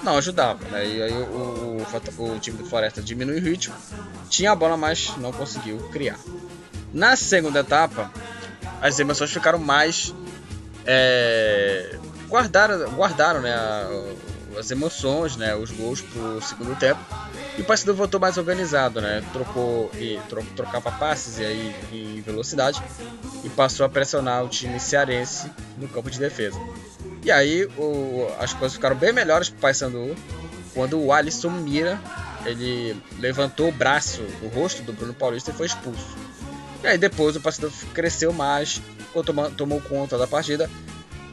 não 0.02 0.18
ajudavam. 0.18 0.68
Né? 0.70 0.86
E 0.86 1.02
aí 1.02 1.12
o, 1.12 1.78
o, 2.18 2.38
time 2.38 2.58
do 2.58 2.66
Floresta 2.66 3.00
diminui 3.00 3.38
o 3.38 3.42
ritmo, 3.42 3.74
tinha 4.28 4.52
a 4.52 4.54
bola, 4.54 4.76
mas 4.76 5.16
não 5.16 5.32
conseguiu 5.32 5.78
criar. 5.90 6.18
Na 6.92 7.16
segunda 7.16 7.60
etapa, 7.60 8.12
as 8.80 8.98
emoções 8.98 9.32
ficaram 9.32 9.58
mais. 9.58 10.14
É, 10.86 11.98
guardaram 12.34 12.90
guardaram 12.90 13.40
né, 13.40 13.54
as 14.58 14.68
emoções, 14.68 15.36
né, 15.36 15.54
os 15.54 15.70
gols 15.70 16.00
para 16.00 16.20
o 16.20 16.42
segundo 16.42 16.76
tempo. 16.76 17.00
E 17.56 17.60
o 17.60 17.64
Paysandu 17.64 17.94
voltou 17.94 18.18
mais 18.18 18.36
organizado, 18.36 19.00
né? 19.00 19.22
Trocou 19.32 19.88
e 19.94 20.18
tro, 20.28 20.42
trocava 20.56 20.90
passes 20.90 21.38
e 21.38 21.44
aí 21.44 21.76
em 21.92 22.20
velocidade 22.20 22.82
e 23.44 23.48
passou 23.50 23.86
a 23.86 23.88
pressionar 23.88 24.44
o 24.44 24.48
time 24.48 24.80
cearense 24.80 25.48
no 25.78 25.86
campo 25.86 26.10
de 26.10 26.18
defesa. 26.18 26.58
E 27.22 27.30
aí 27.30 27.66
o, 27.78 28.28
as 28.40 28.52
coisas 28.52 28.74
ficaram 28.74 28.96
bem 28.96 29.12
melhores 29.12 29.48
para 29.48 29.58
o 29.58 29.60
Paysandu 29.60 30.16
quando 30.74 31.00
o 31.00 31.12
Alisson 31.12 31.50
Mira 31.50 32.00
ele 32.44 33.00
levantou 33.20 33.68
o 33.68 33.72
braço, 33.72 34.22
o 34.42 34.48
rosto 34.48 34.82
do 34.82 34.92
Bruno 34.92 35.14
Paulista 35.14 35.52
e 35.52 35.54
foi 35.54 35.66
expulso. 35.66 36.16
E 36.82 36.88
aí 36.88 36.98
depois 36.98 37.36
o 37.36 37.40
Paysandu 37.40 37.72
cresceu 37.94 38.32
mais, 38.32 38.82
tomou, 39.24 39.50
tomou 39.52 39.80
conta 39.80 40.18
da 40.18 40.26
partida 40.26 40.68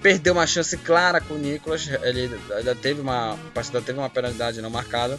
perdeu 0.01 0.33
uma 0.33 0.47
chance 0.47 0.75
clara 0.77 1.21
com 1.21 1.35
o 1.35 1.37
Nicolas. 1.37 1.87
Ele 2.03 2.39
ainda 2.55 2.75
teve 2.75 3.01
uma, 3.01 3.37
Paysandu 3.53 3.81
teve 3.81 3.99
uma 3.99 4.09
penalidade 4.09 4.61
não 4.61 4.69
marcada 4.69 5.17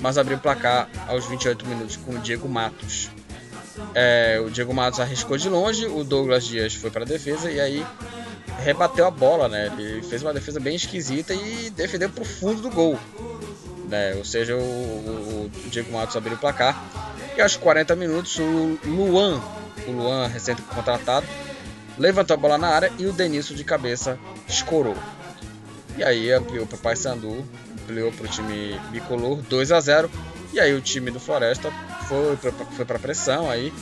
mas 0.00 0.18
abriu 0.18 0.36
o 0.36 0.40
placar 0.40 0.88
aos 1.06 1.26
28 1.26 1.66
minutos 1.66 1.96
com 1.96 2.12
o 2.12 2.18
Diego 2.18 2.48
Matos. 2.48 3.10
É, 3.94 4.40
o 4.44 4.50
Diego 4.50 4.74
Matos 4.74 4.98
arriscou 5.00 5.36
de 5.36 5.48
longe, 5.48 5.86
o 5.86 6.02
Douglas 6.02 6.44
Dias 6.44 6.74
foi 6.74 6.90
para 6.90 7.02
a 7.02 7.06
defesa 7.06 7.50
e 7.50 7.60
aí 7.60 7.86
rebateu 8.62 9.06
a 9.06 9.10
bola, 9.10 9.48
né? 9.48 9.72
Ele 9.78 10.02
fez 10.02 10.22
uma 10.22 10.34
defesa 10.34 10.58
bem 10.58 10.74
esquisita 10.74 11.32
e 11.34 11.70
defendeu 11.70 12.10
para 12.10 12.22
o 12.22 12.26
fundo 12.26 12.62
do 12.62 12.70
gol. 12.70 12.98
Né? 13.88 14.14
Ou 14.14 14.24
seja, 14.24 14.56
o, 14.56 14.60
o, 14.60 15.50
o 15.64 15.70
Diego 15.70 15.92
Matos 15.92 16.16
abriu 16.16 16.34
o 16.34 16.38
placar. 16.38 16.82
E 17.36 17.40
aos 17.40 17.56
40 17.56 17.96
minutos, 17.96 18.38
o 18.38 18.78
Luan, 18.84 19.40
o 19.86 19.90
Luan 19.90 20.26
recente 20.26 20.62
contratado, 20.62 21.26
levantou 22.00 22.34
a 22.34 22.36
bola 22.38 22.56
na 22.56 22.68
área 22.68 22.90
e 22.98 23.06
o 23.06 23.12
Denilson 23.12 23.54
de 23.54 23.62
cabeça 23.62 24.18
escorou. 24.48 24.96
E 25.98 26.02
aí 26.02 26.32
ampliou 26.32 26.66
para 26.66 26.76
o 26.76 26.78
Paysandu 26.78 27.44
ampliou 27.82 28.10
para 28.12 28.26
o 28.26 28.28
time 28.28 28.80
bicolor 28.90 29.42
2 29.42 29.72
a 29.72 29.80
0 29.80 30.10
e 30.52 30.58
aí 30.58 30.74
o 30.74 30.80
time 30.80 31.10
do 31.10 31.20
Floresta 31.20 31.70
foi 32.08 32.36
para 32.36 32.52
foi 32.52 32.98
pressão 32.98 33.50
aí. 33.50 33.72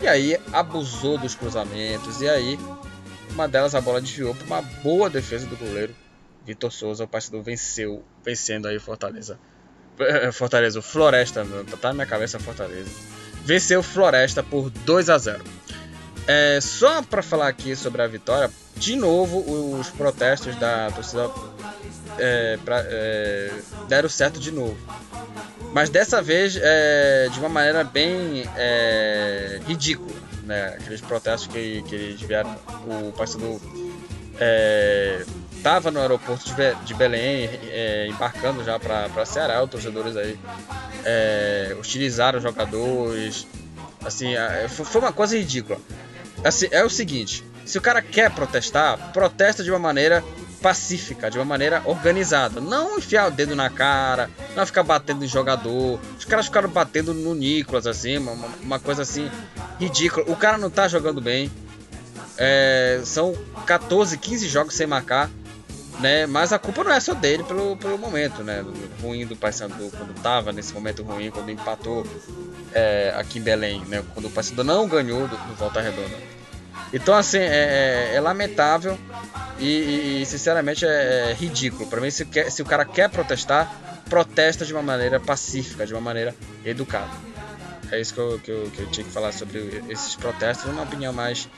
E 0.00 0.06
aí 0.06 0.38
abusou 0.52 1.18
dos 1.18 1.34
cruzamentos. 1.34 2.20
E 2.20 2.28
aí 2.28 2.58
uma 3.30 3.48
delas 3.48 3.74
a 3.74 3.80
bola 3.80 4.00
desviou 4.00 4.34
para 4.34 4.46
uma 4.46 4.62
boa 4.62 5.08
defesa 5.08 5.46
do 5.46 5.56
goleiro 5.56 5.94
Vitor 6.44 6.70
Souza. 6.70 7.04
O 7.04 7.08
partido 7.08 7.42
venceu 7.42 8.04
vencendo 8.24 8.68
aí 8.68 8.78
Fortaleza. 8.78 9.38
Eh, 9.98 10.30
Fortaleza 10.32 10.82
Floresta 10.82 11.46
tá 11.80 11.88
na 11.88 11.94
minha 11.94 12.06
cabeça 12.06 12.38
Fortaleza. 12.38 12.90
Venceu 13.44 13.82
Floresta 13.82 14.42
por 14.42 14.70
2 14.70 15.10
a 15.10 15.18
0 15.18 15.44
é, 16.26 16.58
só 16.60 17.02
para 17.02 17.22
falar 17.22 17.48
aqui 17.48 17.76
sobre 17.76 18.02
a 18.02 18.06
vitória, 18.06 18.50
de 18.76 18.96
novo 18.96 19.78
os 19.78 19.88
protestos 19.90 20.56
da 20.56 20.90
torcida 20.90 21.30
é, 22.18 22.58
pra, 22.64 22.82
é, 22.86 23.52
deram 23.88 24.08
certo 24.08 24.38
de 24.38 24.50
novo. 24.50 24.76
Mas 25.72 25.90
dessa 25.90 26.22
vez 26.22 26.56
é, 26.60 27.28
de 27.32 27.38
uma 27.40 27.48
maneira 27.48 27.82
bem 27.82 28.44
é, 28.56 29.60
ridícula. 29.66 30.14
Né? 30.44 30.76
Aqueles 30.78 31.00
protestos 31.00 31.52
que, 31.52 31.82
que 31.82 31.94
eles 31.94 32.20
vieram. 32.20 32.54
O 32.86 33.12
parceiro 33.12 33.60
estava 35.56 35.88
é, 35.88 35.92
no 35.92 36.00
aeroporto 36.00 36.54
de, 36.54 36.74
de 36.84 36.94
Belém, 36.94 37.50
é, 37.70 38.06
embarcando 38.08 38.62
já 38.62 38.78
para 38.78 39.26
Ceará. 39.26 39.64
Os 39.64 39.70
torcedores 39.70 40.16
aí 40.16 40.38
utilizaram 41.78 42.38
os 42.38 42.42
jogadores. 42.44 43.46
Assim, 44.04 44.34
foi 44.68 45.00
uma 45.00 45.12
coisa 45.12 45.36
ridícula. 45.36 45.80
Assim, 46.44 46.68
é 46.70 46.84
o 46.84 46.90
seguinte: 46.90 47.42
se 47.64 47.78
o 47.78 47.80
cara 47.80 48.02
quer 48.02 48.30
protestar, 48.30 49.12
protesta 49.12 49.64
de 49.64 49.70
uma 49.70 49.78
maneira 49.78 50.22
pacífica, 50.60 51.30
de 51.30 51.38
uma 51.38 51.44
maneira 51.44 51.82
organizada. 51.84 52.60
Não 52.60 52.96
enfiar 52.98 53.28
o 53.28 53.30
dedo 53.30 53.54
na 53.54 53.68
cara, 53.68 54.30
não 54.56 54.64
ficar 54.64 54.82
batendo 54.82 55.24
em 55.24 55.28
jogador. 55.28 56.00
Os 56.18 56.24
caras 56.24 56.46
ficaram 56.46 56.70
batendo 56.70 57.12
no 57.12 57.34
Nicolas, 57.34 57.86
assim, 57.86 58.16
uma, 58.16 58.32
uma 58.62 58.78
coisa 58.78 59.02
assim 59.02 59.30
ridícula. 59.78 60.24
O 60.26 60.36
cara 60.36 60.56
não 60.56 60.70
tá 60.70 60.88
jogando 60.88 61.20
bem. 61.20 61.50
É, 62.38 63.00
são 63.04 63.34
14, 63.66 64.16
15 64.16 64.48
jogos 64.48 64.74
sem 64.74 64.86
marcar. 64.86 65.30
Né? 66.00 66.26
Mas 66.26 66.52
a 66.52 66.58
culpa 66.58 66.82
não 66.82 66.92
é 66.92 66.98
só 66.98 67.14
dele 67.14 67.44
pelo, 67.44 67.76
pelo 67.76 67.96
momento, 67.96 68.42
né? 68.42 68.64
Ruim 69.00 69.26
do 69.26 69.36
Paysandu 69.36 69.90
quando 69.96 70.14
tava 70.20 70.52
nesse 70.52 70.74
momento 70.74 71.02
ruim, 71.02 71.30
quando 71.30 71.50
empatou 71.50 72.04
é, 72.72 73.14
aqui 73.16 73.38
em 73.38 73.42
Belém, 73.42 73.80
né? 73.86 74.02
Quando 74.12 74.26
o 74.26 74.30
Paysandu 74.30 74.64
não 74.64 74.88
ganhou 74.88 75.28
do, 75.28 75.36
do 75.36 75.54
Volta 75.54 75.80
Redonda. 75.80 76.16
Então, 76.92 77.14
assim, 77.14 77.38
é, 77.38 78.10
é, 78.12 78.14
é 78.14 78.20
lamentável 78.20 78.98
e, 79.58 80.20
e, 80.22 80.26
sinceramente, 80.26 80.84
é, 80.84 81.30
é 81.30 81.32
ridículo. 81.32 81.88
Para 81.88 82.00
mim, 82.00 82.10
se, 82.10 82.24
quer, 82.24 82.50
se 82.50 82.62
o 82.62 82.64
cara 82.64 82.84
quer 82.84 83.08
protestar, 83.08 84.02
protesta 84.08 84.64
de 84.64 84.72
uma 84.72 84.82
maneira 84.82 85.18
pacífica, 85.18 85.86
de 85.86 85.92
uma 85.92 86.00
maneira 86.00 86.34
educada. 86.64 87.10
É 87.90 88.00
isso 88.00 88.14
que 88.14 88.20
eu, 88.20 88.40
que 88.40 88.50
eu, 88.50 88.70
que 88.70 88.82
eu 88.82 88.90
tinha 88.90 89.04
que 89.04 89.12
falar 89.12 89.32
sobre 89.32 89.82
esses 89.88 90.16
protestos, 90.16 90.70
uma 90.70 90.82
opinião 90.82 91.12
mais 91.12 91.48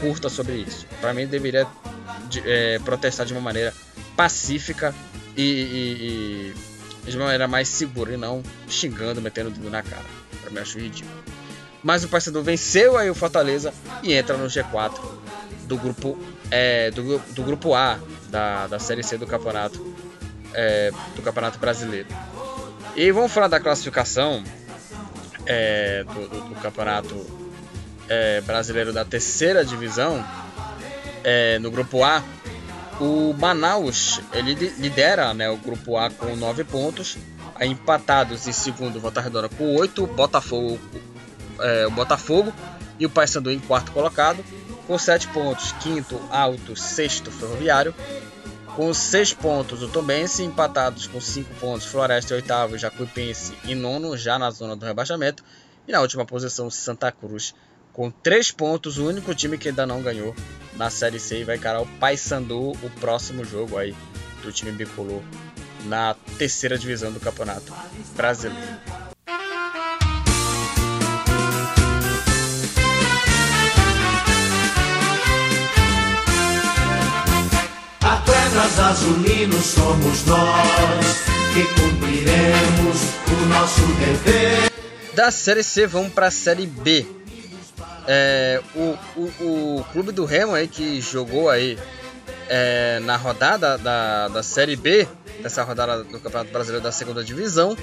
curta 0.00 0.28
sobre 0.28 0.54
isso. 0.54 0.86
Para 1.00 1.12
mim, 1.12 1.26
deveria 1.26 1.66
de, 2.28 2.42
é, 2.46 2.78
protestar 2.78 3.26
de 3.26 3.32
uma 3.32 3.40
maneira 3.40 3.72
pacífica 4.16 4.94
e, 5.36 5.42
e, 5.42 6.54
e, 7.06 7.10
de 7.10 7.16
uma 7.16 7.24
maneira 7.24 7.48
mais 7.48 7.68
segura 7.68 8.14
e 8.14 8.16
não 8.16 8.42
xingando, 8.68 9.20
metendo 9.20 9.50
o 9.50 9.52
dedo 9.52 9.70
na 9.70 9.82
cara. 9.82 10.04
Para 10.40 10.50
mim, 10.50 10.58
acho 10.58 10.78
ridículo. 10.78 11.12
Mas 11.82 12.02
o 12.02 12.08
Paysandu 12.08 12.42
venceu 12.42 12.96
aí 12.96 13.10
o 13.10 13.14
Fortaleza 13.14 13.72
e 14.02 14.14
entra 14.14 14.36
no 14.36 14.46
G4 14.46 14.98
do 15.66 15.76
grupo, 15.76 16.18
é, 16.50 16.90
do, 16.90 17.18
do 17.18 17.42
grupo 17.42 17.74
A 17.74 17.98
da, 18.30 18.66
da 18.66 18.78
Série 18.78 19.02
C 19.02 19.18
do 19.18 19.26
campeonato, 19.26 19.94
é, 20.54 20.90
do 21.14 21.20
campeonato 21.20 21.58
Brasileiro. 21.58 22.08
E 22.96 23.10
vamos 23.10 23.32
falar 23.32 23.48
da 23.48 23.60
classificação 23.60 24.42
é, 25.46 26.04
do, 26.04 26.28
do, 26.28 26.40
do, 26.48 26.54
campeonato 26.60 27.14
é, 28.08 28.40
brasileiro 28.40 28.92
da 28.92 29.04
terceira 29.04 29.64
divisão 29.64 30.24
é, 31.22 31.58
no 31.58 31.70
grupo 31.70 32.02
A. 32.04 32.22
O 33.00 33.34
Manaus 33.36 34.20
ele 34.32 34.54
lidera 34.54 35.34
né, 35.34 35.50
o 35.50 35.56
grupo 35.56 35.96
A 35.96 36.10
com 36.10 36.36
9 36.36 36.64
pontos, 36.64 37.18
empatados 37.60 38.46
em 38.46 38.52
segundo 38.52 39.00
Volta 39.00 39.20
Redonda 39.20 39.48
com 39.48 39.74
8, 39.74 40.06
Botafogo 40.06 40.78
é, 41.60 41.86
o 41.86 41.90
Botafogo 41.90 42.52
e 42.98 43.06
o 43.06 43.10
Paysandu 43.10 43.50
em 43.50 43.58
quarto 43.58 43.92
colocado, 43.92 44.44
com 44.86 44.98
7 44.98 45.28
pontos, 45.28 45.72
quinto, 45.80 46.20
alto, 46.30 46.76
sexto, 46.76 47.30
Ferroviário. 47.30 47.94
Com 48.76 48.92
6 48.92 49.34
pontos, 49.34 49.82
o 49.82 49.88
Tombense, 49.88 50.42
empatados 50.42 51.06
com 51.06 51.20
5 51.20 51.54
pontos, 51.60 51.86
Floresta, 51.86 52.34
oitavo, 52.34 52.76
Jacuipense 52.76 53.56
e 53.64 53.74
nono, 53.74 54.16
já 54.16 54.36
na 54.36 54.50
zona 54.50 54.74
do 54.74 54.84
rebaixamento. 54.84 55.44
E 55.86 55.92
na 55.92 56.00
última 56.00 56.24
posição, 56.24 56.68
Santa 56.68 57.12
Cruz, 57.12 57.54
com 57.92 58.10
3 58.10 58.50
pontos, 58.50 58.98
o 58.98 59.06
único 59.06 59.32
time 59.32 59.56
que 59.56 59.68
ainda 59.68 59.86
não 59.86 60.02
ganhou 60.02 60.34
na 60.76 60.90
Série 60.90 61.20
C 61.20 61.40
e 61.40 61.44
vai 61.44 61.56
encarar 61.56 61.82
o 61.82 61.86
Paysandu, 62.00 62.72
o 62.72 62.90
próximo 62.98 63.44
jogo 63.44 63.78
aí 63.78 63.94
do 64.42 64.50
time 64.50 64.72
bicolor 64.72 65.22
na 65.84 66.16
terceira 66.36 66.76
divisão 66.76 67.12
do 67.12 67.20
Campeonato 67.20 67.72
Brasileiro. 68.16 69.03
Azulinos 78.84 79.64
somos 79.64 80.26
nós 80.26 81.24
que 81.54 81.64
cumpriremos 81.80 83.00
o 83.32 83.46
nosso 83.46 83.80
dever. 83.94 84.70
Da 85.14 85.30
Série 85.30 85.62
C 85.62 85.86
vamos 85.86 86.12
para 86.12 86.26
a 86.26 86.30
Série 86.30 86.66
B. 86.66 87.06
É, 88.06 88.60
o, 88.74 88.98
o, 89.16 89.78
o 89.78 89.84
clube 89.90 90.12
do 90.12 90.26
Remo 90.26 90.54
aí 90.54 90.68
que 90.68 91.00
jogou 91.00 91.48
aí 91.48 91.78
é, 92.46 93.00
na 93.00 93.16
rodada 93.16 93.78
da, 93.78 94.28
da 94.28 94.42
Série 94.42 94.76
B, 94.76 95.08
dessa 95.40 95.62
rodada 95.62 96.04
do 96.04 96.20
Campeonato 96.20 96.52
Brasileiro 96.52 96.84
da 96.84 96.92
Segunda 96.92 97.24
Divisão, 97.24 97.74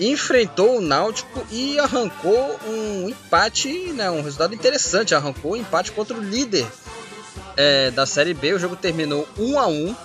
enfrentou 0.00 0.78
o 0.78 0.80
Náutico 0.80 1.46
e 1.52 1.78
arrancou 1.78 2.58
um 2.66 3.08
empate, 3.08 3.92
né, 3.92 4.10
um 4.10 4.22
resultado 4.22 4.56
interessante. 4.56 5.14
Arrancou 5.14 5.52
um 5.52 5.56
empate 5.56 5.92
contra 5.92 6.16
o 6.16 6.20
líder 6.20 6.66
é, 7.56 7.92
da 7.92 8.06
Série 8.06 8.34
B. 8.34 8.54
O 8.54 8.58
jogo 8.58 8.74
terminou 8.74 9.28
1 9.38 9.60
a 9.60 9.68
1 9.68 9.96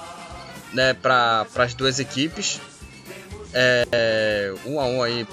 né, 0.78 0.94
para 0.94 1.48
as 1.56 1.74
duas 1.74 2.00
equipes. 2.00 2.62
É, 3.52 4.54
1 4.64 4.80
a 4.80 4.86
1 4.86 5.04
aí 5.04 5.28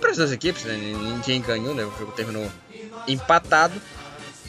para 0.00 0.10
as 0.10 0.16
duas 0.16 0.32
equipes, 0.32 0.64
né, 0.64 0.74
ninguém 0.74 1.42
ganhou, 1.42 1.74
né, 1.74 1.84
o 1.84 1.92
jogo 1.98 2.12
terminou 2.12 2.50
empatado. 3.06 3.74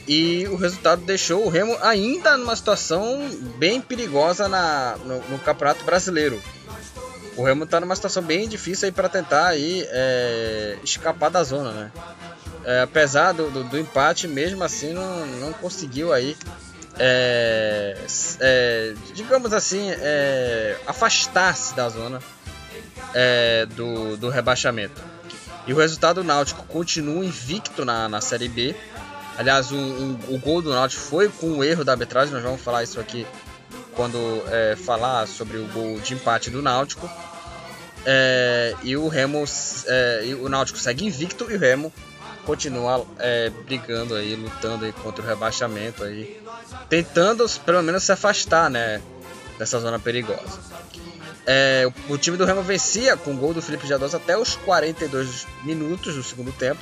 E 0.08 0.48
o 0.48 0.56
resultado 0.56 1.04
deixou 1.04 1.46
o 1.46 1.50
Remo 1.50 1.78
ainda 1.82 2.36
numa 2.36 2.56
situação 2.56 3.30
bem 3.58 3.80
perigosa 3.80 4.48
na, 4.48 4.98
no, 5.06 5.20
no 5.30 5.40
Campeonato 5.40 5.84
Brasileiro. 5.84 6.42
O 7.38 7.44
Remo 7.44 7.66
está 7.66 7.80
numa 7.80 7.96
situação 7.96 8.24
bem 8.24 8.48
difícil 8.48 8.88
aí 8.88 8.92
para 8.92 9.08
tentar 9.08 9.48
aí, 9.48 9.86
é, 9.90 10.78
escapar 10.84 11.30
da 11.30 11.44
zona, 11.44 11.72
né? 11.72 11.92
É, 12.66 12.82
apesar 12.82 13.34
do, 13.34 13.50
do, 13.52 13.64
do, 13.64 13.78
empate, 13.78 14.28
mesmo 14.28 14.64
assim 14.64 14.94
não, 14.94 15.26
não 15.26 15.54
conseguiu 15.54 16.12
aí, 16.12 16.36
é, 17.04 17.98
é 18.40 18.94
digamos 19.14 19.52
assim, 19.54 19.90
é, 19.90 20.78
afastar-se 20.86 21.74
da 21.74 21.90
zona 21.90 22.22
é, 23.14 23.66
do, 23.66 24.16
do 24.18 24.30
rebaixamento. 24.30 25.02
E 25.66 25.74
o 25.74 25.78
resultado 25.78 26.22
do 26.22 26.24
Náutico 26.24 26.64
continua 26.68 27.26
invicto 27.26 27.84
na, 27.84 28.08
na 28.08 28.22
Série 28.22 28.48
B. 28.48 28.76
Aliás, 29.38 29.72
o, 29.72 29.76
um, 29.76 30.20
o 30.30 30.38
gol 30.38 30.62
do 30.62 30.72
Náutico 30.72 31.02
foi 31.02 31.28
com 31.30 31.58
o 31.58 31.64
erro 31.64 31.84
da 31.84 31.94
arbitragem. 31.94 32.34
Nós 32.34 32.44
vamos 32.44 32.62
falar 32.62 32.84
isso 32.84 33.00
aqui 33.00 33.26
quando 33.96 34.18
é, 34.50 34.76
falar 34.76 35.28
sobre 35.28 35.58
o 35.58 35.66
gol 35.68 36.00
de 36.00 36.14
empate 36.14 36.52
do 36.52 36.62
Náutico. 36.62 37.10
É, 38.06 38.76
e 38.84 38.96
o 38.96 39.08
Remo, 39.08 39.44
e 40.24 40.34
o 40.36 40.50
Náutico 40.50 40.78
segue 40.78 41.06
invicto 41.06 41.52
e 41.52 41.56
o 41.56 41.60
Remo 41.60 41.92
continua 42.46 43.06
brigando 43.66 44.16
aí, 44.16 44.36
lutando 44.36 44.86
aí 44.86 44.92
contra 44.92 45.24
o 45.24 45.28
rebaixamento 45.28 46.04
aí, 46.04 46.41
tentando 46.90 47.48
pelo 47.66 47.82
menos 47.82 48.04
se 48.04 48.12
afastar, 48.12 48.70
né, 48.70 49.02
dessa 49.58 49.80
zona 49.80 50.00
perigosa. 50.00 50.60
É, 51.46 51.88
o, 52.08 52.14
o, 52.14 52.18
time 52.18 52.38
do 52.38 52.46
Remo 52.46 52.62
vencia 52.62 53.18
com 53.18 53.34
o 53.34 53.38
gol 53.38 53.54
do 53.54 53.62
Felipe 53.62 53.88
Jadós 53.88 54.14
até 54.14 54.38
os 54.38 54.56
42 54.58 55.48
minutos 55.64 56.16
do 56.16 56.24
segundo 56.24 56.52
tempo, 56.52 56.80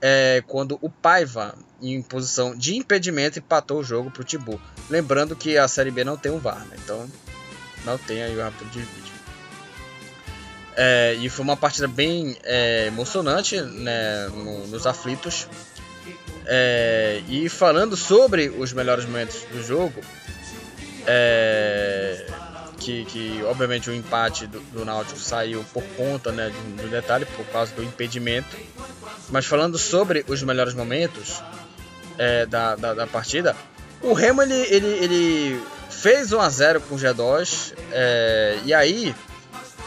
é, 0.00 0.42
quando 0.46 0.78
o 0.80 0.88
Paiva, 0.88 1.54
em 1.80 2.00
posição 2.00 2.54
de 2.54 2.76
impedimento, 2.76 3.38
empatou 3.38 3.80
o 3.80 3.84
jogo 3.84 4.10
para 4.10 4.22
o 4.22 4.24
Tibu. 4.24 4.60
Lembrando 4.88 5.34
que 5.34 5.58
a 5.58 5.66
Série 5.66 5.90
B 5.90 6.04
não 6.04 6.16
tem 6.16 6.30
um 6.30 6.38
VAR, 6.38 6.64
né? 6.66 6.76
então 6.82 7.08
não 7.84 7.98
tem 7.98 8.22
aí 8.22 8.36
o 8.36 8.42
árbitro 8.42 8.66
de 8.68 8.80
vídeo. 8.80 9.16
É, 10.76 11.14
e 11.14 11.28
foi 11.30 11.42
uma 11.42 11.56
partida 11.56 11.88
bem 11.88 12.36
é, 12.44 12.86
emocionante 12.86 13.60
né, 13.60 14.28
no, 14.28 14.66
nos 14.66 14.86
aflitos. 14.86 15.48
É, 16.48 17.22
e 17.28 17.48
falando 17.48 17.96
sobre 17.96 18.48
os 18.48 18.72
melhores 18.72 19.04
momentos 19.04 19.42
do 19.50 19.62
jogo, 19.62 20.00
é, 21.06 22.26
que, 22.78 23.04
que 23.06 23.42
obviamente 23.44 23.90
o 23.90 23.94
empate 23.94 24.46
do, 24.46 24.60
do 24.60 24.84
Náutico 24.84 25.18
saiu 25.18 25.64
por 25.72 25.82
conta 25.96 26.30
né, 26.30 26.50
do, 26.50 26.82
do, 26.82 26.88
detalhe, 26.88 27.24
por 27.24 27.44
causa 27.46 27.74
do 27.74 27.82
impedimento. 27.82 28.56
Mas 29.30 29.44
falando 29.44 29.76
sobre 29.76 30.24
os 30.28 30.42
melhores 30.42 30.72
momentos 30.72 31.42
é, 32.16 32.46
da, 32.46 32.76
da, 32.76 32.94
da, 32.94 33.06
partida, 33.06 33.56
o 34.00 34.12
Remo 34.12 34.42
ele, 34.42 34.54
ele, 34.54 34.86
ele 34.86 35.62
fez 35.90 36.32
1 36.32 36.40
a 36.40 36.48
0 36.48 36.80
com 36.82 36.94
o 36.94 36.98
G2 36.98 37.74
é, 37.90 38.58
e 38.64 38.72
aí 38.72 39.14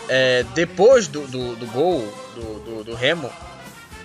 é, 0.09 0.43
depois 0.53 1.07
do, 1.07 1.25
do, 1.27 1.55
do 1.55 1.65
gol 1.67 2.01
do, 2.35 2.59
do, 2.59 2.83
do 2.83 2.95
Remo 2.95 3.31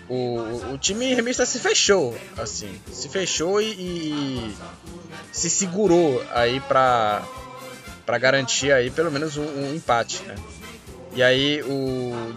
o, 0.09 0.73
o 0.75 0.79
time 0.79 1.15
remista 1.15 1.47
se 1.47 1.59
fechou 1.59 2.17
assim 2.37 2.81
se 2.93 3.09
fechou 3.09 3.61
e, 3.61 3.73
e 3.73 4.57
se 5.33 5.49
segurou 5.49 6.23
aí 6.33 6.61
para 6.61 7.23
para 8.05 8.19
garantir 8.19 8.73
aí 8.73 8.91
pelo 8.91 9.11
menos 9.11 9.37
um, 9.37 9.45
um, 9.45 9.75
empate, 9.75 10.23
né? 10.23 10.35
E 11.15 11.23
aí 11.23 11.63
o 11.63 12.35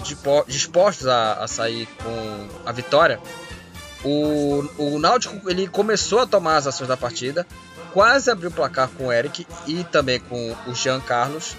dispostos 0.47 1.07
a, 1.07 1.33
a 1.33 1.47
sair 1.47 1.87
com 2.03 2.47
a 2.65 2.71
vitória, 2.71 3.19
o, 4.03 4.63
o 4.77 4.99
Náutico 4.99 5.49
ele 5.49 5.67
começou 5.67 6.19
a 6.19 6.27
tomar 6.27 6.57
as 6.57 6.67
ações 6.67 6.87
da 6.87 6.95
partida, 6.95 7.45
quase 7.91 8.29
abriu 8.29 8.49
o 8.49 8.53
placar 8.53 8.87
com 8.89 9.07
o 9.07 9.11
Eric 9.11 9.47
e 9.65 9.83
também 9.85 10.19
com 10.19 10.55
o 10.67 10.75
Jean 10.75 10.99
Carlos, 10.99 11.55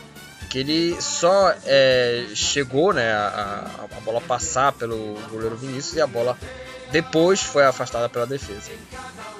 que 0.48 0.58
ele 0.58 1.00
só 1.00 1.54
é, 1.64 2.26
chegou 2.34 2.92
né, 2.92 3.12
a, 3.12 3.88
a, 3.96 4.00
bola 4.00 4.20
passar 4.20 4.72
pelo 4.72 5.14
goleiro 5.30 5.56
Vinícius 5.56 5.96
e 5.96 6.00
a 6.00 6.06
bola 6.06 6.36
depois 6.90 7.42
foi 7.42 7.64
afastada 7.64 8.08
pela 8.08 8.26
defesa. 8.26 8.70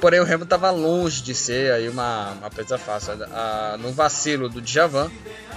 Porém, 0.01 0.21
o 0.21 0.25
Remo 0.25 0.45
estava 0.45 0.71
longe 0.71 1.23
de 1.23 1.35
ser 1.35 1.73
aí 1.73 1.89
uma, 1.89 2.33
uma 2.33 2.51
presa 2.51 2.79
fácil. 2.79 3.15
A, 3.33 3.77
no 3.81 3.91
vacilo 3.93 4.49
do 4.49 4.61
Djavan, 4.61 5.11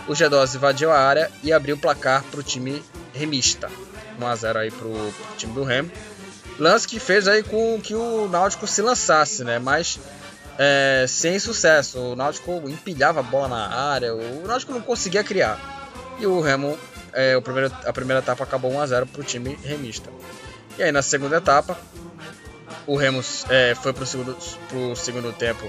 o 0.08 0.14
G12 0.14 0.56
invadiu 0.56 0.92
a 0.92 0.98
área 0.98 1.30
e 1.44 1.52
abriu 1.52 1.76
o 1.76 1.80
placar 1.80 2.24
para 2.24 2.40
o 2.40 2.44
time 2.44 2.82
remista. 3.14 3.70
1x0 4.20 4.56
aí 4.56 4.72
para 4.72 4.88
o 4.88 5.14
time 5.38 5.54
do 5.54 5.64
Remo. 5.64 5.92
Lance 6.58 6.88
que 6.88 7.00
fez 7.00 7.28
aí 7.28 7.44
com 7.44 7.80
que 7.82 7.96
o 7.96 8.28
Náutico 8.30 8.68
se 8.68 8.82
lançasse, 8.82 9.44
né? 9.44 9.60
Mas 9.60 10.00
é, 10.64 11.08
sem 11.08 11.40
sucesso. 11.40 11.98
O 11.98 12.16
Náutico 12.16 12.52
empilhava 12.70 13.22
a 13.22 13.24
bola 13.24 13.48
na 13.48 13.68
área, 13.68 14.14
o 14.14 14.46
Náutico 14.46 14.72
não 14.72 14.82
conseguia 14.82 15.24
criar. 15.24 15.60
E 16.20 16.28
o 16.28 16.40
Remo, 16.40 16.78
é, 17.14 17.36
o 17.36 17.42
primeiro, 17.42 17.74
a 17.84 17.92
primeira 17.92 18.20
etapa 18.20 18.44
acabou 18.44 18.72
1x0 18.72 19.08
para 19.08 19.22
o 19.22 19.24
time 19.24 19.58
remista. 19.64 20.12
E 20.78 20.84
aí 20.84 20.92
na 20.92 21.02
segunda 21.02 21.38
etapa, 21.38 21.76
o 22.86 22.96
Remos 22.96 23.44
é, 23.50 23.74
foi 23.74 23.92
para 23.92 24.04
o 24.04 24.06
segundo, 24.06 24.38
pro 24.70 24.96
segundo 24.96 25.34
tempo 25.34 25.68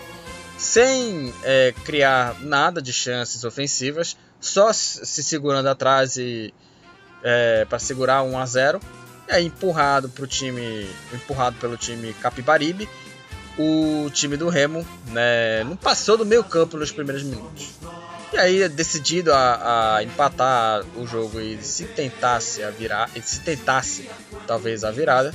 sem 0.59 1.33
é, 1.43 1.75
criar 1.85 2.37
nada 2.41 2.81
de 2.83 2.93
chances 2.93 3.43
ofensivas, 3.45 4.17
só 4.39 4.73
se 4.73 5.25
segurando 5.25 5.69
atrás 5.69 6.17
e 6.19 6.53
é, 7.23 7.65
para 7.65 7.79
segurar 7.79 8.23
1 8.23 8.39
a 8.39 8.47
0 8.47 8.81
e 9.29 9.33
aí 9.33 9.47
empurrado 9.47 10.09
pro 10.09 10.27
time, 10.27 10.87
empurrado 11.13 11.57
pelo 11.57 11.77
time 11.77 12.13
Capibaribe, 12.15 12.89
o 13.59 14.11
time 14.11 14.37
do 14.37 14.49
Remo 14.49 14.87
né, 15.09 15.65
não 15.65 15.77
passou 15.77 16.17
do 16.17 16.25
meio 16.25 16.43
campo 16.45 16.77
nos 16.77 16.91
primeiros 16.91 17.23
minutos. 17.23 17.71
E 18.33 18.39
aí 18.39 18.67
decidido 18.69 19.33
a, 19.33 19.97
a 19.97 20.03
empatar 20.03 20.83
o 20.97 21.07
jogo 21.07 21.39
e 21.39 21.63
se 21.63 21.85
tentasse 21.85 22.63
a 22.63 22.71
virar, 22.71 23.11
e 23.15 23.21
se 23.21 23.41
tentasse 23.41 24.09
talvez 24.47 24.85
a 24.85 24.91
virada, 24.91 25.35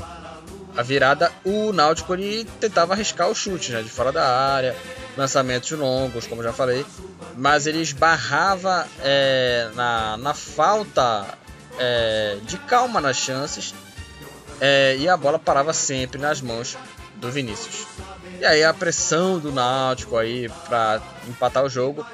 a 0.76 0.82
virada, 0.82 1.32
o 1.44 1.72
Náutico 1.72 2.14
ele 2.14 2.46
tentava 2.60 2.94
arriscar 2.94 3.30
o 3.30 3.36
chute, 3.36 3.72
né, 3.72 3.84
de 3.84 3.90
fora 3.90 4.12
da 4.12 4.28
área, 4.28 4.76
lançamentos 5.16 5.72
longos, 5.72 6.26
como 6.26 6.42
já 6.42 6.54
falei, 6.54 6.86
mas 7.36 7.68
ele 7.68 7.82
esbarrava 7.82 8.88
é, 9.02 9.70
na, 9.76 10.18
na 10.18 10.34
falta 10.34 11.38
é, 11.78 12.38
de 12.44 12.58
calma 12.58 13.00
nas 13.00 13.18
chances 13.18 13.76
é, 14.60 14.96
e 14.98 15.08
a 15.08 15.16
bola 15.16 15.38
parava 15.38 15.72
sempre 15.72 16.20
nas 16.20 16.42
mãos 16.42 16.78
do 17.18 17.32
Vinícius. 17.32 17.86
E 18.40 18.46
aí 18.46 18.64
a 18.64 18.74
pressão 18.74 19.40
do 19.40 19.52
Náutico 19.52 20.18
aí 20.18 20.50
para 20.68 21.02
empatar 21.28 21.64
o 21.64 21.70
jogo 21.70 22.06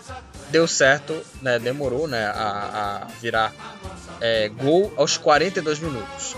deu 0.50 0.68
certo, 0.68 1.20
né, 1.42 1.58
demorou 1.58 2.08
né, 2.08 2.28
a, 2.28 3.02
a 3.04 3.08
virar 3.20 3.52
é, 4.22 4.50
gol 4.50 4.94
aos 4.96 5.18
42 5.18 5.80
minutos. 5.80 6.36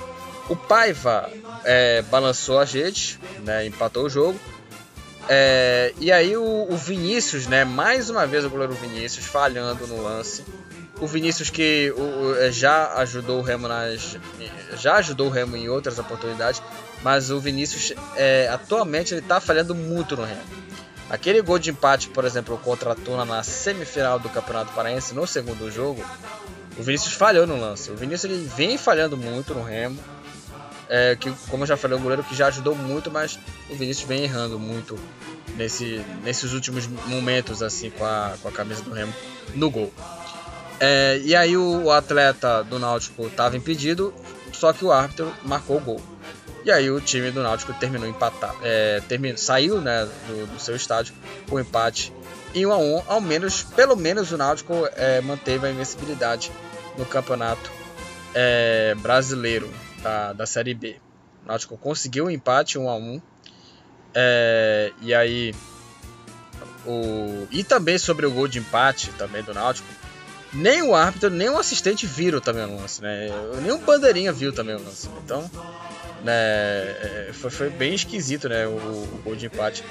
O 0.47 0.56
Paiva 0.56 1.30
é, 1.63 2.01
balançou 2.04 2.60
a 2.60 2.65
gente, 2.65 3.19
né, 3.43 3.65
empatou 3.65 4.06
o 4.06 4.10
jogo. 4.10 4.39
É, 5.28 5.91
e 5.99 6.12
aí 6.12 6.38
o, 6.38 6.67
o, 6.69 6.78
Vinícius, 6.78 7.47
né, 7.47 7.65
mais 7.65 8.10
uma 8.10 8.28
vez 8.28 8.45
o 8.45 8.49
goleiro 8.49 8.73
Vinícius 8.73 9.25
falhando 9.25 9.86
no 9.88 10.01
lance. 10.01 10.45
O 10.99 11.08
Vinícius 11.08 11.49
que 11.49 11.93
o, 11.97 12.01
o, 12.01 12.36
é, 12.38 12.51
já 12.51 12.93
ajudou 12.95 13.39
o 13.39 13.41
Remo 13.41 13.67
nas, 13.67 14.17
já 14.77 14.95
ajudou 14.95 15.27
o 15.27 15.29
Remo 15.29 15.58
em 15.58 15.67
outras 15.67 15.99
oportunidades, 15.99 16.62
mas 17.03 17.29
o 17.29 17.39
Vinícius 17.39 17.93
é, 18.15 18.47
atualmente 18.47 19.13
ele 19.13 19.21
está 19.21 19.41
falhando 19.41 19.75
muito 19.75 20.15
no 20.15 20.23
Remo. 20.23 20.41
Aquele 21.10 21.41
gol 21.41 21.60
de 21.60 21.69
empate, 21.69 22.10
por 22.10 22.25
exemplo, 22.25 22.58
contra 22.58 22.93
a 22.93 22.95
Tuna 22.95 23.25
na 23.25 23.43
semifinal 23.43 24.17
do 24.17 24.29
Campeonato 24.29 24.73
Paraense 24.73 25.13
no 25.13 25.27
segundo 25.27 25.69
jogo, 25.69 26.03
o 26.77 26.81
Vinícius 26.81 27.13
falhou 27.13 27.45
no 27.45 27.60
lance. 27.60 27.91
O 27.91 27.95
Vinícius 27.95 28.31
ele 28.31 28.49
vem 28.55 28.77
falhando 28.77 29.15
muito 29.15 29.53
no 29.53 29.63
Remo. 29.63 29.99
é, 30.89 31.15
que, 31.15 31.31
como 31.49 31.63
eu 31.63 31.67
já 31.67 31.77
falei, 31.77 31.97
é 31.97 31.99
um 31.99 32.03
goleiro 32.03 32.23
que 32.23 32.36
já 32.36 32.47
ajudou 32.47 32.75
muito, 32.75 33.12
mas 33.12 33.38
o 33.69 33.75
Vinícius 33.75 34.08
vem 34.08 34.23
errando 34.23 34.60
muito 34.60 34.97
nesse, 35.55 36.03
nesses 36.23 36.53
últimos 36.53 36.88
momentos 36.88 37.62
assim 37.62 37.89
com 37.89 38.05
a, 38.05 38.34
com 38.41 38.47
a 38.47 38.51
camisa 38.51 38.81
do 38.81 38.91
Remo 38.91 39.13
no 39.53 39.69
gol. 39.69 39.93
É, 40.79 41.19
e 41.23 41.35
aí 41.35 41.55
o, 41.55 41.83
o 41.83 41.91
atleta 41.91 42.63
do 42.63 42.77
Náutico 42.77 43.27
estava 43.27 43.55
impedido, 43.55 44.13
só 44.51 44.73
que 44.73 44.83
o 44.83 44.91
árbitro 44.91 45.31
marcou 45.43 45.77
o 45.77 45.79
gol. 45.79 46.01
E 46.63 46.71
aí 46.71 46.89
o 46.89 46.99
time 46.99 47.29
do 47.29 47.43
Náutico 47.43 47.73
terminou 47.73 48.07
empatar, 48.07 48.55
é, 48.63 48.99
terminou, 49.07 49.38
saiu 49.38 49.79
né, 49.79 50.07
do, 50.27 50.47
do, 50.47 50.59
seu 50.59 50.75
estádio 50.75 51.13
com 51.47 51.59
empate 51.59 52.11
em 52.55 52.65
1 52.65 52.71
a 52.71 52.77
1 52.77 53.03
ao 53.07 53.21
menos, 53.21 53.63
pelo 53.63 53.95
menos 53.95 54.31
o 54.31 54.38
Náutico 54.38 54.73
é, 54.95 55.21
manteve 55.21 55.67
a 55.67 55.71
invencibilidade 55.71 56.51
no 56.97 57.05
campeonato 57.05 57.71
é, 58.33 58.95
brasileiro 58.95 59.69
da, 60.01 60.33
da 60.33 60.45
Série 60.47 60.73
B. 60.73 60.97
O 61.43 61.47
Náutico 61.47 61.77
conseguiu 61.77 62.25
o 62.25 62.27
um 62.27 62.31
empate 62.31 62.79
1 62.79 62.89
a 62.89 62.95
1 62.95 63.21
é, 64.15 64.91
e 65.01 65.13
aí 65.13 65.53
o, 66.85 67.47
e 67.51 67.63
também 67.63 67.97
sobre 67.97 68.25
o 68.25 68.31
gol 68.31 68.47
de 68.47 68.57
empate 68.59 69.11
também 69.17 69.43
do 69.43 69.53
Náutico, 69.53 69.88
nem 70.55 70.81
o 70.81 70.95
árbitro, 70.95 71.29
nem 71.29 71.49
o 71.49 71.57
assistente 71.57 72.05
viram 72.05 72.39
também 72.39 72.65
o 72.65 72.79
lance, 72.79 73.01
né? 73.01 73.29
Nem 73.61 73.71
o 73.71 73.77
bandeirinha 73.77 74.31
viu 74.31 74.53
também 74.53 74.75
o 74.75 74.83
lance. 74.83 75.07
Então, 75.23 75.49
né, 76.23 76.33
é, 76.33 77.29
foi, 77.33 77.51
foi 77.51 77.69
bem 77.69 77.93
esquisito, 77.93 78.49
né, 78.49 78.65
o, 78.65 78.71
o 78.71 79.21
gol 79.23 79.35
de 79.35 79.45
empate 79.45 79.83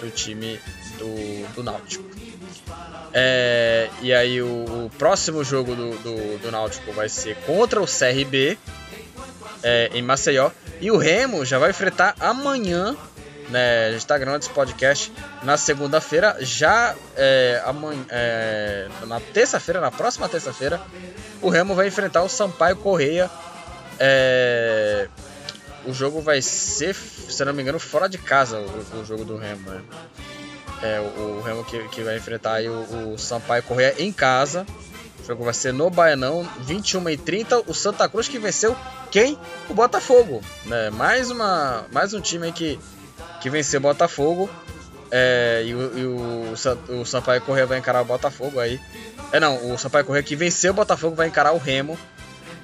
do 0.00 0.10
time 0.10 0.60
do, 0.98 1.54
do 1.54 1.62
Náutico. 1.62 2.04
É, 3.12 3.88
e 4.02 4.12
aí 4.12 4.42
o, 4.42 4.86
o, 4.86 4.90
próximo 4.98 5.42
jogo 5.42 5.74
do, 5.74 5.90
do, 5.98 6.38
do, 6.38 6.50
Náutico 6.50 6.92
vai 6.92 7.08
ser 7.08 7.36
contra 7.46 7.80
o 7.80 7.86
CRB 7.86 8.58
é, 9.62 9.90
em 9.94 10.02
Maceió. 10.02 10.50
E 10.80 10.90
o 10.90 10.96
Remo 10.96 11.44
já 11.44 11.58
vai 11.58 11.70
enfrentar 11.70 12.14
amanhã. 12.20 12.96
Né, 13.48 13.86
a 13.86 13.92
gente 13.92 14.06
esse 14.38 14.50
podcast 14.50 15.12
na 15.42 15.56
segunda-feira. 15.56 16.36
Já 16.40 16.94
é, 17.16 17.62
amanhã, 17.64 18.04
é, 18.10 18.88
na 19.06 19.20
terça-feira, 19.20 19.80
na 19.80 19.90
próxima 19.90 20.28
terça-feira, 20.28 20.80
o 21.40 21.48
Remo 21.48 21.74
vai 21.74 21.88
enfrentar 21.88 22.22
o 22.22 22.28
Sampaio 22.28 22.76
Correia 22.76 23.30
é, 23.98 25.08
o 25.84 25.92
jogo 25.92 26.20
vai 26.20 26.40
ser, 26.40 26.94
se 26.94 27.44
não 27.44 27.52
me 27.52 27.62
engano, 27.62 27.78
fora 27.78 28.08
de 28.08 28.18
casa 28.18 28.60
o, 28.60 29.00
o 29.00 29.04
jogo 29.04 29.24
do 29.24 29.36
Remo. 29.36 29.70
Né? 29.70 29.82
É, 30.82 31.00
o, 31.00 31.38
o, 31.38 31.42
Remo 31.42 31.64
que, 31.64 31.88
que 31.88 32.02
vai 32.02 32.16
enfrentar 32.16 32.62
o, 32.62 33.14
o 33.14 33.18
Sampaio 33.18 33.62
Correia 33.62 33.94
em 33.98 34.12
casa. 34.12 34.64
O 35.20 35.26
jogo 35.26 35.44
vai 35.44 35.52
ser 35.52 35.72
no 35.72 35.90
Baianão, 35.90 36.48
21 36.60 37.10
e 37.10 37.16
30 37.16 37.64
O 37.66 37.74
Santa 37.74 38.08
Cruz 38.08 38.28
que 38.28 38.38
venceu 38.38 38.74
quem? 39.10 39.38
O 39.68 39.74
Botafogo. 39.74 40.40
Né? 40.64 40.90
Mais, 40.90 41.30
uma, 41.30 41.84
mais 41.92 42.14
um 42.14 42.20
time 42.20 42.52
que, 42.52 42.78
que 43.40 43.50
venceu 43.50 43.78
o 43.78 43.82
Botafogo. 43.82 44.48
É, 45.10 45.62
e, 45.64 45.74
o, 45.74 45.98
e 45.98 46.06
o, 46.06 47.00
o 47.00 47.06
Sampaio 47.06 47.40
Correia 47.40 47.66
vai 47.66 47.78
encarar 47.78 48.02
o 48.02 48.04
Botafogo 48.04 48.60
aí. 48.60 48.80
É 49.32 49.40
não, 49.40 49.72
o 49.72 49.78
Sampaio 49.78 50.04
Correia 50.04 50.22
que 50.22 50.36
venceu 50.36 50.72
o 50.72 50.74
Botafogo 50.74 51.16
vai 51.16 51.28
encarar 51.28 51.52
o 51.52 51.58
Remo 51.58 51.98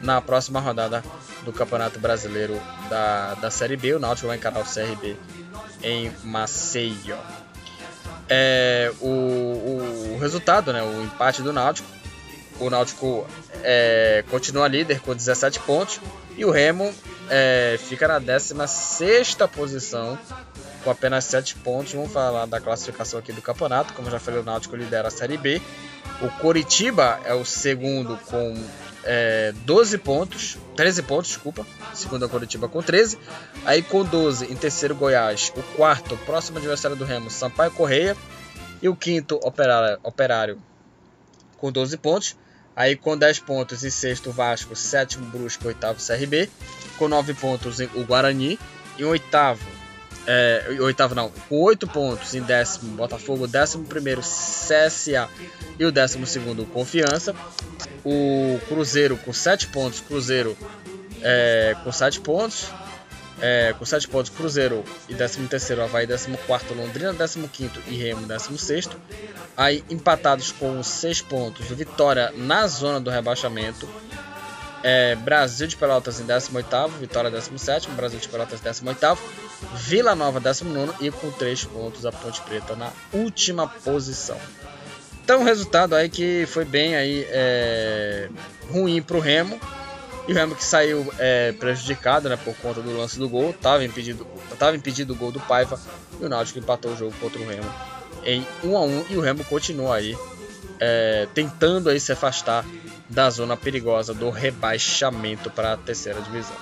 na 0.03 0.21
próxima 0.21 0.61
rodada 0.61 1.03
do 1.43 1.53
Campeonato 1.53 1.99
Brasileiro 1.99 2.61
da, 2.89 3.35
da 3.35 3.51
Série 3.51 3.77
B. 3.77 3.95
O 3.95 3.99
Náutico 3.99 4.29
vai 4.29 4.37
encarar 4.37 4.61
o 4.61 4.65
CRB 4.65 5.17
em 5.83 6.13
Maceió. 6.23 7.19
É, 8.29 8.93
o, 9.01 9.09
o, 10.15 10.19
resultado, 10.21 10.73
né, 10.73 10.83
o 10.83 11.03
empate 11.03 11.43
do 11.43 11.53
Náutico. 11.53 11.89
O 12.61 12.71
Náutico 12.71 13.27
é, 13.63 14.25
continua 14.31 14.69
líder 14.69 15.01
com 15.01 15.15
17 15.15 15.61
pontos 15.61 16.01
e 16.37 16.45
o 16.45 16.51
Remo 16.51 16.95
é, 17.29 17.79
fica 17.89 18.07
na 18.07 18.19
16 18.19 19.37
posição 19.53 20.19
com 20.85 20.91
apenas 20.91 21.25
7 21.25 21.57
pontos. 21.57 21.93
Vamos 21.95 22.13
falar 22.13 22.47
da 22.47 22.61
classificação 22.61 23.19
aqui 23.19 23.33
do 23.33 23.43
campeonato. 23.43 23.95
Como 23.95 24.11
já 24.11 24.21
falei, 24.21 24.41
o 24.41 24.45
Náutico 24.45 24.77
lidera 24.77 25.09
a 25.09 25.11
Série 25.11 25.39
B. 25.39 25.61
O 26.21 26.29
Coritiba 26.39 27.19
é 27.25 27.35
o 27.35 27.45
segundo 27.45 28.17
com 28.27 28.55
é, 29.03 29.53
12 29.65 29.99
pontos, 29.99 30.57
13 30.77 31.03
pontos, 31.03 31.29
desculpa, 31.29 31.67
segundo 31.93 32.25
a 32.25 32.29
Curitiba 32.29 32.69
com 32.69 32.83
13. 32.83 33.19
Aí 33.65 33.83
com 33.83 34.05
12, 34.05 34.53
em 34.53 34.57
terceiro 34.57 34.95
Goiás, 34.95 35.53
o 35.57 35.63
quarto, 35.77 36.17
próximo 36.19 36.59
adversário 36.59 36.97
do 36.97 37.05
Remo, 37.05 37.31
Sampaio 37.31 37.71
Correia. 37.71 38.17
E 38.83 38.89
o 38.89 38.95
quinto, 38.95 39.37
Operário, 39.43 39.99
Operário 40.03 40.63
com 41.57 41.73
12 41.73 41.97
pontos. 41.97 42.37
Aí 42.77 42.97
com 42.97 43.17
10 43.17 43.39
pontos 43.41 43.85
em 43.85 43.91
sexto 43.91 44.31
Vasco, 44.33 44.75
sétimo 44.75 45.25
Brusco, 45.27 45.69
oitavo 45.69 45.99
CRB. 46.05 46.51
Com 46.99 47.09
9 47.09 47.35
pontos 47.35 47.79
o 47.81 48.05
Guarani. 48.05 48.59
Em 48.99 49.05
oitavo, 49.05 49.65
é, 50.27 50.65
oitavo 50.81 51.15
não, 51.15 51.31
com 51.49 51.61
8 51.61 51.87
pontos 51.87 52.35
em 52.35 52.43
décimo 52.43 52.97
Botafogo, 52.97 53.47
décimo 53.47 53.85
primeiro 53.85 54.21
CSA 54.21 55.29
e 55.79 55.85
o 55.85 55.93
décimo 55.93 56.27
segundo 56.27 56.65
Confiança. 56.67 57.35
O 58.05 58.59
Cruzeiro 58.69 59.17
com 59.19 59.33
7 59.33 59.69
pontos, 59.69 60.01
Cruzeiro 60.01 60.57
é, 61.23 61.77
com 61.83 61.93
7 61.93 62.21
pontos. 62.21 62.69
É, 63.41 63.75
com 63.77 63.85
7 63.85 64.09
pontos, 64.09 64.31
Cruzeiro 64.31 64.85
e 65.09 65.15
13 65.15 65.49
terceiro 65.49 65.83
Havaí, 65.83 66.07
14 66.07 66.29
Londrina, 66.75 67.13
15 67.15 67.81
e 67.89 67.97
Remo, 67.97 68.27
16 68.27 68.89
Aí 69.57 69.85
empatados 69.91 70.53
com 70.53 70.83
6 70.83 71.23
pontos, 71.23 71.67
Vitória 71.67 72.33
na 72.37 72.67
zona 72.69 73.01
do 73.01 73.11
rebaixamento. 73.11 73.89
É, 74.87 75.17
Brasil 75.17 75.67
de 75.67 75.77
Pelotas 75.77 76.21
em 76.21 76.27
18º, 76.27 76.91
Vitória 77.01 77.31
17º, 77.31 77.89
Brasil 77.97 78.19
de 78.21 78.29
Pelotas 78.29 78.61
18º, 78.61 79.17
Vila 79.75 80.15
Nova 80.15 80.39
19 80.39 81.07
e 81.07 81.11
com 81.11 81.31
3 81.31 81.65
pontos 81.65 82.05
a 82.05 82.13
Ponte 82.13 82.43
Preta 82.43 82.77
na 82.77 82.93
última 83.11 83.67
posição. 83.67 84.37
Então 85.25 85.41
o 85.41 85.45
resultado 85.45 85.95
aí 85.95 86.11
que 86.11 86.45
foi 86.47 86.67
bem 86.67 86.97
aí 86.97 87.27
é, 87.31 88.29
ruim 88.71 89.01
para 89.01 89.17
o 89.17 89.21
Remo. 89.21 89.59
E 90.29 90.33
o 90.33 90.35
Remo 90.35 90.55
que 90.55 90.65
saiu 90.65 91.11
é, 91.19 91.53
prejudicado 91.53 92.29
né, 92.29 92.37
por 92.37 92.55
conta 92.57 92.83
do 92.83 92.95
lance 92.95 93.19
do 93.19 93.27
gol. 93.27 93.51
Estava 93.51 93.83
impedido, 93.83 94.27
tava 94.59 94.77
impedido 94.77 95.15
o 95.15 95.17
gol 95.17 95.33
do 95.33 95.41
Paiva. 95.41 95.81
E 96.21 96.25
o 96.27 96.29
Náutico 96.29 96.59
empatou 96.59 96.93
o 96.93 96.97
jogo 96.97 97.15
contra 97.19 97.41
o 97.41 97.47
Remo 97.47 97.73
em 98.25 98.47
1 98.63 98.77
a 98.77 98.81
1 98.83 99.05
E 99.11 99.17
o 99.17 99.21
Remo 99.21 99.45
continua 99.45 99.97
aí 99.97 100.17
é, 100.81 101.27
tentando 101.35 101.89
aí 101.89 102.01
se 102.01 102.13
afastar 102.13 102.65
da 103.15 103.31
zona 103.31 103.57
perigosa 103.57 104.13
do 104.13 104.29
rebaixamento 104.29 105.49
para 105.49 105.75
a 105.75 105.77
terceira 105.77 106.21
divisão. 106.21 106.57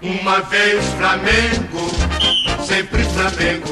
Uma 0.00 0.40
vez 0.42 0.84
Flamengo, 0.94 2.64
sempre 2.64 3.02
Flamengo. 3.02 3.68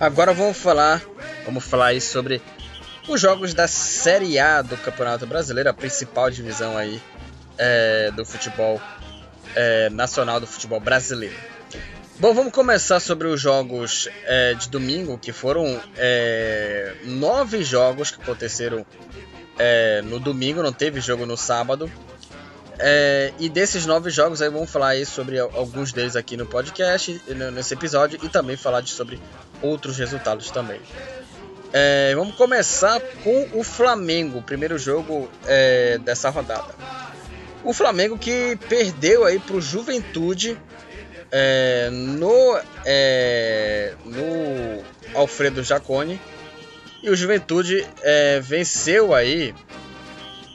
Agora 0.00 0.34
vamos 0.34 0.56
falar, 0.56 1.00
vamos 1.44 1.64
falar 1.64 1.86
aí 1.86 2.00
sobre 2.00 2.42
os 3.08 3.20
jogos 3.20 3.54
da 3.54 3.68
Série 3.68 4.40
A 4.40 4.60
do 4.60 4.76
Campeonato 4.76 5.24
Brasileiro, 5.24 5.70
a 5.70 5.72
principal 5.72 6.28
divisão 6.28 6.76
aí 6.76 7.00
é, 7.62 8.10
do 8.10 8.24
futebol 8.24 8.80
é, 9.54 9.88
nacional 9.90 10.40
do 10.40 10.46
futebol 10.48 10.80
brasileiro. 10.80 11.36
Bom, 12.18 12.34
vamos 12.34 12.52
começar 12.52 12.98
sobre 12.98 13.28
os 13.28 13.40
jogos 13.40 14.08
é, 14.24 14.54
de 14.54 14.68
domingo, 14.68 15.16
que 15.16 15.32
foram 15.32 15.80
é, 15.96 16.94
nove 17.04 17.62
jogos 17.62 18.10
que 18.10 18.20
aconteceram 18.20 18.84
é, 19.58 20.02
no 20.02 20.18
domingo, 20.18 20.62
não 20.62 20.72
teve 20.72 21.00
jogo 21.00 21.24
no 21.24 21.36
sábado. 21.36 21.90
É, 22.78 23.32
e 23.38 23.48
desses 23.48 23.86
nove 23.86 24.10
jogos 24.10 24.42
aí 24.42 24.50
vamos 24.50 24.70
falar 24.70 24.88
aí 24.88 25.06
sobre 25.06 25.38
alguns 25.38 25.92
deles 25.92 26.16
aqui 26.16 26.36
no 26.36 26.46
podcast, 26.46 27.20
nesse 27.54 27.74
episódio, 27.74 28.18
e 28.22 28.28
também 28.28 28.56
falar 28.56 28.84
sobre 28.86 29.20
outros 29.60 29.98
resultados 29.98 30.50
também. 30.50 30.80
É, 31.72 32.12
vamos 32.14 32.34
começar 32.34 33.00
com 33.22 33.48
o 33.54 33.62
Flamengo, 33.62 34.38
o 34.38 34.42
primeiro 34.42 34.76
jogo 34.78 35.30
é, 35.46 35.98
dessa 35.98 36.28
rodada. 36.28 37.01
O 37.64 37.72
Flamengo 37.72 38.18
que 38.18 38.58
perdeu 38.68 39.24
aí 39.24 39.38
para 39.38 39.56
o 39.56 39.60
Juventude 39.60 40.58
é, 41.30 41.88
no, 41.90 42.60
é, 42.84 43.94
no 44.04 44.84
Alfredo 45.14 45.62
Jacone 45.62 46.20
e 47.02 47.08
o 47.08 47.16
Juventude 47.16 47.86
é, 48.02 48.40
venceu 48.40 49.14
aí 49.14 49.54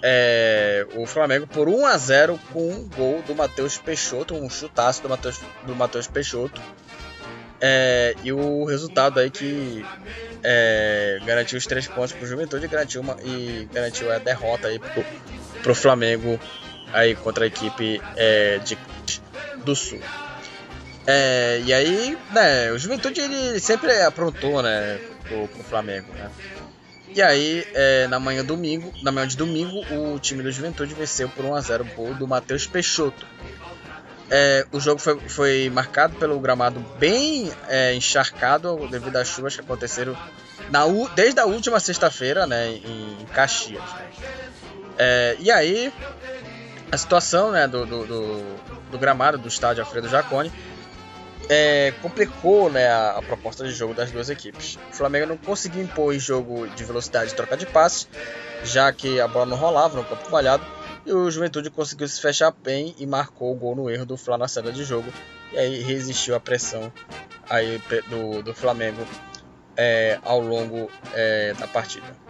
é, 0.03 0.85
o 0.95 1.05
Flamengo 1.05 1.47
por 1.47 1.67
1 1.67 1.85
a 1.85 1.97
0 1.97 2.39
com 2.53 2.69
um 2.69 2.87
gol 2.89 3.21
do 3.23 3.35
Matheus 3.35 3.77
Peixoto, 3.77 4.35
um 4.35 4.49
chutaço 4.49 5.01
do 5.01 5.09
Matheus 5.09 5.39
do 5.65 5.75
Matheus 5.75 6.07
Peixoto. 6.07 6.61
É, 7.59 8.13
e 8.23 8.31
o 8.31 8.65
resultado 8.65 9.19
aí 9.19 9.31
que 9.31 9.83
é, 10.43 11.19
garantiu 11.25 11.57
os 11.57 11.65
três 11.65 11.87
pontos 11.87 12.11
para 12.11 12.23
o 12.23 12.27
Juventude 12.27 12.67
garantiu, 12.67 13.01
uma, 13.01 13.17
e 13.23 13.67
garantiu 13.73 14.11
a 14.13 14.19
derrota 14.19 14.67
aí 14.67 14.79
para 14.79 15.71
o 15.71 15.75
Flamengo 15.75 16.39
aí 16.93 17.15
contra 17.15 17.45
a 17.45 17.47
equipe 17.47 18.01
é, 18.15 18.59
de, 18.59 18.77
do 19.63 19.75
Sul. 19.75 19.99
É, 21.05 21.61
e 21.65 21.73
aí, 21.73 22.17
né, 22.31 22.71
o 22.71 22.77
Juventude 22.77 23.21
ele 23.21 23.59
sempre 23.59 23.91
aprontou, 24.01 24.61
né, 24.61 24.99
pro, 25.27 25.47
pro 25.47 25.63
Flamengo, 25.63 26.11
né. 26.13 26.29
E 27.15 27.21
aí, 27.21 27.65
é, 27.73 28.07
na 28.07 28.19
manhã 28.19 28.43
domingo, 28.43 28.93
na 29.01 29.11
manhã 29.11 29.25
de 29.25 29.37
domingo, 29.37 29.81
o 29.91 30.19
time 30.19 30.43
do 30.43 30.51
Juventude 30.51 30.93
venceu 30.93 31.29
por 31.29 31.45
1 31.45 31.55
a 31.55 31.61
0 31.61 31.83
o 31.83 31.95
gol 31.95 32.13
do 32.13 32.27
Matheus 32.27 32.67
Peixoto. 32.67 33.25
É, 34.29 34.65
o 34.73 34.79
jogo 34.79 34.99
foi, 34.99 35.17
foi, 35.29 35.69
marcado 35.69 36.17
pelo 36.17 36.37
gramado 36.39 36.81
bem 36.99 37.49
é, 37.69 37.93
encharcado 37.95 38.87
devido 38.89 39.15
às 39.15 39.29
chuvas 39.29 39.55
que 39.55 39.61
aconteceram 39.61 40.17
na, 40.69 40.83
desde 41.15 41.39
a 41.39 41.45
última 41.45 41.79
sexta-feira 41.79 42.45
né, 42.45 42.67
em 42.67 43.25
Caxias. 43.33 43.81
É, 44.97 45.37
e 45.39 45.49
aí, 45.49 45.93
a 46.91 46.97
situação 46.97 47.51
né, 47.51 47.67
do, 47.67 47.85
do, 47.85 48.05
do, 48.05 48.55
do, 48.91 48.97
gramado 48.97 49.37
do 49.37 49.47
estádio 49.47 49.83
Alfredo 49.83 50.07
Jaconi 50.07 50.51
é, 51.49 51.93
complicou 52.01 52.69
né, 52.69 52.87
a, 52.87 53.17
a, 53.17 53.21
proposta 53.21 53.63
de 53.63 53.71
jogo 53.71 53.93
das 53.93 54.11
duas 54.11 54.29
equipes. 54.29 54.77
O 54.91 54.95
Flamengo 54.95 55.27
não 55.27 55.37
conseguiu 55.37 55.81
impor 55.81 56.13
em 56.13 56.19
jogo 56.19 56.67
de 56.67 56.83
velocidade 56.83 57.31
e 57.31 57.35
troca 57.35 57.55
de 57.55 57.65
passes, 57.65 58.07
já 58.63 58.91
que 58.91 59.19
a 59.19 59.27
bola 59.27 59.45
não 59.45 59.57
rolava 59.57 59.97
no 59.97 60.03
campo 60.03 60.29
malhado 60.31 60.65
e 61.05 61.13
o 61.13 61.31
Juventude 61.31 61.69
conseguiu 61.69 62.07
se 62.07 62.21
fechar 62.21 62.51
bem 62.51 62.93
e 62.97 63.05
marcou 63.05 63.53
o 63.53 63.55
gol 63.55 63.75
no 63.75 63.89
erro 63.89 64.05
do 64.05 64.17
Fla 64.17 64.37
na 64.37 64.47
saída 64.47 64.73
de 64.73 64.83
jogo. 64.83 65.11
E 65.53 65.57
aí 65.57 65.81
resistiu 65.81 66.35
à 66.35 66.39
pressão 66.39 66.91
aí 67.49 67.81
do, 68.09 68.43
do 68.43 68.53
Flamengo 68.53 69.07
é, 69.77 70.19
ao 70.23 70.41
longo 70.41 70.91
é, 71.13 71.53
da 71.53 71.65
partida. 71.65 72.26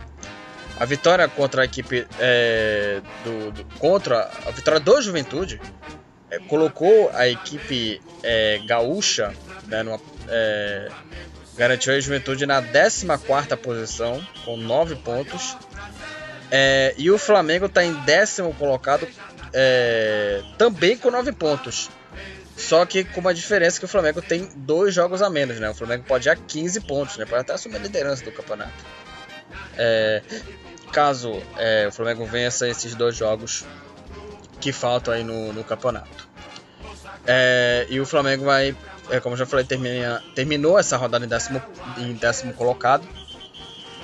A 0.80 0.86
vitória 0.86 1.28
contra 1.28 1.64
a 1.64 1.66
equipe 1.66 2.08
é, 2.20 3.02
do, 3.24 3.52
do, 3.52 3.66
contra 3.80 4.30
a 4.46 4.52
vitória 4.52 4.80
do 4.80 5.02
Juventude 5.02 5.60
é, 6.30 6.40
colocou 6.40 7.10
a 7.14 7.28
equipe 7.28 8.02
é, 8.24 8.60
gaúcha 8.66 9.34
né, 9.66 9.82
numa, 9.82 10.00
é, 10.28 10.90
garantiu 11.58 11.94
a 11.94 12.00
Juventude 12.00 12.46
na 12.46 12.62
14 12.62 13.08
posição 13.58 14.26
com 14.46 14.56
9 14.56 14.98
pontos 14.98 15.58
é, 16.52 16.94
e 16.98 17.10
o 17.10 17.18
Flamengo 17.18 17.66
está 17.66 17.84
em 17.84 17.94
décimo 18.06 18.54
colocado 18.54 19.08
é, 19.54 20.42
também 20.58 20.98
com 20.98 21.10
9 21.10 21.32
pontos. 21.34 21.90
Só 22.56 22.86
que 22.86 23.04
com 23.04 23.22
uma 23.22 23.34
diferença 23.34 23.80
que 23.80 23.86
o 23.86 23.88
Flamengo 23.88 24.22
tem 24.22 24.50
dois 24.56 24.94
jogos 24.94 25.22
a 25.22 25.30
menos, 25.30 25.60
né? 25.60 25.70
O 25.70 25.76
Flamengo 25.76 26.06
pode 26.08 26.28
ir 26.28 26.32
a 26.32 26.36
15 26.36 26.82
pontos, 26.82 27.18
né? 27.18 27.26
Pode 27.26 27.42
até 27.42 27.54
assumir 27.54 27.76
a 27.76 27.80
liderança 27.80 28.26
do 28.26 28.32
campeonato. 28.32 28.74
É, 29.78 30.24
caso 30.88 31.42
é, 31.58 31.88
o 31.88 31.92
Flamengo 31.92 32.26
vença 32.26 32.68
esses 32.68 32.96
dois 32.96 33.16
jogos 33.16 33.66
que 34.60 34.72
faltam 34.72 35.14
aí 35.14 35.24
no, 35.24 35.54
no 35.54 35.64
campeonato. 35.64 36.28
É, 37.26 37.86
e 37.90 38.00
o 38.00 38.06
Flamengo 38.06 38.46
vai, 38.46 38.76
é, 39.10 39.20
como 39.20 39.36
já 39.36 39.46
falei, 39.46 39.66
termina, 39.66 40.24
terminou 40.34 40.80
essa 40.80 40.98
rodada 40.98 41.26
em 41.26 41.28
décimo, 41.28 41.62
em 41.98 42.14
décimo 42.14 42.54
colocado 42.54 43.08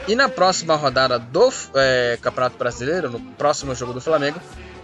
e 0.05 0.15
na 0.15 0.27
próxima 0.27 0.75
rodada 0.75 1.17
do 1.17 1.51
é, 1.75 2.17
Campeonato 2.21 2.57
Brasileiro, 2.57 3.09
no 3.09 3.21
próximo 3.36 3.73
jogo 3.73 3.93
do 3.93 4.01
Flamengo, 4.01 4.39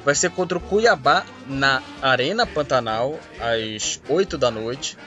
vai 0.05 0.15
ser 0.15 0.29
contra 0.31 0.57
o 0.57 0.61
Cuiabá 0.61 1.25
na 1.45 1.83
Arena 2.01 2.45
Pantanal, 2.45 3.19
às 3.39 3.99
8 4.07 4.37
da 4.37 4.49
noite. 4.49 4.97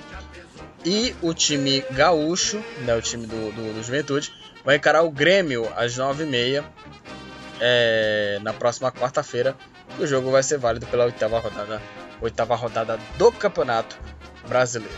E 0.85 1.15
o 1.23 1.33
time 1.33 1.83
gaúcho, 1.93 2.63
né, 2.85 2.95
o 2.95 3.01
time 3.01 3.27
do, 3.27 3.53
do, 3.53 3.75
do 3.75 3.83
Juventude, 3.83 4.33
vai 4.65 4.77
encarar 4.77 5.03
o 5.03 5.11
Grêmio 5.11 5.67
às 5.77 5.97
9h30 5.97 6.63
é, 7.65 8.41
na 8.43 8.53
próxima 8.53 8.91
quarta-feira. 8.91 9.57
O 9.99 10.07
jogo 10.07 10.33
vai 10.33 10.43
ser 10.43 10.59
válido 10.59 10.85
pela 10.87 11.05
oitava 11.05 11.39
rodada, 11.39 11.81
oitava 12.21 12.57
rodada 12.57 12.99
do 13.17 13.31
Campeonato 13.31 13.97
Brasileiro. 14.49 14.95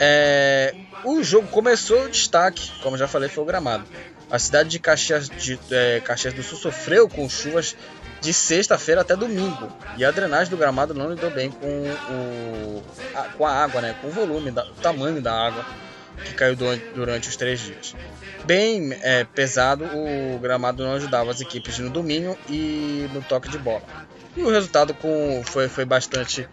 É, 0.00 0.74
o 1.04 1.22
jogo 1.22 1.46
começou 1.48 2.06
o 2.06 2.10
destaque, 2.10 2.72
como 2.82 2.98
já 2.98 3.06
falei, 3.06 3.28
foi 3.28 3.44
o 3.44 3.46
gramado. 3.46 3.84
A 4.28 4.38
cidade 4.38 4.70
de 4.70 4.80
Caxias, 4.80 5.28
de, 5.28 5.58
é, 5.70 6.00
Caxias 6.00 6.34
do 6.34 6.42
Sul 6.42 6.58
sofreu 6.58 7.08
com 7.08 7.28
chuvas 7.28 7.76
de 8.20 8.32
sexta-feira 8.32 9.02
até 9.02 9.14
domingo. 9.14 9.68
E 9.96 10.04
a 10.04 10.10
drenagem 10.10 10.50
do 10.50 10.56
gramado 10.56 10.92
não 10.92 11.10
lidou 11.10 11.30
bem 11.30 11.52
com, 11.52 11.66
o, 12.10 12.82
a, 13.14 13.22
com 13.28 13.46
a 13.46 13.52
água, 13.52 13.80
né? 13.80 13.94
com 14.00 14.08
o 14.08 14.10
volume, 14.10 14.50
da, 14.50 14.64
o 14.64 14.74
tamanho 14.74 15.22
da 15.22 15.32
água 15.32 15.64
que 16.24 16.34
caiu 16.34 16.56
durante, 16.94 17.28
os 17.28 17.36
três 17.36 17.60
dias. 17.60 17.94
Bem 18.44 18.92
é, 19.02 19.24
pesado, 19.24 19.84
o 19.84 20.38
gramado 20.38 20.84
não 20.84 20.94
ajudava 20.94 21.30
as 21.30 21.40
equipes 21.40 21.78
no 21.78 21.90
domínio 21.90 22.36
e 22.48 23.08
no 23.12 23.22
toque 23.22 23.48
de 23.48 23.58
bola. 23.58 23.82
E 24.36 24.42
o 24.42 24.50
resultado 24.50 24.92
com, 24.94 25.42
foi, 25.44 25.68
foi 25.68 25.84
bastante 25.84 26.48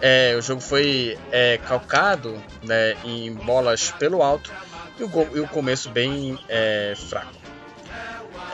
é, 0.00 0.34
o 0.36 0.42
jogo 0.42 0.60
foi 0.60 1.18
é, 1.30 1.58
calcado 1.58 2.42
né, 2.62 2.96
em 3.04 3.32
bolas 3.32 3.90
pelo 3.92 4.22
alto 4.22 4.50
e 4.98 5.04
o, 5.04 5.36
e 5.36 5.40
o 5.40 5.48
começo 5.48 5.90
bem 5.90 6.38
é, 6.48 6.94
fraco. 6.96 7.34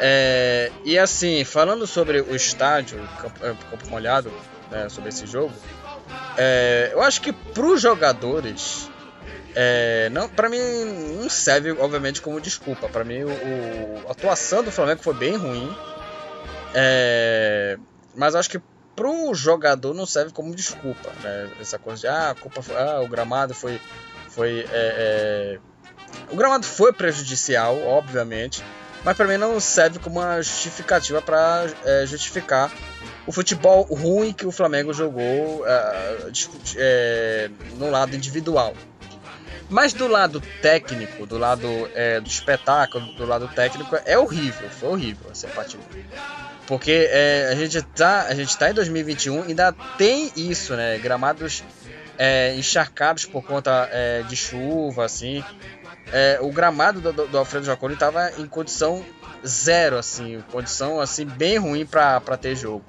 É, 0.00 0.70
e 0.84 0.98
assim, 0.98 1.44
falando 1.44 1.86
sobre 1.86 2.20
o 2.20 2.34
estádio, 2.34 2.98
campo, 3.20 3.46
é, 3.46 3.54
campo 3.70 3.88
molhado, 3.88 4.32
né, 4.70 4.88
sobre 4.88 5.10
esse 5.10 5.26
jogo, 5.26 5.54
eu 6.92 7.00
acho 7.00 7.20
que 7.22 7.32
para 7.32 7.64
os 7.64 7.80
jogadores, 7.80 8.90
não, 10.12 10.28
para 10.28 10.48
mim 10.48 10.58
não 11.20 11.28
serve, 11.28 11.72
obviamente, 11.72 12.20
como 12.20 12.40
desculpa. 12.40 12.88
Para 12.88 13.04
mim, 13.04 13.22
o, 13.22 13.28
o, 13.28 14.08
a 14.08 14.12
atuação 14.12 14.62
do 14.62 14.70
Flamengo 14.70 15.02
foi 15.02 15.14
bem 15.14 15.36
ruim, 15.36 15.74
mas 18.14 18.34
acho 18.34 18.50
que 18.50 18.60
pro 18.96 19.34
jogador 19.34 19.92
não 19.94 20.06
serve 20.06 20.32
como 20.32 20.54
desculpa, 20.54 21.12
né? 21.22 21.50
Essa 21.60 21.78
coisa 21.78 22.00
de 22.00 22.08
ah, 22.08 22.34
culpa 22.40 22.62
foi, 22.62 22.76
ah, 22.76 23.00
o 23.02 23.08
gramado 23.08 23.54
foi 23.54 23.78
foi 24.30 24.66
é, 24.70 25.58
é... 25.58 25.58
o 26.32 26.36
gramado 26.36 26.66
foi 26.66 26.92
prejudicial, 26.92 27.80
obviamente, 27.82 28.64
mas 29.04 29.16
para 29.16 29.26
mim 29.26 29.36
não 29.36 29.60
serve 29.60 29.98
como 29.98 30.20
uma 30.20 30.42
justificativa 30.42 31.22
para 31.22 31.66
é, 31.84 32.06
justificar 32.06 32.72
o 33.26 33.32
futebol 33.32 33.82
ruim 33.82 34.32
que 34.32 34.46
o 34.46 34.52
Flamengo 34.52 34.92
jogou 34.92 35.66
é, 35.66 36.32
é, 36.76 37.50
no 37.76 37.90
lado 37.90 38.16
individual. 38.16 38.74
Mas 39.68 39.92
do 39.92 40.06
lado 40.06 40.40
técnico, 40.62 41.26
do 41.26 41.38
lado 41.38 41.66
é, 41.94 42.20
do 42.20 42.28
espetáculo, 42.28 43.06
do 43.14 43.26
lado 43.26 43.48
técnico, 43.48 43.98
é 44.04 44.16
horrível, 44.18 44.68
foi 44.70 44.88
horrível 44.90 45.30
essa 45.30 45.48
partida. 45.48 45.82
Porque 46.66 47.08
é, 47.10 47.48
a, 47.50 47.54
gente 47.54 47.82
tá, 47.82 48.22
a 48.22 48.34
gente 48.34 48.56
tá 48.56 48.70
em 48.70 48.74
2021 48.74 49.42
ainda 49.42 49.72
tem 49.96 50.32
isso, 50.36 50.74
né? 50.74 50.98
Gramados 50.98 51.64
é, 52.18 52.54
encharcados 52.56 53.24
por 53.24 53.42
conta 53.44 53.88
é, 53.92 54.22
de 54.22 54.36
chuva, 54.36 55.04
assim. 55.04 55.44
É, 56.12 56.38
o 56.40 56.50
gramado 56.50 57.00
do, 57.00 57.26
do 57.26 57.38
Alfredo 57.38 57.66
Jaconi 57.66 57.94
estava 57.94 58.30
em 58.38 58.46
condição 58.46 59.04
zero, 59.44 59.98
assim, 59.98 60.42
condição 60.50 61.00
assim 61.00 61.24
bem 61.24 61.58
ruim 61.58 61.84
para 61.84 62.20
ter 62.36 62.56
jogo. 62.56 62.84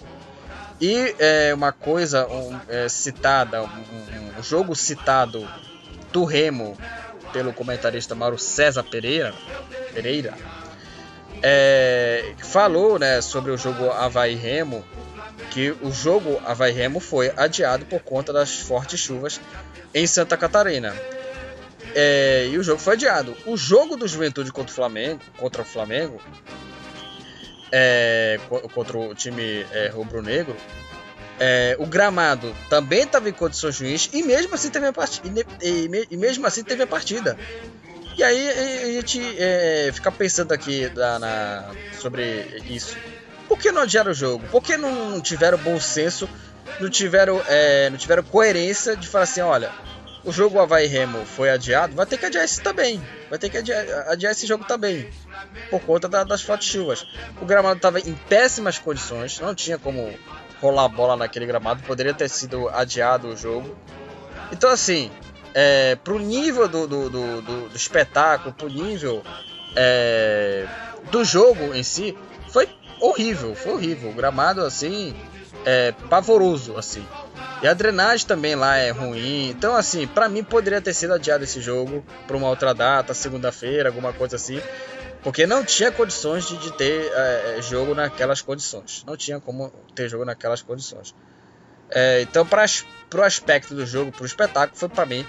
E 0.79 1.15
é, 1.17 1.53
uma 1.53 1.71
coisa 1.71 2.27
um, 2.27 2.59
é, 2.67 2.87
citada, 2.87 3.63
um, 3.63 4.39
um, 4.39 4.43
jogo 4.43 4.75
citado 4.75 5.47
do 6.11 6.23
Remo 6.23 6.77
pelo 7.33 7.53
comentarista 7.53 8.15
Mauro 8.15 8.37
César 8.37 8.83
Pereira, 8.83 9.33
Pereira 9.93 10.33
é, 11.41 12.33
falou 12.39 12.97
né, 12.97 13.21
sobre 13.21 13.51
o 13.51 13.57
jogo 13.57 13.89
Havaí 13.91 14.35
Remo, 14.35 14.83
que 15.51 15.71
o 15.81 15.91
jogo 15.91 16.39
Havaí 16.45 16.71
Remo 16.71 16.99
foi 16.99 17.31
adiado 17.35 17.85
por 17.85 18.01
conta 18.01 18.33
das 18.33 18.55
fortes 18.59 18.99
chuvas 18.99 19.39
em 19.93 20.05
Santa 20.07 20.37
Catarina. 20.37 20.93
É, 21.95 22.47
e 22.51 22.57
o 22.57 22.63
jogo 22.63 22.79
foi 22.79 22.93
adiado. 22.93 23.35
O 23.45 23.55
jogo 23.55 23.95
do 23.95 24.07
Juventude 24.07 24.51
contra 24.51 24.71
o 24.71 24.75
Flamengo, 24.75 25.21
contra 25.37 25.61
o 25.61 25.65
Flamengo, 25.65 26.21
é, 27.71 28.39
contra 28.73 28.97
o 28.97 29.15
time 29.15 29.65
é, 29.71 29.89
rubro-negro, 29.89 30.55
é, 31.39 31.75
o 31.79 31.85
gramado 31.85 32.55
também 32.69 33.03
estava 33.03 33.29
em 33.29 33.33
condições 33.33 33.79
ruins 33.79 34.09
e 34.11 34.23
mesmo 34.23 34.55
assim 34.55 34.69
teve 34.69 34.87
a 34.87 34.93
partida. 34.93 35.45
E, 35.61 35.67
e, 35.67 36.07
e, 36.11 36.17
mesmo 36.17 36.45
assim 36.47 36.63
teve 36.63 36.83
a 36.83 36.87
partida. 36.87 37.37
E 38.17 38.23
aí 38.23 38.49
a 38.49 39.01
gente 39.01 39.21
é, 39.37 39.91
fica 39.93 40.11
pensando 40.11 40.51
aqui 40.51 40.91
na, 40.95 41.19
na, 41.19 41.71
sobre 41.99 42.63
isso. 42.67 42.97
Por 43.47 43.59
que 43.59 43.71
não 43.71 43.83
adiaram 43.83 44.11
o 44.11 44.13
jogo? 44.13 44.45
Por 44.47 44.61
que 44.63 44.75
não 44.75 45.21
tiveram 45.21 45.57
bom 45.57 45.79
senso? 45.79 46.27
Não 46.79 46.89
tiveram, 46.89 47.41
é, 47.47 47.89
não 47.89 47.97
tiveram 47.97 48.23
coerência 48.23 48.95
de 48.95 49.07
falar 49.07 49.23
assim, 49.23 49.41
olha, 49.41 49.71
o 50.23 50.31
jogo 50.31 50.59
Havaí 50.59 50.87
Remo 50.87 51.25
foi 51.25 51.49
adiado, 51.49 51.95
vai 51.95 52.05
ter 52.05 52.17
que 52.17 52.25
adiar 52.25 52.43
esse 52.43 52.61
também. 52.61 53.01
Vai 53.29 53.39
ter 53.39 53.49
que 53.49 53.57
adiar, 53.57 54.09
adiar 54.09 54.31
esse 54.31 54.45
jogo 54.45 54.65
também. 54.65 55.09
Por 55.69 55.79
conta 55.81 56.09
da, 56.09 56.23
das 56.23 56.41
fortes 56.41 56.67
chuvas. 56.67 57.07
O 57.41 57.45
gramado 57.45 57.77
estava 57.77 57.99
em 57.99 58.13
péssimas 58.27 58.77
condições, 58.77 59.39
não 59.39 59.55
tinha 59.55 59.77
como 59.77 60.13
rolar 60.61 60.89
bola 60.89 61.15
naquele 61.15 61.45
gramado, 61.45 61.83
poderia 61.83 62.13
ter 62.13 62.29
sido 62.29 62.69
adiado 62.69 63.27
o 63.27 63.35
jogo. 63.35 63.75
Então 64.51 64.69
assim, 64.69 65.11
é, 65.53 65.95
pro 65.95 66.19
nível 66.19 66.67
do, 66.67 66.87
do, 66.87 67.09
do, 67.09 67.41
do, 67.41 67.69
do 67.69 67.75
espetáculo, 67.75 68.53
pro 68.53 68.69
nível 68.69 69.23
é, 69.75 70.67
do 71.11 71.23
jogo 71.23 71.73
em 71.73 71.83
si, 71.83 72.17
foi 72.49 72.67
horrível, 72.99 73.55
foi 73.55 73.73
horrível. 73.73 74.09
O 74.09 74.13
gramado 74.13 74.61
assim, 74.61 75.15
é, 75.65 75.91
pavoroso, 76.09 76.77
assim. 76.77 77.05
E 77.61 77.67
a 77.67 77.73
drenagem 77.73 78.25
também 78.27 78.55
lá 78.55 78.77
é 78.77 78.91
ruim. 78.91 79.49
Então, 79.49 79.75
assim, 79.75 80.05
para 80.05 80.29
mim 80.29 80.43
poderia 80.43 80.81
ter 80.81 80.93
sido 80.93 81.13
adiado 81.13 81.43
esse 81.43 81.59
jogo 81.59 82.05
para 82.27 82.37
uma 82.37 82.49
outra 82.49 82.73
data, 82.73 83.13
segunda-feira, 83.13 83.89
alguma 83.89 84.13
coisa 84.13 84.35
assim. 84.35 84.61
Porque 85.23 85.45
não 85.47 85.63
tinha 85.63 85.91
condições 85.91 86.47
de, 86.47 86.57
de 86.57 86.71
ter 86.71 87.11
é, 87.13 87.61
jogo 87.61 87.93
naquelas 87.93 88.41
condições. 88.41 89.03
Não 89.05 89.17
tinha 89.17 89.39
como 89.39 89.71
ter 89.95 90.09
jogo 90.09 90.25
naquelas 90.25 90.61
condições. 90.61 91.13
É, 91.89 92.21
então, 92.21 92.45
para 92.45 92.65
o 93.15 93.21
aspecto 93.21 93.73
do 93.73 93.85
jogo, 93.85 94.11
para 94.11 94.23
o 94.23 94.25
espetáculo, 94.25 94.77
foi 94.77 94.89
para 94.89 95.05
mim 95.05 95.25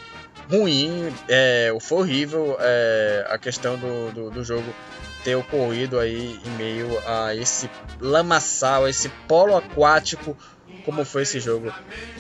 ruim. 0.51 1.13
É, 1.29 1.77
foi 1.81 1.99
horrível 1.99 2.57
é, 2.61 3.27
a 3.29 3.39
questão 3.39 3.77
do, 3.77 4.13
do, 4.13 4.31
do, 4.31 4.45
jogo 4.45 4.75
ter 5.23 5.35
ocorrido 5.35 5.99
aí 5.99 6.41
em 6.45 6.51
meio 6.51 6.99
a 7.07 7.35
esse 7.35 7.71
lamaçal, 8.01 8.89
esse 8.89 9.09
polo 9.27 9.57
aquático, 9.57 10.37
como 10.85 11.05
foi 11.05 11.23
esse 11.23 11.41
jogo 11.41 11.73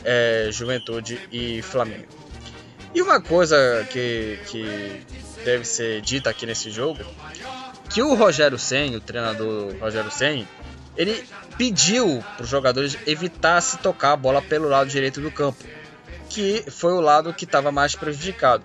é, 0.04 0.48
Juventude 0.52 1.20
e 1.32 1.62
Flamengo. 1.62 2.06
E 2.94 3.02
uma 3.02 3.20
coisa 3.20 3.86
que, 3.90 4.38
que 4.46 5.06
deve 5.45 5.64
ser 5.64 6.01
dita 6.01 6.30
aqui 6.30 6.47
nesse 6.47 6.70
jogo, 6.70 7.05
que 7.91 8.03
o 8.03 8.14
Rogério 8.14 8.59
Senna, 8.59 8.97
o 8.97 9.01
treinador 9.01 9.74
Rogério 9.80 10.11
Senna, 10.11 10.47
ele 10.97 11.24
pediu 11.57 12.22
para 12.36 12.45
os 12.45 12.49
jogadores 12.49 12.99
evitar 13.07 13.61
se 13.61 13.78
tocar 13.78 14.12
a 14.12 14.16
bola 14.16 14.43
pelo 14.43 14.68
lado 14.68 14.91
direito 14.91 15.20
do 15.20 15.30
campo, 15.30 15.64
que 16.28 16.64
foi 16.68 16.93
o 16.93 17.01
lado 17.01 17.32
que 17.32 17.45
estava 17.45 17.72
mais 17.72 17.95
prejudicado. 17.95 18.64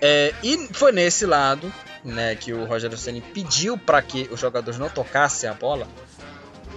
É, 0.00 0.34
e 0.42 0.68
foi 0.72 0.92
nesse 0.92 1.26
lado 1.26 1.72
né, 2.04 2.34
que 2.34 2.52
o 2.52 2.64
Rogério 2.64 2.96
Ceni 2.96 3.20
pediu 3.20 3.76
para 3.78 4.00
que 4.02 4.28
os 4.30 4.40
jogadores 4.40 4.78
não 4.78 4.88
tocassem 4.88 5.48
a 5.48 5.54
bola, 5.54 5.86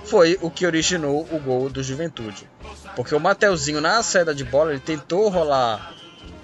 foi 0.06 0.38
o 0.42 0.52
que 0.52 0.66
originou 0.66 1.28
o 1.32 1.40
gol 1.40 1.70
do 1.70 1.82
Juventude. 1.82 2.48
Porque 2.96 3.16
o 3.16 3.20
Mateuzinho, 3.20 3.82
na 3.82 4.02
saída 4.04 4.34
de 4.34 4.44
bola, 4.44 4.72
ele 4.72 4.80
tentou 4.80 5.28
rolar 5.30 5.94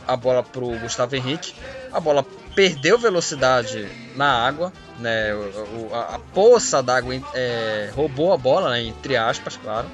a 0.07 0.15
bola 0.15 0.43
para 0.43 0.63
o 0.63 0.79
Gustavo 0.79 1.15
Henrique, 1.15 1.53
a 1.91 1.99
bola 1.99 2.25
perdeu 2.55 2.97
velocidade 2.97 3.87
na 4.15 4.45
água, 4.45 4.73
né? 4.99 5.33
O, 5.33 5.89
a, 5.93 6.15
a 6.15 6.19
poça 6.19 6.81
d'água 6.81 7.15
é, 7.33 7.89
roubou 7.93 8.33
a 8.33 8.37
bola, 8.37 8.71
né? 8.71 8.83
entre 8.83 9.15
aspas, 9.15 9.57
claro. 9.57 9.87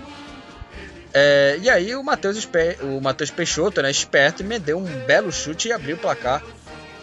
É, 1.14 1.58
e 1.62 1.70
aí 1.70 1.96
o 1.96 2.04
Matheus 2.04 2.48
o 2.82 3.02
Matheus 3.02 3.32
Peixoto, 3.32 3.82
né, 3.82 3.90
esperto, 3.90 4.44
me 4.44 4.60
deu 4.60 4.78
um 4.78 5.06
belo 5.06 5.32
chute 5.32 5.70
e 5.70 5.72
abriu 5.72 5.96
o 5.96 6.00
placar 6.00 6.44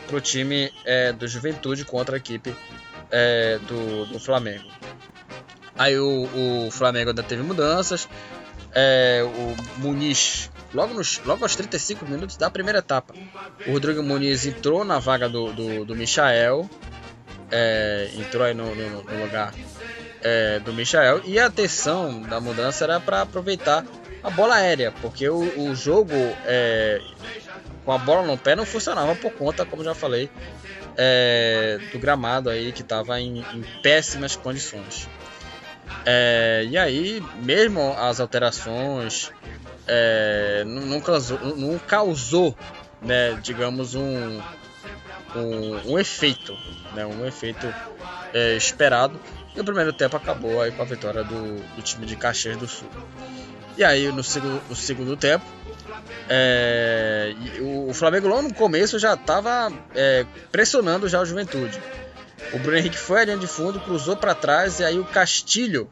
para 0.07 0.17
o 0.17 0.21
time 0.21 0.73
é, 0.85 1.13
do 1.13 1.27
Juventude 1.27 1.85
contra 1.85 2.17
a 2.17 2.19
equipe 2.19 2.55
é, 3.11 3.59
do, 3.67 4.07
do, 4.07 4.21
Flamengo. 4.21 4.65
Aí 5.77 5.99
o, 5.99 6.67
o, 6.67 6.71
Flamengo 6.71 7.11
ainda 7.11 7.23
teve 7.23 7.43
mudanças. 7.43 8.09
É, 8.73 9.23
o 9.25 9.81
Muniz, 9.81 10.51
logo, 10.75 10.93
nos, 10.93 11.21
logo 11.25 11.45
aos 11.45 11.57
35 11.57 12.05
minutos 12.05 12.37
da 12.37 12.51
primeira 12.51 12.81
etapa, 12.81 13.15
o 13.67 13.73
Rodrigo 13.73 14.03
Muniz 14.03 14.45
entrou 14.45 14.85
na 14.85 14.99
vaga 14.99 15.29
do, 15.29 15.53
do, 15.53 15.85
do 15.85 15.97
Michael 15.97 16.69
é, 17.51 18.11
entrou 18.17 18.45
aí 18.45 18.53
no, 18.53 18.75
no, 18.75 19.03
no 19.03 19.25
lugar 19.25 19.55
é, 20.23 20.59
do 20.59 20.73
Michael. 20.73 21.23
E 21.25 21.39
a 21.39 21.47
atenção 21.47 22.23
da 22.23 22.41
mudança 22.41 22.85
era 22.85 22.99
para 22.99 23.23
aproveitar 23.23 23.85
a 24.23 24.31
bola 24.31 24.57
aérea, 24.57 24.93
porque 25.01 25.29
o, 25.29 25.69
o 25.69 25.75
jogo 25.75 26.15
é, 26.47 27.01
com 27.85 27.93
a 27.93 27.99
bola 27.99 28.27
no 28.27 28.37
pé 28.37 28.57
não 28.57 28.67
funcionava 28.67 29.15
por 29.15 29.33
conta, 29.33 29.65
como 29.65 29.85
já 29.85 29.95
falei, 29.95 30.31
é, 30.97 31.79
do 31.93 31.99
gramado 31.99 32.49
aí 32.49 32.73
que 32.73 32.83
estava 32.83 33.21
em, 33.21 33.39
em, 33.39 33.65
péssimas 33.83 34.35
condições. 34.35 35.09
É, 36.07 36.67
e 36.69 36.77
aí, 36.77 37.23
mesmo 37.43 37.95
as 37.99 38.19
alterações, 38.19 39.31
é, 39.87 40.65
não, 40.65 41.01
causou, 41.01 41.39
não 41.57 41.79
causou 41.79 42.57
né, 43.05 43.39
digamos, 43.43 43.95
um, 43.95 44.41
um, 45.37 45.93
um 45.93 45.99
efeito, 45.99 46.57
né, 46.95 47.05
um 47.07 47.27
efeito 47.27 47.73
é, 48.33 48.57
esperado. 48.57 49.21
E 49.55 49.61
o 49.61 49.65
primeiro 49.65 49.93
tempo 49.93 50.17
acabou 50.17 50.61
aí 50.61 50.73
com 50.73 50.83
a 50.83 50.85
vitória 50.85 51.23
do, 51.23 51.57
do 51.77 51.83
time 51.83 52.07
de 52.07 52.17
Caxias 52.17 52.57
do 52.57 52.67
Sul. 52.67 52.89
E 53.77 53.85
aí 53.85 54.11
no 54.11 54.25
segundo, 54.25 54.61
no 54.69 54.75
segundo 54.75 55.17
tempo, 55.17 55.45
é, 56.29 57.35
o, 57.61 57.93
Flamengo 57.95 58.27
logo 58.27 58.43
no 58.43 58.55
começo 58.55 58.99
já 58.99 59.15
estava 59.15 59.73
é, 59.95 60.27
pressionando 60.51 61.09
já 61.09 61.21
o 61.21 61.27
Juventude. 61.27 61.81
O 62.53 62.59
Bruno 62.59 62.79
Henrique 62.79 62.99
foi 62.99 63.23
à 63.23 63.25
linha 63.25 63.37
de 63.37 63.47
fundo, 63.47 63.81
cruzou 63.81 64.17
para 64.17 64.35
trás 64.35 64.81
e 64.81 64.85
aí 64.85 64.99
o 64.99 65.05
Castilho 65.05 65.89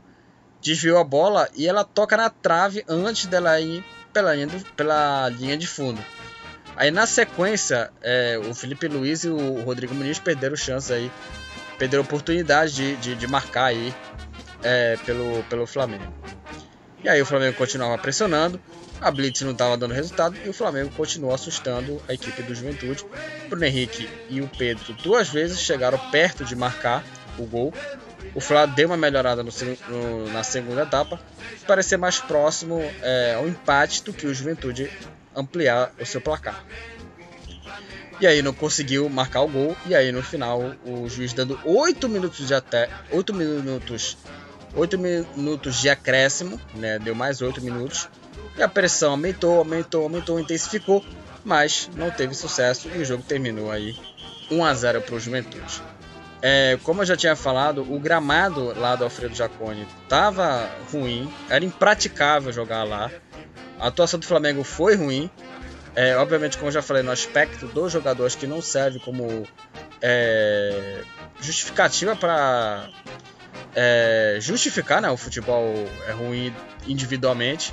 desviou 0.62 0.98
a 0.98 1.04
bola 1.04 1.48
e 1.54 1.66
ela 1.66 1.84
toca 1.84 2.16
na 2.16 2.30
trave 2.30 2.84
antes 2.88 3.26
dela 3.26 3.60
ir 3.60 3.84
pela 4.12 4.34
linha, 4.34 4.46
do, 4.46 4.64
pela 4.74 5.28
linha 5.28 5.56
de 5.56 5.66
fundo. 5.66 6.02
Aí 6.76 6.90
na 6.90 7.06
sequência, 7.06 7.90
é, 8.00 8.40
o 8.48 8.54
Felipe 8.54 8.88
Luiz 8.88 9.24
e 9.24 9.28
o 9.28 9.60
Rodrigo 9.62 9.94
Muniz 9.94 10.18
perderam 10.18 10.56
chance 10.56 10.92
aí, 10.92 11.10
perderam 11.78 12.02
oportunidade 12.02 12.74
de, 12.74 12.96
de, 12.96 13.14
de 13.14 13.26
marcar 13.26 13.66
aí 13.66 13.94
é, 14.62 14.96
pelo, 15.04 15.42
pelo 15.44 15.66
Flamengo. 15.66 16.12
E 17.04 17.08
aí 17.08 17.20
o 17.20 17.26
Flamengo 17.26 17.56
continuava 17.56 18.00
pressionando, 18.00 18.60
a 19.00 19.10
Blitz 19.10 19.42
não 19.42 19.50
estava 19.50 19.76
dando 19.76 19.92
resultado 19.92 20.36
e 20.44 20.48
o 20.48 20.52
Flamengo 20.52 20.92
continuou 20.96 21.34
assustando 21.34 22.00
a 22.08 22.14
equipe 22.14 22.40
do 22.44 22.54
Juventude. 22.54 23.04
Bruno 23.48 23.64
Henrique 23.64 24.08
e 24.30 24.40
o 24.40 24.48
Pedro 24.48 24.94
duas 25.02 25.28
vezes 25.28 25.60
chegaram 25.60 25.98
perto 26.10 26.44
de 26.44 26.54
marcar 26.54 27.04
o 27.36 27.44
gol. 27.44 27.74
O 28.34 28.40
Flamengo 28.40 28.74
deu 28.74 28.88
uma 28.88 28.96
melhorada 28.96 29.42
no, 29.42 29.50
no, 29.88 30.32
na 30.32 30.42
segunda 30.42 30.82
etapa, 30.82 31.20
parecer 31.66 31.96
mais 31.96 32.18
próximo 32.18 32.80
é, 33.02 33.34
ao 33.34 33.46
empate 33.46 34.02
do 34.02 34.12
que 34.12 34.26
o 34.26 34.34
Juventude 34.34 34.90
ampliar 35.36 35.92
o 36.00 36.06
seu 36.06 36.20
placar. 36.20 36.64
E 38.20 38.26
aí 38.26 38.40
não 38.40 38.54
conseguiu 38.54 39.08
marcar 39.08 39.42
o 39.42 39.48
gol. 39.48 39.76
E 39.84 39.94
aí 39.94 40.12
no 40.12 40.22
final 40.22 40.74
o 40.84 41.08
juiz 41.08 41.32
dando 41.32 41.58
8 41.64 42.08
minutos 42.08 42.46
de 42.46 42.54
até 42.54 42.88
8 43.10 43.34
minutos 43.34 44.16
8 44.74 44.98
minutos 44.98 45.80
de 45.80 45.90
acréscimo, 45.90 46.58
né? 46.74 46.98
Deu 46.98 47.14
mais 47.14 47.42
8 47.42 47.60
minutos. 47.60 48.08
E 48.56 48.62
a 48.62 48.68
pressão 48.68 49.12
aumentou, 49.12 49.58
aumentou, 49.58 50.04
aumentou, 50.04 50.40
intensificou, 50.40 51.04
mas 51.44 51.90
não 51.96 52.10
teve 52.10 52.34
sucesso 52.34 52.88
e 52.94 52.98
o 52.98 53.04
jogo 53.04 53.22
terminou 53.22 53.70
aí 53.70 53.98
1 54.50 54.64
a 54.64 54.74
0 54.74 55.02
para 55.02 55.14
o 55.14 55.20
Juventude. 55.20 55.82
É, 56.42 56.76
como 56.82 57.02
eu 57.02 57.06
já 57.06 57.16
tinha 57.16 57.36
falado, 57.36 57.82
o 57.88 58.00
gramado 58.00 58.76
lá 58.76 58.96
do 58.96 59.04
Alfredo 59.04 59.32
Jaconi 59.32 59.86
estava 60.02 60.68
ruim, 60.92 61.32
era 61.48 61.64
impraticável 61.64 62.52
jogar 62.52 62.82
lá. 62.82 63.10
A 63.78 63.86
atuação 63.86 64.18
do 64.18 64.26
Flamengo 64.26 64.64
foi 64.64 64.96
ruim. 64.96 65.30
É, 65.94 66.16
obviamente, 66.16 66.56
como 66.56 66.68
eu 66.68 66.72
já 66.72 66.82
falei, 66.82 67.02
no 67.02 67.12
aspecto 67.12 67.66
dos 67.68 67.92
jogadores 67.92 68.34
que 68.34 68.46
não 68.46 68.60
serve 68.60 68.98
como 68.98 69.46
é, 70.00 71.02
justificativa 71.40 72.16
para 72.16 72.88
é, 73.76 74.38
justificar, 74.40 75.00
né? 75.00 75.10
O 75.10 75.16
futebol 75.16 75.72
é 76.08 76.12
ruim 76.12 76.52
individualmente, 76.86 77.72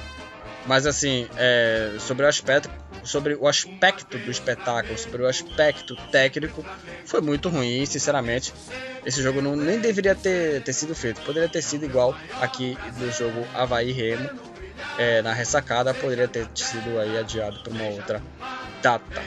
mas 0.67 0.85
assim, 0.85 1.27
é, 1.37 1.95
sobre 1.99 2.25
o 2.25 2.29
aspecto, 2.29 2.69
sobre 3.03 3.35
o 3.35 3.47
aspecto 3.47 4.17
do 4.17 4.31
espetáculo, 4.31 4.97
sobre 4.97 5.21
o 5.23 5.27
aspecto 5.27 5.95
técnico, 6.11 6.65
foi 7.05 7.21
muito 7.21 7.49
ruim. 7.49 7.85
Sinceramente, 7.85 8.53
esse 9.05 9.21
jogo 9.21 9.41
não, 9.41 9.55
nem 9.55 9.79
deveria 9.79 10.15
ter, 10.15 10.61
ter 10.61 10.73
sido 10.73 10.95
feito. 10.95 11.21
Poderia 11.21 11.49
ter 11.49 11.61
sido 11.61 11.85
igual 11.85 12.15
aqui 12.41 12.77
no 12.97 13.11
jogo 13.11 13.45
Havaí 13.53 13.91
Remo 13.91 14.29
é, 14.97 15.21
na 15.21 15.33
ressacada 15.33 15.93
poderia 15.93 16.27
ter 16.27 16.47
sido 16.53 16.99
aí 16.99 17.17
adiado 17.17 17.59
para 17.61 17.71
uma 17.71 17.85
outra 17.85 18.21
data. 18.81 19.21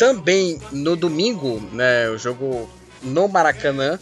Também 0.00 0.58
no 0.72 0.96
domingo, 0.96 1.60
né, 1.74 2.08
o 2.08 2.16
jogo 2.16 2.70
no 3.02 3.28
Maracanã. 3.28 3.98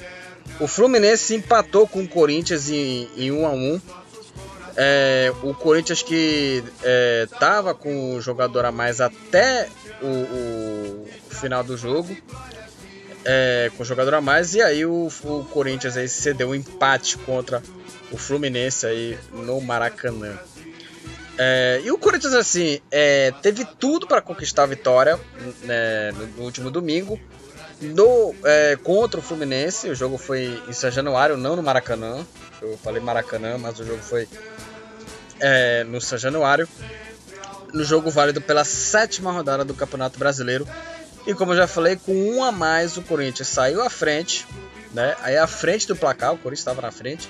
O 0.61 0.69
Fluminense 0.69 1.35
empatou 1.35 1.89
com 1.89 2.05
o 2.05 2.09
Corinthians 2.09 2.71
em, 2.71 3.09
em 3.17 3.33
1 3.33 3.45
a 3.45 3.51
1 3.51 3.81
é, 4.77 5.33
o 5.43 5.53
Corinthians 5.53 6.01
que 6.01 6.63
estava 7.25 7.71
é, 7.73 7.75
com 7.75 8.15
o 8.15 8.21
jogador 8.21 8.65
a 8.65 8.71
mais 8.71 9.01
até 9.01 9.69
o, 10.01 10.07
o 10.07 11.07
final 11.31 11.65
do 11.65 11.77
jogo, 11.77 12.17
é, 13.25 13.69
com 13.77 13.83
o 13.83 13.87
jogador 13.87 14.15
a 14.15 14.21
mais, 14.21 14.55
e 14.55 14.63
aí 14.63 14.87
o, 14.87 15.09
o 15.25 15.45
Corinthians 15.51 15.97
aí 15.97 16.09
cedeu 16.09 16.51
um 16.51 16.55
empate 16.55 17.19
contra 17.19 17.61
o 18.13 18.17
Fluminense 18.17 18.87
aí 18.87 19.19
no 19.33 19.61
Maracanã. 19.61 20.39
É, 21.39 21.81
e 21.85 21.91
o 21.93 21.99
Corinthians 21.99 22.35
assim 22.35 22.81
é, 22.91 23.33
teve 23.41 23.65
tudo 23.65 24.09
para 24.09 24.21
conquistar 24.21 24.65
a 24.65 24.67
vitória 24.67 25.19
né, 25.63 26.11
no, 26.13 26.27
no 26.27 26.43
último 26.43 26.69
domingo, 26.69 27.19
do, 27.81 28.35
é, 28.45 28.77
contra 28.77 29.21
o 29.21 29.23
Fluminense. 29.23 29.89
O 29.89 29.95
jogo 29.95 30.19
foi 30.19 30.61
em 30.69 30.73
São 30.73 30.91
Januário, 30.91 31.37
não 31.37 31.55
no 31.55 31.63
Maracanã. 31.63 32.27
Eu 32.61 32.77
falei 32.79 33.01
Maracanã, 33.01 33.57
mas 33.57 33.79
o 33.79 33.85
jogo 33.85 34.03
foi 34.03 34.29
é, 35.41 35.85
no 35.85 36.01
São 36.01 36.19
Januário. 36.19 36.69
No 37.73 37.85
jogo 37.85 38.11
válido 38.11 38.41
pela 38.41 38.65
sétima 38.65 39.31
rodada 39.31 39.65
do 39.65 39.75
Campeonato 39.75 40.19
Brasileiro. 40.19 40.67
E 41.27 41.35
como 41.35 41.53
eu 41.53 41.57
já 41.57 41.67
falei, 41.67 41.97
com 41.97 42.13
um 42.13 42.43
a 42.43 42.51
mais 42.51 42.97
o 42.97 43.03
Corinthians 43.03 43.49
saiu 43.49 43.83
à 43.83 43.91
frente. 43.91 44.47
Né? 44.93 45.15
Aí 45.21 45.37
à 45.37 45.47
frente 45.47 45.87
do 45.87 45.95
placar, 45.95 46.33
o 46.33 46.39
Corinthians 46.39 46.61
estava 46.61 46.83
na 46.83 46.91
frente. 46.91 47.29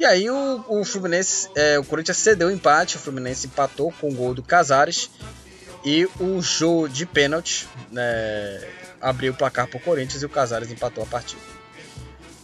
E 0.00 0.04
aí 0.06 0.30
o, 0.30 0.64
o 0.66 0.82
Fluminense, 0.82 1.50
é, 1.54 1.78
o 1.78 1.84
Corinthians 1.84 2.16
cedeu 2.16 2.48
o 2.48 2.50
empate, 2.50 2.96
o 2.96 2.98
Fluminense 2.98 3.46
empatou 3.46 3.92
com 4.00 4.08
o 4.08 4.14
gol 4.14 4.32
do 4.32 4.42
Casares. 4.42 5.10
E 5.84 6.08
o 6.18 6.40
jogo 6.40 6.88
de 6.88 7.04
pênalti 7.04 7.68
né, 7.92 8.66
abriu 8.98 9.34
o 9.34 9.36
placar 9.36 9.66
para 9.66 9.76
o 9.76 9.80
Corinthians 9.80 10.22
e 10.22 10.26
o 10.26 10.28
Casares 10.30 10.72
empatou 10.72 11.04
a 11.04 11.06
partida. 11.06 11.42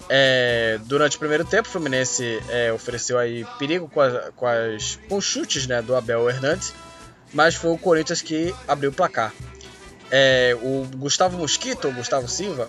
É, 0.07 0.79
durante 0.85 1.17
o 1.17 1.19
primeiro 1.19 1.47
tempo, 1.47 1.67
o 1.67 1.73
Fluminense 1.73 2.43
é, 2.51 2.71
ofereceu 2.71 3.19
aí 3.19 3.47
perigo 3.59 3.89
com, 3.89 4.03
as, 4.03 4.29
com, 4.37 4.47
as, 4.47 4.99
com 5.09 5.19
chutes 5.19 5.67
né, 5.67 5.81
do 5.81 5.97
Abel 5.97 6.29
Hernandes, 6.29 6.75
mas 7.33 7.55
foi 7.55 7.71
o 7.71 7.79
Corinthians 7.79 8.21
que 8.21 8.55
abriu 8.69 8.91
o 8.91 8.93
placar. 8.93 9.33
É, 10.11 10.55
o 10.61 10.87
Gustavo 10.95 11.39
Mosquito, 11.39 11.89
o 11.89 11.93
Gustavo 11.93 12.29
Silva, 12.29 12.69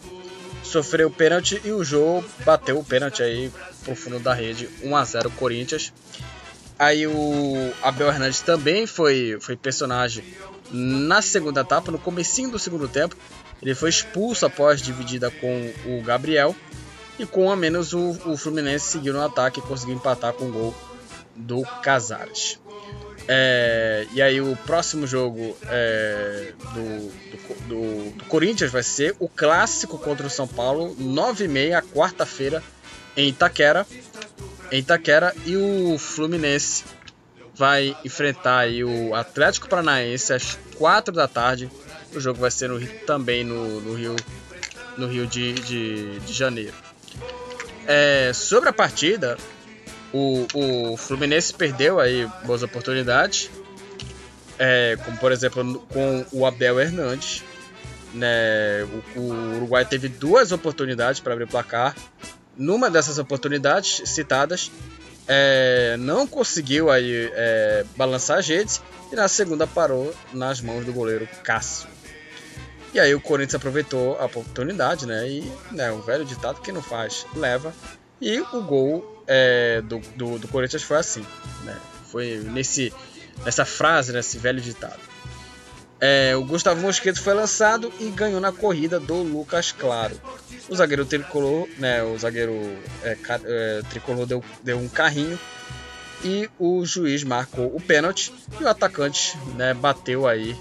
sofreu 0.64 1.08
o 1.08 1.12
pênalti 1.12 1.62
e 1.64 1.72
o 1.72 1.84
jogo 1.84 2.28
bateu 2.46 2.78
o 2.78 2.84
pênalti 2.84 3.24
aí 3.24 3.52
pro 3.84 3.96
fundo 3.96 4.20
da 4.20 4.34
rede, 4.34 4.70
1 4.84 4.96
a 4.96 5.04
0 5.04 5.30
Corinthians. 5.32 5.94
Aí 6.78 7.08
o 7.08 7.74
Abel 7.82 8.08
Hernandes 8.08 8.42
também 8.42 8.86
foi, 8.86 9.38
foi 9.42 9.56
personagem 9.56 10.24
na 10.72 11.22
segunda 11.22 11.62
etapa, 11.62 11.92
no 11.92 11.98
comecinho 11.98 12.52
do 12.52 12.60
segundo 12.60 12.88
tempo. 12.88 13.16
Ele 13.62 13.74
foi 13.74 13.90
expulso 13.90 14.46
após 14.46 14.82
dividida 14.82 15.32
com 15.32 15.74
o 15.86 16.02
Gabriel. 16.04 16.56
E 17.18 17.26
com 17.26 17.50
a 17.50 17.56
menos 17.56 17.94
o, 17.94 18.12
o 18.26 18.38
Fluminense 18.38 18.86
seguiu 18.86 19.12
no 19.12 19.26
ataque 19.26 19.60
e 19.60 19.64
conseguiu 19.64 19.96
empatar 19.96 20.34
com 20.34 20.46
o 20.46 20.52
gol 20.52 20.76
do 21.36 21.64
Casares. 21.82 22.60
É, 23.30 24.08
e 24.14 24.22
aí 24.22 24.40
o 24.40 24.56
próximo 24.66 25.06
jogo 25.06 25.58
é, 25.68 26.54
do, 26.74 27.10
do, 27.10 27.68
do, 27.68 28.12
do, 28.12 28.24
Corinthians 28.26 28.72
vai 28.72 28.84
ser 28.84 29.16
o 29.20 29.28
clássico 29.28 29.98
contra 29.98 30.26
o 30.26 30.30
São 30.30 30.48
Paulo, 30.48 30.96
9h30, 30.96 31.84
quarta-feira, 31.94 32.64
em 33.18 33.30
Itaquera. 33.30 33.86
Em 34.72 34.80
Itaquera 34.80 35.36
e 35.46 35.58
o 35.58 35.98
Fluminense 35.98 36.86
vai 37.54 37.98
enfrentar 38.06 38.60
aí 38.60 38.84
o 38.84 39.14
Atlético 39.14 39.68
Paranaense 39.68 40.32
às 40.32 40.58
4 40.78 41.14
da 41.14 41.28
tarde. 41.28 41.70
O 42.14 42.20
jogo 42.20 42.40
vai 42.40 42.52
ser 42.52 42.70
no, 42.70 42.80
também 43.06 43.44
no, 43.44 43.82
no 43.82 43.94
Rio, 43.96 44.16
no 44.98 45.08
Rio 45.08 45.28
de, 45.28 45.54
de, 45.54 46.20
de 46.20 46.34
Janeiro. 46.34 46.74
É, 47.86 48.32
sobre 48.34 48.70
a 48.70 48.74
partida, 48.74 49.38
o, 50.14 50.48
o 50.54 50.98
Fluminense 50.98 51.54
perdeu 51.54 52.00
aí 52.00 52.28
boas 52.46 52.64
oportunidades, 52.64 53.50
é, 54.58 54.98
como 55.04 55.18
por 55.18 55.32
exemplo 55.32 55.86
com 55.90 56.26
o 56.32 56.46
Abel 56.46 56.80
Hernandes. 56.80 57.44
Né, 58.14 58.84
o, 59.16 59.20
o 59.20 59.56
Uruguai 59.58 59.86
teve 59.86 60.08
duas 60.08 60.52
oportunidades 60.52 61.20
para 61.20 61.34
abrir 61.34 61.46
o 61.46 61.48
placar. 61.48 61.96
Numa 62.56 62.90
dessas 62.90 63.20
oportunidades 63.20 64.02
citadas, 64.10 64.72
é, 65.28 65.96
não 66.00 66.26
conseguiu 66.26 66.90
aí 66.90 67.30
é, 67.34 67.86
balançar 67.96 68.40
as 68.40 68.48
redes 68.48 68.82
e 69.12 69.16
na 69.16 69.28
segunda 69.28 69.68
parou 69.68 70.14
nas 70.34 70.62
mãos 70.62 70.86
do 70.86 70.94
goleiro 70.94 71.28
Cássio. 71.44 71.88
E 72.94 73.00
aí 73.00 73.14
o 73.14 73.22
Corinthians 73.22 73.56
aproveitou 73.56 74.18
a 74.20 74.26
oportunidade, 74.26 75.06
né? 75.06 75.30
E 75.30 75.52
né, 75.72 75.92
o 75.92 76.02
velho 76.02 76.26
ditado 76.26 76.62
que 76.62 76.72
não 76.72 76.82
faz 76.82 77.26
leva. 77.36 77.74
E 78.20 78.40
o 78.40 78.62
gol 78.62 79.17
é, 79.28 79.82
do, 79.82 80.00
do, 80.16 80.40
do, 80.40 80.48
Corinthians 80.48 80.84
foi 80.84 80.98
assim, 80.98 81.26
né? 81.64 81.78
Foi 82.12 82.38
nesse, 82.38 82.94
nessa 83.44 83.66
frase, 83.66 84.14
nesse 84.14 84.38
velho 84.38 84.62
ditado. 84.62 85.00
É, 86.00 86.36
o 86.36 86.44
Gustavo 86.44 86.80
Mosquito 86.80 87.22
foi 87.22 87.34
lançado 87.34 87.92
e 88.00 88.10
ganhou 88.10 88.40
na 88.40 88.52
corrida 88.52 89.00
do 89.00 89.16
Lucas 89.16 89.72
Claro. 89.72 90.20
O 90.70 90.76
zagueiro 90.76 91.06
tricolor, 91.06 91.68
né, 91.78 92.04
o 92.04 92.18
zagueiro 92.18 92.54
é, 93.04 93.18
é, 93.46 93.82
tricolor 93.90 94.26
deu, 94.26 94.44
deu 94.62 94.78
um 94.78 94.88
carrinho 94.88 95.40
e 96.24 96.50
o 96.60 96.86
juiz 96.86 97.24
marcou 97.24 97.76
o 97.76 97.80
pênalti 97.80 98.34
e 98.60 98.64
o 98.64 98.68
atacante 98.68 99.38
né, 99.56 99.74
bateu 99.74 100.28
aí 100.28 100.56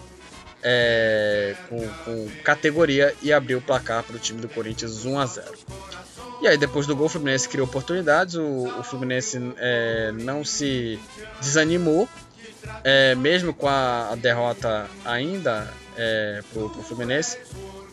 é, 0.62 1.54
com, 1.68 1.88
com, 2.04 2.28
categoria 2.42 3.14
e 3.22 3.32
abriu 3.32 3.58
o 3.58 3.62
placar 3.62 4.02
para 4.02 4.16
o 4.16 4.18
time 4.18 4.40
do 4.40 4.48
Corinthians 4.48 5.04
1 5.04 5.18
a 5.18 5.26
0. 5.26 5.58
E 6.41 6.47
aí 6.47 6.59
depois 6.59 6.87
do 6.87 6.95
gol 6.95 7.07
o 7.07 7.09
Fluminense 7.09 7.49
criou 7.49 7.66
oportunidades, 7.66 8.34
o, 8.34 8.66
o 8.78 8.82
Fluminense 8.82 9.39
é, 9.59 10.12
não 10.12 10.45
se 10.45 10.99
desanimou 11.41 12.09
é, 12.84 13.14
mesmo 13.14 13.53
com 13.53 13.68
a, 13.68 14.11
a 14.12 14.14
derrota 14.14 14.89
ainda 15.05 15.72
é, 15.97 16.43
pro, 16.53 16.70
pro 16.70 16.82
Fluminense, 16.82 17.39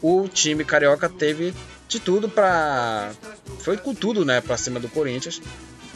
o 0.02 0.28
time 0.28 0.66
carioca 0.66 1.10
teve 1.10 1.54
de 1.88 2.00
tudo 2.00 2.28
para 2.30 3.12
foi 3.60 3.78
com 3.78 3.94
tudo, 3.94 4.26
né, 4.26 4.41
para 4.41 4.58
cima 4.58 4.80
do 4.80 4.89
Corinthians, 4.89 5.41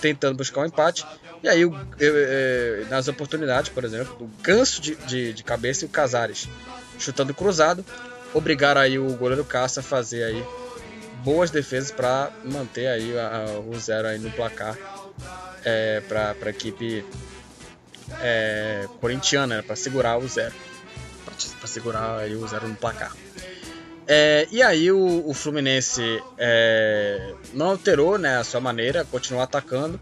tentando 0.02 0.38
buscar 0.38 0.62
um 0.62 0.66
empate. 0.66 1.06
E 1.44 1.48
aí, 1.50 1.62
eu, 1.62 1.76
eu, 2.00 2.16
eu, 2.18 2.88
nas 2.88 3.08
oportunidades, 3.08 3.70
por 3.70 3.84
exemplo, 3.84 4.16
o 4.20 4.42
ganso 4.42 4.82
de, 4.82 4.96
de, 4.96 5.34
de, 5.34 5.44
cabeça 5.44 5.86
e 5.86 5.88
o 5.88 5.90
Casares 5.90 6.50
chutando 6.98 7.34
cruzado, 7.34 7.86
obrigaram 8.34 8.82
aí 8.82 8.98
o 8.98 9.16
goleiro 9.16 9.46
Caça 9.46 9.82
a 9.82 9.84
fazer 9.84 10.24
aí 10.24 10.44
boas 11.28 11.52
defesas 11.52 11.92
para 11.92 12.32
manter 12.46 12.88
aí 12.88 13.20
a, 13.20 13.28
a, 13.28 13.60
o 13.60 13.78
zero 13.78 14.08
aí 14.08 14.18
no 14.18 14.32
placar 14.32 14.78
é, 15.66 16.02
para 16.08 16.34
a 16.42 16.50
equipe 16.50 17.04
é, 18.22 18.88
corintiana, 19.02 19.58
né, 19.58 19.62
para 19.62 19.76
segurar 19.76 20.18
o 20.18 20.26
zero. 20.26 20.56
Para 21.26 21.68
segurar 21.68 22.20
aí 22.20 22.34
o 22.34 22.48
zero 22.48 22.70
no 22.70 22.76
placar. 22.76 23.14
É, 24.08 24.48
e 24.50 24.64
aí 24.64 24.90
o, 24.90 25.28
o 25.28 25.34
Fluminense 25.34 26.02
é, 26.38 27.34
não 27.54 27.72
alterou 27.72 28.18
né, 28.18 28.38
a 28.38 28.46
sua 28.46 28.62
maneira, 28.62 29.04
continuou 29.04 29.44
atacando, 29.44 30.00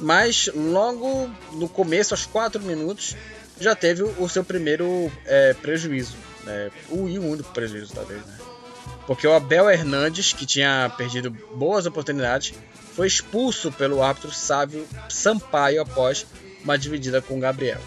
mas 0.00 0.48
logo 0.54 1.30
no 1.52 1.68
começo, 1.68 2.14
aos 2.14 2.24
4 2.24 2.62
minutos, 2.62 3.14
já 3.60 3.74
teve 3.74 4.02
o 4.02 4.28
seu 4.30 4.42
primeiro 4.42 5.12
é, 5.26 5.52
prejuízo. 5.52 6.16
Né, 6.44 6.70
o 6.88 7.02
único 7.02 7.52
prejuízo, 7.52 7.92
talvez. 7.92 8.24
Né? 8.24 8.53
Porque 9.06 9.26
o 9.26 9.34
Abel 9.34 9.70
Hernandes, 9.70 10.32
que 10.32 10.46
tinha 10.46 10.90
perdido 10.96 11.30
boas 11.30 11.86
oportunidades, 11.86 12.54
foi 12.94 13.06
expulso 13.06 13.70
pelo 13.72 14.02
árbitro 14.02 14.32
Sávio 14.32 14.86
Sampaio 15.08 15.82
após 15.82 16.26
uma 16.62 16.78
dividida 16.78 17.20
com 17.20 17.36
o 17.36 17.40
Gabriel. 17.40 17.80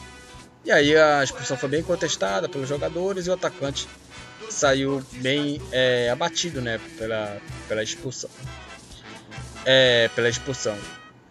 E 0.63 0.72
aí 0.72 0.95
a 0.95 1.24
expulsão 1.24 1.57
foi 1.57 1.70
bem 1.70 1.82
contestada 1.82 2.49
pelos 2.49 2.68
jogadores 2.68 3.26
e 3.26 3.30
o 3.30 3.34
atacante 3.34 3.88
saiu 4.49 5.03
bem 5.13 5.61
é, 5.72 6.09
abatido 6.09 6.61
né, 6.61 6.80
pela, 6.97 7.38
pela 7.68 7.82
expulsão. 7.82 8.30
É, 9.65 10.09
pela 10.13 10.30
expulsão. 10.30 10.78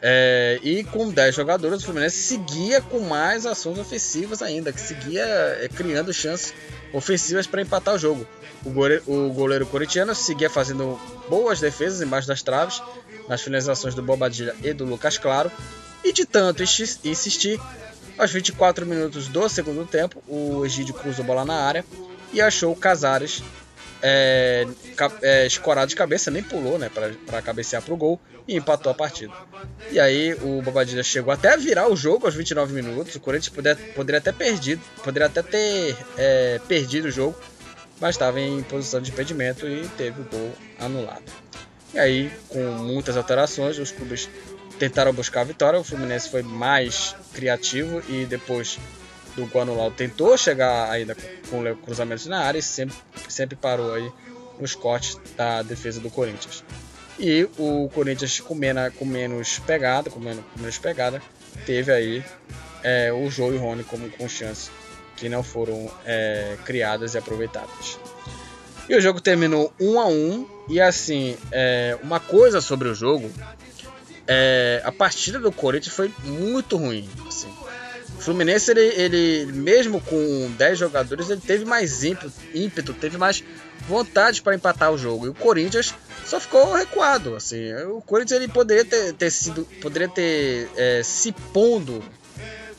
É, 0.08 0.60
e 0.62 0.84
com 0.84 1.10
10 1.10 1.34
jogadores, 1.34 1.82
o 1.82 1.84
Fluminense 1.84 2.16
seguia 2.16 2.80
com 2.80 3.00
mais 3.00 3.44
ações 3.44 3.76
ofensivas 3.76 4.40
ainda, 4.40 4.72
que 4.72 4.80
seguia 4.80 5.24
é, 5.24 5.68
criando 5.68 6.14
chances 6.14 6.54
ofensivas 6.92 7.44
para 7.48 7.60
empatar 7.60 7.96
o 7.96 7.98
jogo. 7.98 8.24
O 8.64 8.70
goleiro, 8.70 9.02
o 9.04 9.32
goleiro 9.32 9.66
corintiano 9.66 10.14
seguia 10.14 10.48
fazendo 10.48 10.96
boas 11.28 11.58
defesas 11.58 12.00
embaixo 12.00 12.28
das 12.28 12.40
traves, 12.40 12.80
nas 13.28 13.42
finalizações 13.42 13.96
do 13.96 14.02
Bobadilha 14.02 14.54
e 14.62 14.72
do 14.72 14.84
Lucas 14.84 15.18
Claro, 15.18 15.50
e 16.04 16.12
de 16.12 16.24
tanto 16.24 16.62
insistir, 16.62 17.60
aos 18.16 18.30
24 18.30 18.86
minutos 18.86 19.26
do 19.26 19.48
segundo 19.48 19.84
tempo, 19.84 20.22
o 20.28 20.64
Egídio 20.64 20.94
cruzou 20.94 21.24
a 21.24 21.26
bola 21.26 21.44
na 21.44 21.54
área 21.54 21.84
e 22.32 22.40
achou 22.40 22.72
o 22.72 22.76
Casares 22.76 23.42
é, 24.08 24.64
é, 25.20 25.46
escorado 25.46 25.88
de 25.88 25.96
cabeça, 25.96 26.30
nem 26.30 26.40
pulou 26.40 26.78
né, 26.78 26.88
para 26.88 27.42
cabecear 27.42 27.82
para 27.82 27.92
o 27.92 27.96
gol 27.96 28.20
e 28.46 28.56
empatou 28.56 28.92
a 28.92 28.94
partida. 28.94 29.34
E 29.90 29.98
aí 29.98 30.32
o 30.34 30.62
Bobadilha 30.62 31.02
chegou 31.02 31.32
até 31.32 31.52
a 31.52 31.56
virar 31.56 31.90
o 31.90 31.96
jogo 31.96 32.24
aos 32.24 32.36
29 32.36 32.72
minutos. 32.72 33.16
O 33.16 33.20
Corinthians 33.20 33.52
poder, 33.52 33.76
poderia 33.94 34.18
até 34.18 34.30
perdido, 34.30 34.80
poderia 35.02 35.26
até 35.26 35.42
ter 35.42 35.96
é, 36.16 36.60
perdido 36.68 37.08
o 37.08 37.10
jogo, 37.10 37.36
mas 38.00 38.14
estava 38.14 38.40
em 38.40 38.62
posição 38.62 39.00
de 39.00 39.10
impedimento 39.10 39.66
e 39.66 39.88
teve 39.96 40.20
o 40.20 40.24
gol 40.24 40.52
anulado. 40.78 41.24
E 41.92 41.98
aí, 41.98 42.30
com 42.48 42.60
muitas 42.60 43.16
alterações, 43.16 43.76
os 43.76 43.90
clubes 43.90 44.28
tentaram 44.78 45.12
buscar 45.12 45.40
a 45.40 45.44
vitória. 45.44 45.80
O 45.80 45.84
Fluminense 45.84 46.28
foi 46.28 46.44
mais 46.44 47.16
criativo 47.34 48.00
e 48.08 48.24
depois 48.24 48.78
do 49.36 49.44
Guanulau 49.44 49.90
tentou 49.90 50.36
chegar 50.36 50.90
ainda 50.90 51.16
com 51.50 51.76
cruzamentos 51.76 52.26
na 52.26 52.40
área 52.40 52.58
e 52.58 52.62
sempre, 52.62 52.96
sempre 53.28 53.54
parou 53.54 53.92
aí 53.92 54.10
nos 54.58 54.74
cortes 54.74 55.18
da 55.36 55.62
defesa 55.62 56.00
do 56.00 56.10
Corinthians. 56.10 56.64
E 57.18 57.48
o 57.58 57.88
Corinthians 57.94 58.40
com, 58.40 58.54
mena, 58.54 58.90
com 58.90 59.04
menos 59.04 59.58
pegada, 59.60 60.10
com 60.10 60.18
menos, 60.18 60.44
com 60.52 60.60
menos 60.60 60.78
pegada, 60.78 61.22
teve 61.64 61.92
aí 61.92 62.24
é, 62.82 63.12
o 63.12 63.30
João 63.30 63.52
e 63.52 63.56
o 63.56 63.60
Rony 63.60 63.84
como 63.84 64.08
com 64.10 64.28
chance 64.28 64.70
que 65.16 65.28
não 65.28 65.42
foram 65.42 65.90
é, 66.04 66.56
criadas 66.64 67.14
e 67.14 67.18
aproveitadas. 67.18 67.98
E 68.88 68.94
o 68.94 69.00
jogo 69.00 69.20
terminou 69.20 69.72
1 69.80 70.00
a 70.00 70.06
1 70.06 70.48
E 70.68 70.80
assim, 70.80 71.36
é, 71.50 71.98
uma 72.02 72.20
coisa 72.20 72.60
sobre 72.60 72.88
o 72.88 72.94
jogo. 72.94 73.30
É, 74.28 74.82
a 74.84 74.92
partida 74.92 75.38
do 75.38 75.50
Corinthians 75.50 75.94
foi 75.94 76.12
muito 76.24 76.76
ruim. 76.76 77.08
Assim. 77.26 77.48
Fluminense, 78.26 78.72
ele, 78.72 78.80
ele, 78.80 79.52
mesmo 79.52 80.00
com 80.00 80.50
10 80.58 80.76
jogadores, 80.80 81.30
ele 81.30 81.40
teve 81.40 81.64
mais 81.64 82.02
ímpeto, 82.02 82.32
ímpeto 82.52 82.92
teve 82.92 83.16
mais 83.16 83.44
vontade 83.88 84.42
para 84.42 84.56
empatar 84.56 84.90
o 84.90 84.98
jogo. 84.98 85.26
E 85.26 85.28
o 85.28 85.34
Corinthians 85.34 85.94
só 86.24 86.40
ficou 86.40 86.74
recuado. 86.74 87.36
Assim. 87.36 87.72
O 87.84 88.00
Corinthians 88.00 88.42
ele 88.42 88.52
poderia 88.52 88.84
ter, 88.84 89.12
ter 89.12 89.30
sido. 89.30 89.64
Poderia 89.80 90.08
ter 90.08 90.68
é, 90.76 91.02
se 91.04 91.30
pondo. 91.30 92.02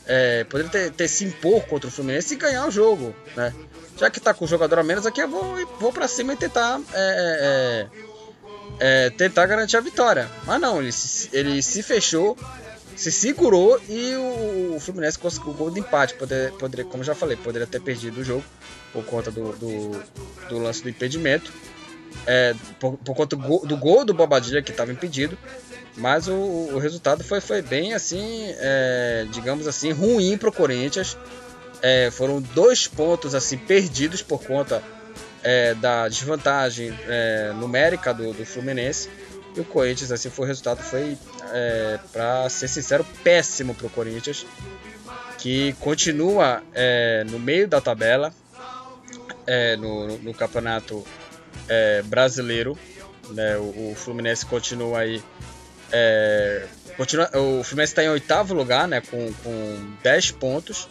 É, 0.06 0.44
poderia 0.44 0.70
ter, 0.70 0.90
ter, 0.90 1.08
se 1.08 1.24
impor 1.24 1.62
contra 1.62 1.88
o 1.88 1.90
Fluminense 1.90 2.34
e 2.34 2.36
ganhar 2.36 2.66
o 2.66 2.70
jogo. 2.70 3.16
Né? 3.34 3.54
Já 3.96 4.10
que 4.10 4.20
tá 4.20 4.34
com 4.34 4.44
o 4.44 4.48
jogador 4.48 4.80
a 4.80 4.82
menos 4.82 5.06
aqui, 5.06 5.22
eu 5.22 5.28
vou, 5.28 5.66
vou 5.80 5.90
para 5.94 6.06
cima 6.06 6.34
e 6.34 6.36
tentar. 6.36 6.78
É, 6.92 7.86
é, 8.82 9.06
é, 9.06 9.10
tentar 9.10 9.46
garantir 9.46 9.78
a 9.78 9.80
vitória. 9.80 10.28
Mas 10.44 10.60
não, 10.60 10.82
ele 10.82 10.90
ele 11.32 11.62
se 11.62 11.82
fechou, 11.82 12.36
se 12.98 13.12
segurou 13.12 13.80
e 13.88 14.16
o, 14.16 14.74
o 14.74 14.80
Fluminense 14.80 15.16
conseguiu 15.16 15.52
o 15.52 15.54
gol 15.54 15.70
de 15.70 15.78
empate. 15.78 16.14
Poder, 16.14 16.50
poderia, 16.54 16.84
como 16.84 17.04
já 17.04 17.14
falei, 17.14 17.36
poderia 17.36 17.66
ter 17.66 17.80
perdido 17.80 18.20
o 18.20 18.24
jogo 18.24 18.44
por 18.92 19.04
conta 19.04 19.30
do, 19.30 19.52
do, 19.52 20.02
do 20.48 20.58
lance 20.58 20.82
do 20.82 20.88
impedimento. 20.90 21.52
É, 22.26 22.56
por, 22.80 22.98
por, 22.98 23.14
conta 23.14 23.36
do 23.36 23.42
gol, 23.42 23.64
do 23.64 23.76
gol 23.76 24.04
do 24.04 24.12
Bobadilha 24.12 24.60
que 24.60 24.72
estava 24.72 24.90
impedido. 24.90 25.38
Mas 25.96 26.26
o, 26.26 26.34
o, 26.34 26.78
resultado 26.78 27.22
foi, 27.22 27.40
foi 27.40 27.62
bem 27.62 27.94
assim, 27.94 28.52
é, 28.58 29.26
digamos 29.30 29.68
assim, 29.68 29.92
ruim 29.92 30.36
para 30.36 30.48
o 30.48 30.52
Corinthians. 30.52 31.16
É, 31.80 32.10
foram 32.10 32.40
dois 32.40 32.88
pontos 32.88 33.32
assim 33.32 33.56
perdidos 33.56 34.22
por 34.22 34.42
conta 34.42 34.82
é, 35.44 35.72
da 35.74 36.08
desvantagem 36.08 36.92
é, 37.06 37.52
numérica 37.54 38.12
do, 38.12 38.32
do, 38.32 38.44
Fluminense. 38.44 39.08
E 39.56 39.60
o 39.60 39.64
Corinthians, 39.64 40.12
assim, 40.12 40.30
foi 40.30 40.44
o 40.44 40.48
resultado 40.48 40.82
foi, 40.82 41.16
é, 41.52 41.98
para 42.12 42.48
ser 42.48 42.68
sincero, 42.68 43.04
péssimo 43.22 43.74
para 43.74 43.86
o 43.86 43.90
Corinthians, 43.90 44.46
que 45.38 45.72
continua 45.74 46.62
é, 46.74 47.24
no 47.24 47.38
meio 47.38 47.66
da 47.66 47.80
tabela 47.80 48.32
é, 49.46 49.76
no, 49.76 50.18
no, 50.18 50.34
campeonato 50.34 51.04
é, 51.68 52.02
brasileiro. 52.02 52.78
Né? 53.30 53.56
O, 53.56 53.92
o, 53.92 53.94
Fluminense 53.96 54.44
continua 54.44 55.00
aí. 55.00 55.22
continua, 56.96 57.30
o 57.34 57.64
Fluminense 57.64 57.92
está 57.92 58.04
em 58.04 58.08
oitavo 58.08 58.54
lugar, 58.54 58.86
né? 58.86 59.00
Com, 59.00 59.32
com 59.42 59.94
10 60.02 60.32
pontos 60.32 60.88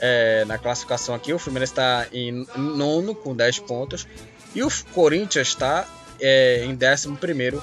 é, 0.00 0.44
na 0.46 0.58
classificação 0.58 1.14
aqui. 1.14 1.32
O 1.32 1.38
Fluminense 1.38 1.72
está 1.72 2.06
em 2.12 2.46
nono 2.56 3.14
com 3.14 3.34
10 3.34 3.60
pontos. 3.60 4.06
E 4.54 4.62
o 4.62 4.68
Corinthians 4.92 5.48
está 5.48 5.86
é, 6.20 6.64
em 6.64 6.74
décimo 6.74 7.16
primeiro 7.16 7.62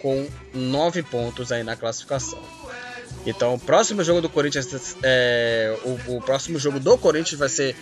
com 0.00 0.26
9 0.54 1.02
pontos 1.02 1.50
aí 1.50 1.62
na 1.62 1.76
classificação. 1.76 2.40
Então, 3.26 3.54
o 3.54 3.58
próximo 3.58 4.04
jogo 4.04 4.20
do 4.20 4.28
Corinthians, 4.28 4.96
é, 5.02 5.76
o, 5.84 6.16
o, 6.16 6.20
próximo 6.20 6.58
jogo 6.58 6.78
do 6.78 6.96
Corinthians 6.96 7.38
vai 7.38 7.48
ser 7.48 7.74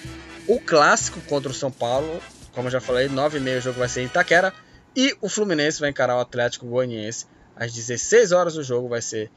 o 0.49 0.59
clássico 0.59 1.21
contra 1.23 1.51
o 1.51 1.55
São 1.55 1.71
Paulo. 1.71 2.21
Como 2.53 2.69
eu 2.69 2.73
já 2.73 2.81
falei, 2.81 3.09
9 3.09 3.39
e 3.39 3.41
meio 3.41 3.59
o 3.59 3.61
jogo 3.61 3.79
vai 3.79 3.89
ser 3.89 4.03
em 4.03 4.07
Itaquera. 4.07 4.55
E 4.97 5.15
o 5.21 5.29
Fluminense 5.29 5.81
vai 5.81 5.91
encarar 5.91 6.17
o 6.17 6.21
Atlético 6.21 6.67
Goianiense. 6.67 7.27
Às 7.57 7.73
16 7.73 8.33
horas 8.33 8.57
o 8.57 8.63
jogo 8.63 8.89
vai 8.89 9.03
ser 9.03 9.31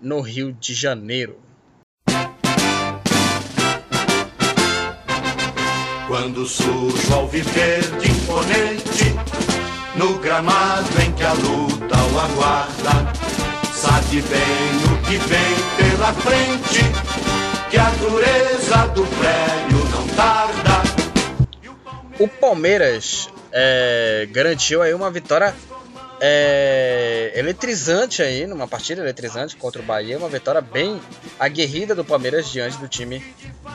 no 0.00 0.20
Rio 0.20 0.52
de 0.52 0.72
Janeiro. 0.72 1.38
Quando 6.08 6.44
surge 6.46 7.06
viver 7.30 7.82
de 8.00 8.10
imponente, 8.10 9.09
no 10.00 10.18
gramado 10.18 10.88
em 11.02 11.12
que 11.12 11.22
a 11.22 11.34
luta 11.34 11.94
o 12.14 12.18
aguarda, 12.18 13.12
sabe 13.70 14.22
bem 14.22 14.94
o 14.94 15.02
que 15.02 15.18
vem 15.18 15.56
pela 15.76 16.14
frente, 16.14 16.80
que 17.70 17.76
a 17.76 17.90
dureza 17.90 18.86
do 18.94 19.04
prédio 19.04 19.84
não 19.90 20.08
tarda. 20.16 20.82
O 22.18 22.26
Palmeiras 22.26 23.28
é, 23.52 24.26
garantiu 24.32 24.80
aí 24.80 24.94
uma 24.94 25.10
vitória 25.10 25.54
é, 26.18 27.32
eletrizante 27.34 28.22
aí, 28.22 28.46
numa 28.46 28.66
partida 28.66 29.02
eletrizante 29.02 29.54
contra 29.54 29.82
o 29.82 29.84
Bahia, 29.84 30.16
uma 30.16 30.30
vitória 30.30 30.62
bem 30.62 30.98
aguerrida 31.38 31.94
do 31.94 32.06
Palmeiras 32.06 32.50
diante 32.50 32.78
do 32.78 32.88
time 32.88 33.22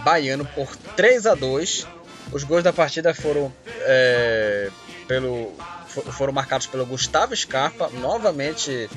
baiano 0.03 0.43
por 0.43 0.75
3 0.75 1.27
a 1.27 1.35
2 1.35 1.87
os 2.31 2.43
gols 2.43 2.63
da 2.63 2.73
partida 2.73 3.13
foram, 3.13 3.53
é, 3.81 4.71
pelo, 5.07 5.53
foram 6.01 6.33
marcados 6.33 6.67
pelo 6.67 6.85
Gustavo 6.85 7.35
Scarpa, 7.35 7.89
novamente 7.89 8.89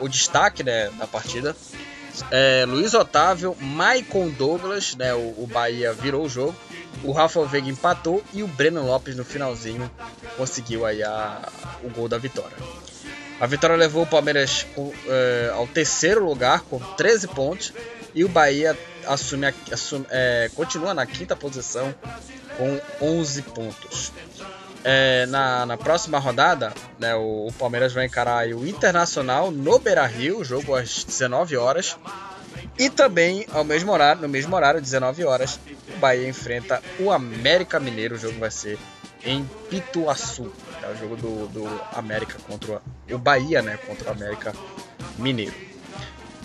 o 0.00 0.08
destaque 0.08 0.62
né, 0.62 0.90
da 0.98 1.06
partida. 1.06 1.56
É, 2.30 2.64
Luiz 2.66 2.94
Otávio, 2.94 3.56
Maicon 3.60 4.28
Douglas, 4.30 4.96
né, 4.96 5.14
o, 5.14 5.34
o, 5.38 5.48
Bahia 5.50 5.92
virou 5.92 6.24
o 6.24 6.28
jogo. 6.28 6.54
O 7.04 7.12
Rafa 7.12 7.44
Veiga 7.44 7.68
empatou 7.68 8.24
e 8.32 8.42
o 8.42 8.48
Breno 8.48 8.84
Lopes 8.84 9.14
no 9.14 9.24
finalzinho 9.24 9.88
conseguiu 10.36 10.84
aí 10.84 11.02
a, 11.02 11.48
o 11.84 11.90
gol 11.90 12.08
da 12.08 12.18
vitória. 12.18 12.56
A 13.40 13.46
vitória 13.46 13.76
levou 13.76 14.02
o 14.02 14.06
Palmeiras 14.06 14.66
é, 15.06 15.52
ao 15.54 15.66
terceiro 15.68 16.24
lugar 16.24 16.62
com 16.62 16.80
13 16.80 17.28
pontos 17.28 17.72
e 18.12 18.24
o 18.24 18.28
Bahia 18.28 18.76
assume, 19.06 19.54
assume 19.70 20.06
é, 20.10 20.50
continua 20.56 20.92
na 20.92 21.06
quinta 21.06 21.36
posição 21.36 21.94
com 22.56 22.80
11 23.00 23.42
pontos. 23.42 24.12
É, 24.84 25.26
na, 25.26 25.66
na, 25.66 25.76
próxima 25.76 26.18
rodada, 26.18 26.72
né, 26.98 27.14
o, 27.14 27.48
o, 27.48 27.52
Palmeiras 27.52 27.92
vai 27.92 28.06
encarar 28.06 28.46
o 28.48 28.66
Internacional 28.66 29.50
no 29.50 29.78
Beira 29.78 30.06
Rio, 30.06 30.44
jogo 30.44 30.74
às 30.74 31.04
19 31.04 31.56
horas. 31.56 31.96
E 32.78 32.88
também, 32.88 33.44
ao 33.52 33.64
mesmo 33.64 33.90
horário, 33.90 34.22
no 34.22 34.28
mesmo 34.28 34.54
horário, 34.54 34.80
19 34.80 35.24
horas, 35.24 35.58
o 35.94 35.98
Bahia 35.98 36.28
enfrenta 36.28 36.80
o 37.00 37.10
América 37.10 37.80
Mineiro. 37.80 38.14
O 38.14 38.18
jogo 38.18 38.38
vai 38.38 38.52
ser 38.52 38.78
em 39.24 39.44
Pituaçu. 39.68 40.52
É 40.82 40.92
o 40.92 40.96
jogo 40.96 41.16
do, 41.16 41.48
do 41.48 41.80
América 41.92 42.38
contra 42.46 42.80
o 43.10 43.18
Bahia, 43.18 43.62
né? 43.62 43.78
Contra 43.84 44.10
o 44.10 44.12
América 44.12 44.52
Mineiro. 45.18 45.54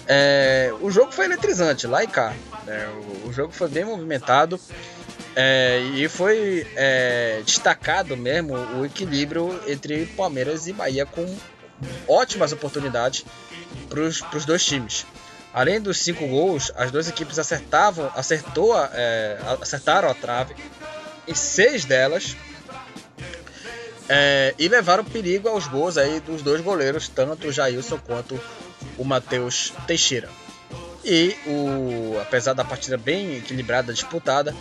É, 0.08 0.74
o 0.82 0.92
jogo 0.92 1.12
foi 1.12 1.26
eletrizante, 1.26 1.88
lá 1.88 2.04
e 2.04 2.08
cá. 2.08 2.34
Né, 2.66 2.88
o, 3.24 3.30
o 3.30 3.34
jogo 3.34 3.54
foi 3.54 3.70
bem 3.70 3.86
movimentado. 3.86 4.60
É, 5.36 5.80
e 5.96 6.08
foi 6.08 6.68
é, 6.76 7.42
destacado 7.44 8.16
mesmo 8.16 8.54
o 8.56 8.86
equilíbrio 8.86 9.60
entre 9.68 10.06
Palmeiras 10.06 10.68
e 10.68 10.74
Bahia 10.74 11.06
com 11.06 11.26
ótimas 12.08 12.52
oportunidades 12.52 13.26
para 13.90 14.02
os 14.02 14.46
dois 14.46 14.64
times. 14.64 15.06
Além 15.54 15.80
dos 15.80 16.00
cinco 16.00 16.28
gols, 16.28 16.72
as 16.76 16.92
duas 16.92 17.08
equipes 17.08 17.38
acertavam, 17.38 18.12
acertou, 18.16 18.76
é, 18.94 19.38
acertaram 19.62 20.10
a 20.10 20.14
trave 20.14 20.56
em 21.28 21.34
seis 21.36 21.86
delas 21.86 22.36
é, 24.10 24.54
e 24.58 24.68
levaram 24.68 25.04
perigo 25.04 25.48
aos 25.48 25.68
gols 25.68 25.98
aí 25.98 26.20
dos 26.20 26.42
dois 26.42 26.62
goleiros, 26.62 27.08
tanto 27.08 27.48
o 27.48 27.52
Jailson 27.52 27.98
quanto 28.00 28.40
o 28.98 29.04
Matheus 29.04 29.74
Teixeira. 29.88 30.30
E 31.06 31.36
o, 31.46 32.20
apesar 32.22 32.54
da 32.54 32.64
partida 32.64 32.98
bem 32.98 33.38
equilibrada, 33.38 33.94
disputada, 33.94 34.56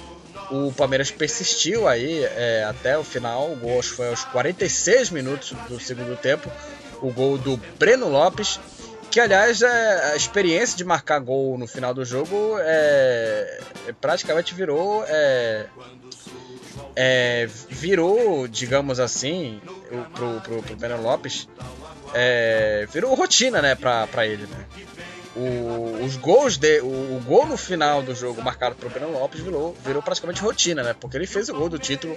o 0.50 0.72
Palmeiras 0.72 1.10
persistiu 1.10 1.86
aí 1.88 2.24
é, 2.24 2.64
até 2.68 2.96
o 2.98 3.04
final. 3.04 3.52
O 3.52 3.56
gol 3.56 3.82
foi 3.82 4.08
aos 4.08 4.24
46 4.24 5.10
minutos 5.10 5.52
do 5.68 5.80
segundo 5.80 6.16
tempo. 6.16 6.50
O 7.00 7.12
gol 7.12 7.38
do 7.38 7.56
Breno 7.78 8.08
Lopes, 8.08 8.60
que 9.10 9.20
aliás 9.20 9.62
é, 9.62 10.12
a 10.12 10.16
experiência 10.16 10.76
de 10.76 10.84
marcar 10.84 11.18
gol 11.18 11.58
no 11.58 11.66
final 11.66 11.92
do 11.92 12.04
jogo 12.04 12.56
é, 12.58 13.60
é 13.88 13.92
praticamente 13.92 14.54
virou 14.54 15.04
é, 15.06 15.66
é, 16.94 17.46
virou, 17.68 18.46
digamos 18.46 19.00
assim, 19.00 19.60
pro, 20.14 20.40
pro, 20.40 20.62
pro 20.62 20.76
Breno 20.76 21.02
Lopes, 21.02 21.48
é, 22.14 22.86
virou 22.92 23.14
rotina, 23.14 23.62
né, 23.62 23.74
pra, 23.74 24.06
pra 24.06 24.26
ele, 24.26 24.46
né? 24.46 24.66
O, 25.34 26.04
os 26.04 26.16
gols 26.16 26.56
de. 26.56 26.80
O, 26.80 27.16
o, 27.16 27.22
gol 27.24 27.46
no 27.46 27.56
final 27.56 28.02
do 28.02 28.14
jogo 28.14 28.42
marcado 28.42 28.74
pelo 28.74 28.90
Breno 28.90 29.12
Lopes 29.12 29.40
virou, 29.40 29.74
virou 29.84 30.02
praticamente 30.02 30.42
rotina, 30.42 30.82
né? 30.82 30.94
Porque 30.98 31.16
ele 31.16 31.26
fez 31.26 31.48
o 31.48 31.54
gol 31.54 31.68
do 31.68 31.78
título 31.78 32.16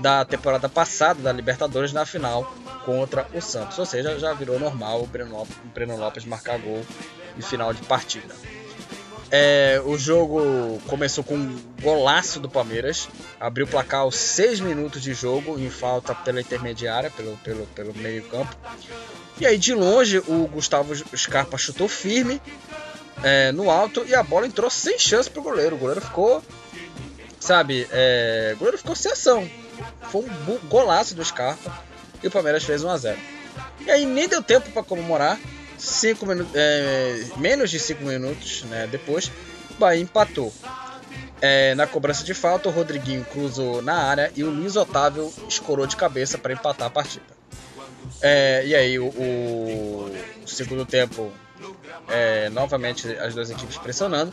da 0.00 0.24
temporada 0.24 0.68
passada 0.68 1.22
da 1.22 1.32
Libertadores 1.32 1.92
na 1.92 2.04
final 2.04 2.54
contra 2.84 3.26
o 3.32 3.40
Santos. 3.40 3.78
Ou 3.78 3.86
seja, 3.86 4.18
já 4.18 4.32
virou 4.34 4.58
normal 4.58 5.02
o 5.02 5.06
Breno 5.06 5.32
Lopes, 5.32 5.56
o 5.64 5.68
Breno 5.68 5.96
Lopes 5.96 6.24
marcar 6.24 6.58
gol 6.58 6.84
em 7.38 7.42
final 7.42 7.72
de 7.72 7.82
partida. 7.82 8.34
É, 9.30 9.82
o 9.84 9.98
jogo 9.98 10.80
começou 10.86 11.24
com 11.24 11.34
um 11.34 11.58
golaço 11.82 12.38
do 12.38 12.48
Palmeiras, 12.48 13.08
abriu 13.40 13.66
o 13.66 13.68
placar 13.68 14.00
aos 14.00 14.14
6 14.14 14.60
minutos 14.60 15.02
de 15.02 15.14
jogo, 15.14 15.58
em 15.58 15.68
falta 15.68 16.14
pela 16.14 16.40
intermediária, 16.40 17.10
pelo, 17.10 17.36
pelo, 17.38 17.66
pelo 17.68 17.94
meio 17.94 18.22
campo. 18.24 18.56
E 19.38 19.46
aí 19.46 19.58
de 19.58 19.74
longe 19.74 20.18
o 20.18 20.48
Gustavo 20.48 20.94
Scarpa 21.16 21.58
chutou 21.58 21.88
firme 21.88 22.40
é, 23.22 23.52
no 23.52 23.70
alto 23.70 24.04
e 24.06 24.14
a 24.14 24.22
bola 24.22 24.46
entrou 24.46 24.70
sem 24.70 24.98
chance 24.98 25.28
pro 25.28 25.42
goleiro. 25.42 25.76
O 25.76 25.78
goleiro 25.78 26.00
ficou, 26.00 26.42
sabe, 27.38 27.86
é, 27.90 28.52
o 28.54 28.58
goleiro 28.58 28.78
ficou 28.78 28.96
sem 28.96 29.12
ação. 29.12 29.48
foi 30.10 30.22
um 30.22 30.58
golaço 30.68 31.14
do 31.14 31.24
Scarpa 31.24 31.84
e 32.22 32.28
o 32.28 32.30
Palmeiras 32.30 32.64
fez 32.64 32.82
1 32.82 32.90
a 32.90 32.96
0 32.96 33.18
E 33.84 33.90
aí 33.90 34.06
nem 34.06 34.26
deu 34.26 34.42
tempo 34.42 34.70
para 34.70 34.82
comemorar. 34.82 35.38
Cinco 35.76 36.26
é, 36.54 37.26
menos 37.36 37.70
de 37.70 37.78
5 37.78 38.02
minutos 38.02 38.62
né, 38.62 38.88
depois, 38.90 39.30
o 39.70 39.74
Bahia 39.74 40.02
empatou. 40.02 40.50
É, 41.42 41.74
na 41.74 41.86
cobrança 41.86 42.24
de 42.24 42.32
falta, 42.32 42.70
o 42.70 42.72
Rodriguinho 42.72 43.22
cruzou 43.26 43.82
na 43.82 43.94
área 43.94 44.32
e 44.34 44.42
o 44.42 44.50
Luiz 44.50 44.74
Otávio 44.74 45.30
escorou 45.46 45.86
de 45.86 45.94
cabeça 45.94 46.38
para 46.38 46.54
empatar 46.54 46.86
a 46.86 46.90
partida. 46.90 47.35
É, 48.20 48.62
e 48.66 48.74
aí, 48.74 48.98
o, 48.98 49.06
o, 49.06 50.12
segundo 50.46 50.84
tempo, 50.84 51.32
é, 52.08 52.48
novamente 52.50 53.08
as 53.18 53.34
duas 53.34 53.50
equipes 53.50 53.76
pressionando. 53.76 54.32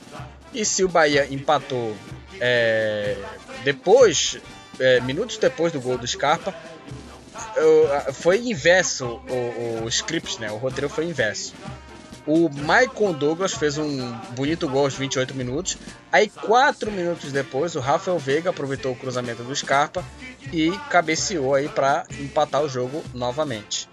E 0.53 0.63
se 0.63 0.83
o 0.83 0.87
Bahia 0.87 1.27
empatou 1.31 1.95
é, 2.39 3.17
depois, 3.63 4.37
é, 4.79 4.99
minutos 5.01 5.37
depois 5.37 5.71
do 5.73 5.81
gol 5.81 5.97
do 5.97 6.07
Scarpa, 6.07 6.53
foi 8.13 8.39
inverso 8.39 9.21
o, 9.29 9.83
o, 9.83 9.87
script, 9.89 10.39
né? 10.39 10.51
O 10.51 10.57
roteiro 10.57 10.89
foi 10.89 11.05
inverso. 11.05 11.53
O 12.25 12.49
Michael 12.49 13.13
Douglas 13.13 13.53
fez 13.53 13.77
um 13.77 14.11
bonito 14.35 14.67
gol 14.69 14.85
aos 14.85 14.95
28 14.95 15.35
minutos. 15.35 15.77
Aí, 16.11 16.29
4 16.29 16.89
minutos 16.89 17.31
depois, 17.31 17.75
o 17.75 17.79
Rafael 17.79 18.17
Veiga 18.17 18.49
aproveitou 18.49 18.93
o 18.93 18.95
cruzamento 18.95 19.43
do 19.43 19.53
Scarpa 19.53 20.03
e 20.51 20.71
cabeceou 20.89 21.53
aí 21.53 21.67
para 21.67 22.05
empatar 22.19 22.61
o 22.61 22.69
jogo 22.69 23.03
novamente. 23.13 23.89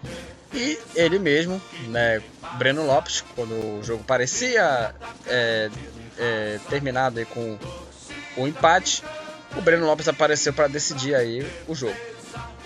E 0.53 0.79
ele 0.95 1.19
mesmo, 1.19 1.61
né, 1.89 2.23
Breno 2.57 2.87
Lopes, 2.87 3.25
quando 3.35 3.53
o 3.53 3.83
jogo 3.83 4.05
parecia 4.05 4.95
é, 5.27 5.71
é, 6.19 6.61
terminado 6.69 7.25
com 7.27 7.59
o 8.37 8.47
empate, 8.47 9.03
o 9.57 9.61
Breno 9.61 9.87
Lopes 9.87 10.09
apareceu 10.09 10.53
para 10.53 10.69
decidir 10.69 11.15
aí 11.15 11.45
o 11.67 11.75
jogo. 11.75 11.97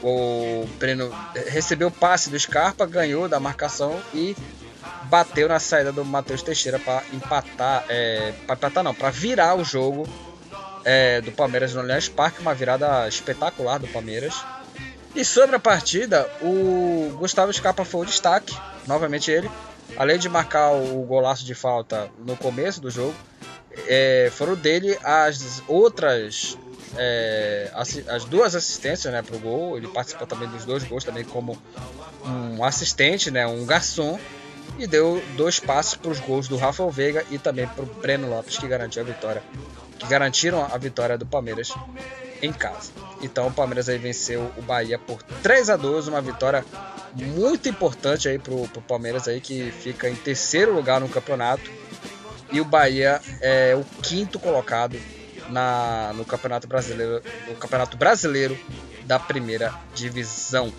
O 0.03 0.67
Breno 0.79 1.11
recebeu 1.47 1.89
o 1.89 1.91
passe 1.91 2.29
do 2.29 2.39
Scarpa, 2.39 2.85
ganhou 2.85 3.29
da 3.29 3.41
marcação 3.41 3.99
e 4.13 4.37
bateu 5.15 5.49
na 5.49 5.61
saída 5.61 5.93
do 5.93 6.05
Matheus 6.05 6.43
Teixeira 6.43 6.77
para 6.77 7.05
empatar, 7.13 7.85
é, 7.89 8.33
para 8.49 8.57
empatar 8.57 8.83
não, 8.83 8.93
para 8.93 9.11
virar 9.11 9.55
o 9.55 9.63
jogo 9.63 10.09
é, 10.85 11.21
do 11.21 11.31
Palmeiras 11.31 11.73
no 11.73 11.83
Allianz 11.83 12.09
Parque, 12.09 12.41
uma 12.41 12.53
virada 12.53 13.07
espetacular 13.07 13.79
do 13.79 13.87
Palmeiras. 13.87 14.45
E 15.15 15.25
sobre 15.25 15.55
a 15.55 15.61
partida, 15.61 16.29
o 16.43 17.17
Gustavo 17.17 17.53
Scarpa 17.53 17.85
foi 17.85 18.01
o 18.01 18.05
destaque, 18.05 18.59
novamente 18.89 19.31
ele. 19.31 19.49
Além 19.97 20.19
de 20.19 20.29
marcar 20.29 20.73
o 20.73 21.05
golaço 21.05 21.45
de 21.45 21.55
falta 21.55 22.11
no 22.19 22.37
começo 22.37 22.81
do 22.81 22.91
jogo, 22.91 23.15
é, 23.87 24.33
foram 24.33 24.57
dele 24.57 24.99
as 25.05 25.63
outras 25.69 26.59
é, 26.97 27.71
as 28.09 28.25
duas 28.25 28.57
assistências 28.57 29.13
né, 29.13 29.23
para 29.23 29.37
o 29.37 29.39
gol. 29.39 29.77
Ele 29.77 29.87
participou 29.87 30.27
também 30.27 30.49
dos 30.49 30.65
dois 30.65 30.83
gols 30.83 31.05
também 31.05 31.23
como 31.23 31.57
um 32.27 32.65
assistente, 32.65 33.31
né, 33.31 33.47
um 33.47 33.65
garçom. 33.65 34.19
E 34.79 34.87
deu 34.87 35.23
dois 35.37 35.61
passes 35.61 35.95
para 35.95 36.11
os 36.11 36.19
gols 36.21 36.49
do 36.49 36.57
Rafael 36.57 36.91
Veiga 36.91 37.25
e 37.31 37.39
também 37.39 37.67
para 37.67 37.83
o 37.83 37.87
Breno 37.87 38.29
Lopes, 38.29 38.59
que 38.59 38.67
garantiu 38.67 39.03
a 39.03 39.05
vitória. 39.05 39.43
Que 39.99 40.07
garantiram 40.07 40.65
a 40.65 40.77
vitória 40.77 41.17
do 41.17 41.25
Palmeiras 41.25 41.73
em 42.43 42.53
casa. 42.53 42.91
Então 43.23 43.47
o 43.47 43.53
Palmeiras 43.53 43.89
aí 43.89 43.99
venceu 43.99 44.53
o 44.57 44.63
Bahia 44.63 44.99
por 44.99 45.23
3 45.23 45.71
a 45.71 45.77
2 45.77 46.09
uma 46.09 46.21
vitória 46.21 46.65
muito 47.15 47.69
importante 47.69 48.29
aí 48.29 48.39
pro, 48.39 48.69
pro 48.69 48.83
Palmeiras 48.83 49.29
aí 49.29 49.41
que 49.41 49.71
fica 49.71 50.09
em 50.09 50.17
terceiro 50.17 50.75
lugar 50.75 51.01
no 51.01 51.09
campeonato 51.09 51.71
e 52.53 52.61
o 52.61 52.65
Bahia 52.65 53.21
é 53.41 53.75
o 53.75 53.85
quinto 54.03 54.39
colocado 54.39 54.99
na, 55.49 56.13
no 56.15 56.25
Campeonato 56.25 56.67
Brasileiro, 56.67 57.23
no 57.49 57.55
Campeonato 57.57 57.97
Brasileiro 57.97 58.59
da 59.05 59.19
Primeira 59.19 59.75
Divisão. 59.95 60.73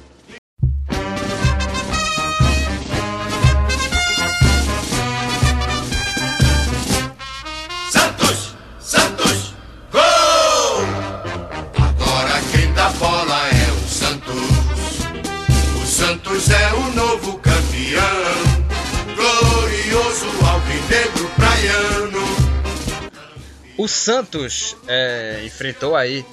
O 23.85 23.87
Santos 23.87 24.75
é, 24.87 25.43
enfrentou 25.45 25.95
aí 25.95 26.25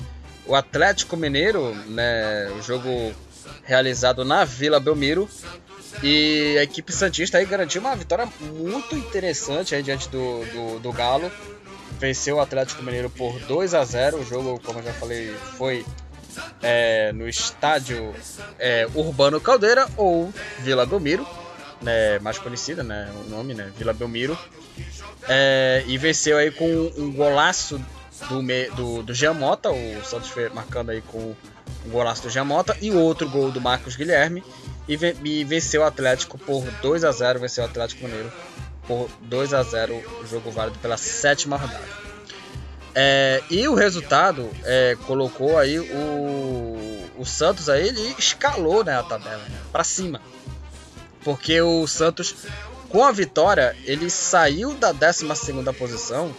o 0.46 0.54
Atlético 0.54 1.18
Mineiro, 1.18 1.74
né, 1.86 2.50
o 2.58 2.62
jogo 2.62 3.12
realizado 3.62 4.24
na 4.24 4.42
Vila 4.42 4.80
Belmiro. 4.80 5.28
E 6.02 6.56
a 6.58 6.62
equipe 6.62 6.90
Santista 6.90 7.36
aí 7.36 7.44
garantiu 7.44 7.82
uma 7.82 7.94
vitória 7.94 8.26
muito 8.40 8.96
interessante 8.96 9.74
aí 9.74 9.82
diante 9.82 10.08
do, 10.08 10.46
do, 10.46 10.78
do 10.78 10.92
Galo. 10.92 11.30
Venceu 12.00 12.36
o 12.36 12.40
Atlético 12.40 12.82
Mineiro 12.82 13.10
por 13.10 13.38
2 13.40 13.74
a 13.74 13.84
0 13.84 14.20
O 14.20 14.24
jogo, 14.24 14.58
como 14.64 14.78
eu 14.78 14.84
já 14.84 14.94
falei, 14.94 15.36
foi 15.58 15.84
é, 16.62 17.12
no 17.12 17.28
estádio 17.28 18.14
é, 18.58 18.88
Urbano 18.94 19.38
Caldeira 19.38 19.86
ou 19.98 20.32
Vila 20.60 20.86
Belmiro, 20.86 21.28
né, 21.82 22.18
mais 22.20 22.38
conhecida, 22.38 22.82
né, 22.82 23.12
o 23.26 23.28
nome, 23.28 23.52
né, 23.52 23.70
Vila 23.76 23.92
Belmiro. 23.92 24.38
É, 25.28 25.84
e 25.86 25.96
venceu 25.98 26.36
aí 26.36 26.50
com 26.50 26.66
um 26.96 27.12
golaço 27.12 27.80
do, 28.28 28.74
do, 28.74 29.02
do 29.02 29.14
Giamota, 29.14 29.70
o 29.70 30.04
Santos 30.04 30.30
marcando 30.52 30.90
aí 30.90 31.00
com 31.02 31.34
um 31.86 31.90
golaço 31.90 32.22
do 32.22 32.30
Giamota 32.30 32.76
e 32.80 32.90
outro 32.90 33.28
gol 33.28 33.50
do 33.50 33.60
Marcos 33.60 33.96
Guilherme. 33.96 34.42
E, 34.88 34.98
e 35.24 35.44
venceu 35.44 35.82
o 35.82 35.84
Atlético 35.84 36.36
por 36.36 36.64
2 36.82 37.04
a 37.04 37.12
0 37.12 37.38
venceu 37.38 37.62
o 37.64 37.66
Atlético 37.68 38.04
Mineiro 38.04 38.32
por 38.86 39.08
2 39.22 39.54
a 39.54 39.62
0 39.62 39.94
o 40.22 40.26
jogo 40.26 40.50
válido 40.50 40.78
pela 40.78 40.96
sétima 40.96 41.56
rodada. 41.56 42.02
É, 42.94 43.42
e 43.50 43.66
o 43.68 43.74
resultado 43.74 44.50
é, 44.64 44.96
colocou 45.06 45.56
aí 45.56 45.78
o, 45.78 47.08
o 47.16 47.24
Santos 47.24 47.68
aí, 47.68 47.88
ele 47.88 48.14
escalou 48.18 48.84
né, 48.84 48.98
a 48.98 49.02
tabela 49.02 49.42
né, 49.48 49.58
para 49.70 49.84
cima. 49.84 50.20
Porque 51.24 51.60
o 51.60 51.86
Santos 51.86 52.34
com 52.92 53.02
a 53.02 53.10
vitória, 53.10 53.74
ele 53.86 54.10
saiu 54.10 54.74
da 54.74 54.92
12 54.92 55.26
posição 55.78 56.32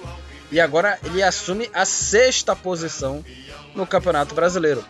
e 0.51 0.61
agora 0.61 0.99
ele 1.03 1.23
assume 1.23 1.67
a 1.73 1.83
sexta 1.83 2.55
posição 2.55 3.25
no 3.73 3.87
Campeonato 3.87 4.35
Brasileiro. 4.35 4.85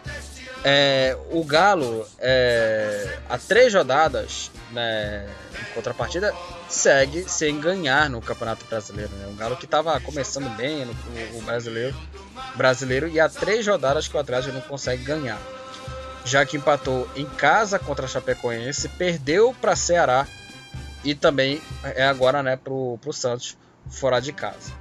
É, 0.62 1.18
o 1.32 1.42
Galo, 1.44 2.06
é, 2.20 3.18
há 3.30 3.38
três 3.38 3.74
rodadas, 3.74 4.52
né, 4.72 5.26
em 5.58 5.74
contrapartida, 5.74 6.34
segue 6.68 7.24
sem 7.30 7.60
ganhar 7.62 8.10
no 8.10 8.22
Campeonato 8.22 8.66
Brasileiro. 8.66 9.12
Né? 9.14 9.28
O 9.30 9.36
Galo 9.36 9.56
que 9.56 9.66
estava 9.66 9.98
começando 10.02 10.50
bem 10.58 10.86
no, 10.86 11.42
brasileiro, 11.44 11.96
brasileiro 12.56 13.08
e 13.08 13.22
há 13.22 13.30
três 13.30 13.66
rodadas 13.66 14.10
que 14.10 14.18
o 14.18 14.20
Atlético 14.20 14.54
não 14.54 14.62
consegue 14.62 15.04
ganhar. 15.04 15.40
Já 16.26 16.46
que 16.46 16.58
empatou 16.58 17.08
em 17.16 17.26
casa 17.26 17.80
contra 17.80 18.06
a 18.06 18.10
Chapecoense, 18.10 18.90
perdeu 18.90 19.56
para 19.62 19.78
Ceará 19.78 20.28
e 21.04 21.14
também 21.14 21.62
é 21.84 22.06
agora 22.06 22.42
né, 22.42 22.56
pro, 22.56 22.98
pro 23.02 23.12
Santos 23.14 23.58
fora 23.90 24.20
de 24.20 24.32
casa. 24.32 24.72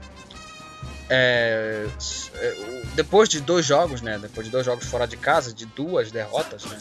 É, 1.09 1.87
é 2.37 2.83
depois 2.95 3.29
de 3.29 3.41
dois 3.41 3.67
jogos, 3.67 4.01
né, 4.01 4.19
depois 4.19 4.47
de 4.47 4.51
dois 4.51 4.65
jogos 4.65 4.87
fora 4.87 5.07
de 5.07 5.17
casa, 5.17 5.53
de 5.53 5.67
duas 5.67 6.11
derrotas, 6.11 6.65
né, 6.65 6.79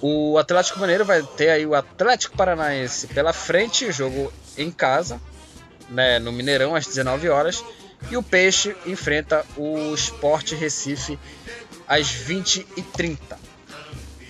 o 0.00 0.36
Atlético 0.38 0.80
Mineiro 0.80 1.04
vai 1.04 1.22
ter 1.22 1.50
aí 1.50 1.66
o 1.66 1.74
Atlético 1.74 2.36
Paranaense 2.36 3.06
pela 3.08 3.32
frente, 3.32 3.90
jogo 3.90 4.32
em 4.56 4.70
casa, 4.70 5.20
né, 5.88 6.18
no 6.18 6.32
Mineirão 6.32 6.74
às 6.74 6.86
19 6.86 7.28
horas, 7.28 7.64
e 8.10 8.16
o 8.16 8.22
Peixe 8.22 8.76
enfrenta 8.86 9.44
o 9.56 9.94
Sport 9.94 10.52
Recife 10.52 11.18
às 11.88 12.06
20h30. 12.08 13.18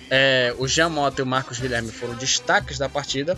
É, 0.09 0.55
o 0.57 0.67
Jean 0.67 0.89
Mota 0.89 1.21
e 1.21 1.23
o 1.23 1.27
Marcos 1.27 1.59
Guilherme 1.59 1.91
foram 1.91 2.15
destaques 2.15 2.77
da 2.77 2.87
partida 2.87 3.37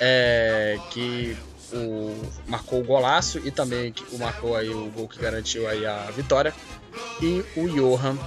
é, 0.00 0.78
que 0.90 1.36
o, 1.72 2.14
marcou 2.46 2.80
o 2.80 2.84
golaço 2.84 3.38
e 3.44 3.50
também 3.50 3.94
o 4.12 4.18
marcou 4.18 4.56
aí 4.56 4.68
o 4.70 4.90
gol 4.90 5.08
que 5.08 5.18
garantiu 5.18 5.68
aí 5.68 5.84
a 5.86 6.10
vitória. 6.10 6.54
E 7.20 7.44
o 7.56 7.68
Johan 7.68 8.18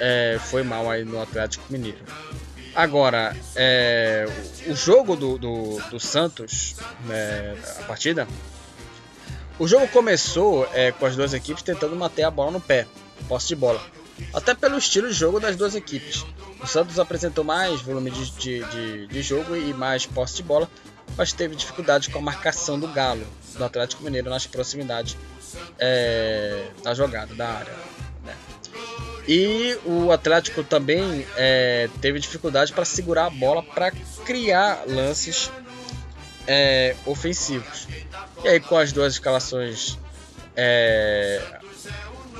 é, 0.00 0.38
foi 0.40 0.62
mal 0.62 0.90
aí 0.90 1.04
no 1.04 1.20
Atlético 1.20 1.64
Mineiro. 1.70 1.98
Agora, 2.74 3.36
é, 3.56 4.26
o 4.66 4.74
jogo 4.74 5.16
do, 5.16 5.38
do, 5.38 5.78
do 5.90 5.98
Santos, 5.98 6.76
né, 7.06 7.56
a 7.80 7.82
partida, 7.82 8.28
o 9.58 9.66
jogo 9.66 9.88
começou 9.88 10.68
é, 10.72 10.92
com 10.92 11.04
as 11.04 11.16
duas 11.16 11.34
equipes 11.34 11.62
tentando 11.62 11.96
manter 11.96 12.22
a 12.22 12.30
bola 12.30 12.52
no 12.52 12.60
pé, 12.60 12.86
posse 13.26 13.48
de 13.48 13.56
bola. 13.56 13.80
Até 14.32 14.54
pelo 14.54 14.78
estilo 14.78 15.08
de 15.08 15.14
jogo 15.14 15.40
das 15.40 15.56
duas 15.56 15.74
equipes. 15.74 16.24
O 16.62 16.66
Santos 16.66 16.98
apresentou 16.98 17.44
mais 17.44 17.80
volume 17.80 18.10
de, 18.10 18.30
de, 18.32 18.64
de, 18.64 19.06
de 19.08 19.22
jogo 19.22 19.56
e 19.56 19.72
mais 19.74 20.06
posse 20.06 20.36
de 20.36 20.42
bola, 20.42 20.68
mas 21.18 21.32
teve 21.32 21.56
dificuldade 21.56 22.10
com 22.10 22.20
a 22.20 22.22
marcação 22.22 22.78
do 22.78 22.86
Galo, 22.86 23.26
do 23.56 23.64
Atlético 23.64 24.04
Mineiro, 24.04 24.30
nas 24.30 24.46
proximidades 24.46 25.16
é, 25.76 26.68
da 26.84 26.94
jogada, 26.94 27.34
da 27.34 27.48
área. 27.48 27.72
Né? 28.24 28.34
E 29.26 29.76
o 29.84 30.12
Atlético 30.12 30.62
também 30.62 31.26
é, 31.36 31.90
teve 32.00 32.20
dificuldade 32.20 32.72
para 32.72 32.84
segurar 32.84 33.26
a 33.26 33.30
bola 33.30 33.64
para 33.64 33.90
criar 34.24 34.84
lances 34.86 35.50
é, 36.46 36.94
ofensivos. 37.04 37.88
E 38.44 38.48
aí, 38.48 38.60
com 38.60 38.76
as 38.76 38.92
duas 38.92 39.14
escalações 39.14 39.98
é, 40.54 41.42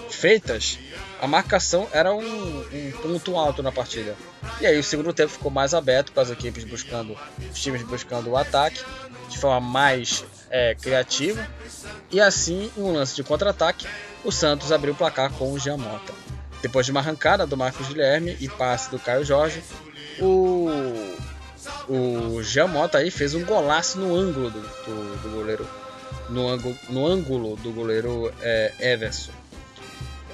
feitas, 0.08 0.78
a 1.20 1.26
marcação 1.26 1.88
era 1.92 2.12
um, 2.12 2.20
um, 2.20 2.92
ponto 3.02 3.36
alto 3.36 3.62
na 3.62 3.72
partida. 3.72 4.16
E 4.60 4.66
aí, 4.66 4.78
o 4.78 4.84
segundo 4.84 5.12
tempo 5.12 5.32
ficou 5.32 5.50
mais 5.50 5.74
aberto, 5.74 6.12
com 6.12 6.20
as 6.20 6.30
equipes 6.30 6.64
buscando, 6.64 7.16
os 7.52 7.60
times 7.60 7.82
buscando 7.82 8.30
o 8.30 8.36
ataque 8.36 8.82
de 9.28 9.38
forma 9.38 9.60
mais 9.60 10.24
é, 10.50 10.74
criativa. 10.74 11.46
E 12.10 12.20
assim, 12.20 12.70
em 12.76 12.82
um 12.82 12.92
lance 12.92 13.14
de 13.14 13.22
contra-ataque, 13.22 13.86
o 14.24 14.32
Santos 14.32 14.72
abriu 14.72 14.94
o 14.94 14.96
placar 14.96 15.30
com 15.32 15.52
o 15.52 15.58
Giamota. 15.58 16.12
Depois 16.62 16.86
de 16.86 16.92
uma 16.92 17.00
arrancada 17.00 17.46
do 17.46 17.56
Marcos 17.56 17.86
Guilherme 17.88 18.36
e 18.40 18.48
passe 18.48 18.90
do 18.90 18.98
Caio 18.98 19.24
Jorge, 19.24 19.62
o, 20.18 20.68
o 21.88 22.42
Giamota 22.42 22.98
aí 22.98 23.10
fez 23.10 23.34
um 23.34 23.44
golaço 23.44 23.98
no 23.98 24.14
ângulo 24.14 24.50
do, 24.50 24.60
do, 24.60 25.22
do 25.22 25.30
goleiro. 25.30 25.68
No 26.28 26.48
ângulo, 26.48 26.76
no 26.88 27.06
ângulo 27.06 27.56
do 27.56 27.72
goleiro 27.72 28.32
é, 28.40 28.72
Everson. 28.80 29.32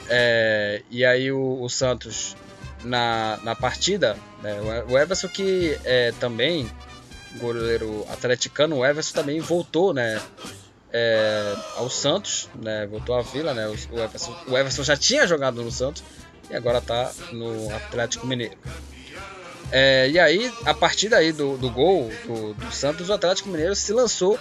É, 0.09 0.82
e 0.90 1.05
aí 1.05 1.32
o, 1.32 1.62
o, 1.62 1.68
Santos 1.68 2.36
na, 2.82 3.38
na 3.42 3.55
partida, 3.55 4.16
né, 4.42 4.61
o 4.88 4.98
Everson 4.98 5.28
que 5.28 5.78
é, 5.84 6.12
também 6.20 6.70
goleiro 7.38 8.07
atleticano, 8.11 8.78
o 8.78 8.86
Everson 8.86 9.14
também 9.14 9.40
voltou, 9.40 9.92
né? 9.92 10.20
É, 10.96 11.57
ao 11.76 11.90
Santos, 11.90 12.48
né? 12.55 12.86
Voltou 12.86 13.16
à 13.16 13.22
Vila, 13.22 13.52
né? 13.52 13.66
O, 13.66 13.98
Everson, 13.98 14.36
o 14.46 14.57
Everson 14.57 14.84
já 14.84 14.96
tinha 14.96 15.26
jogado 15.26 15.61
no 15.62 15.70
Santos 15.70 16.05
e 16.48 16.55
agora 16.55 16.78
está 16.78 17.11
no 17.32 17.74
Atlético 17.74 18.26
Mineiro. 18.26 18.57
É, 19.72 20.09
e 20.09 20.18
aí, 20.20 20.52
a 20.64 20.72
partir 20.72 21.09
daí 21.09 21.32
do, 21.32 21.57
do 21.57 21.68
gol 21.68 22.12
do, 22.24 22.55
do, 22.55 22.72
Santos, 22.72 23.09
o 23.09 23.12
Atlético 23.12 23.48
Mineiro 23.48 23.74
se 23.74 23.92
lançou. 23.92 24.38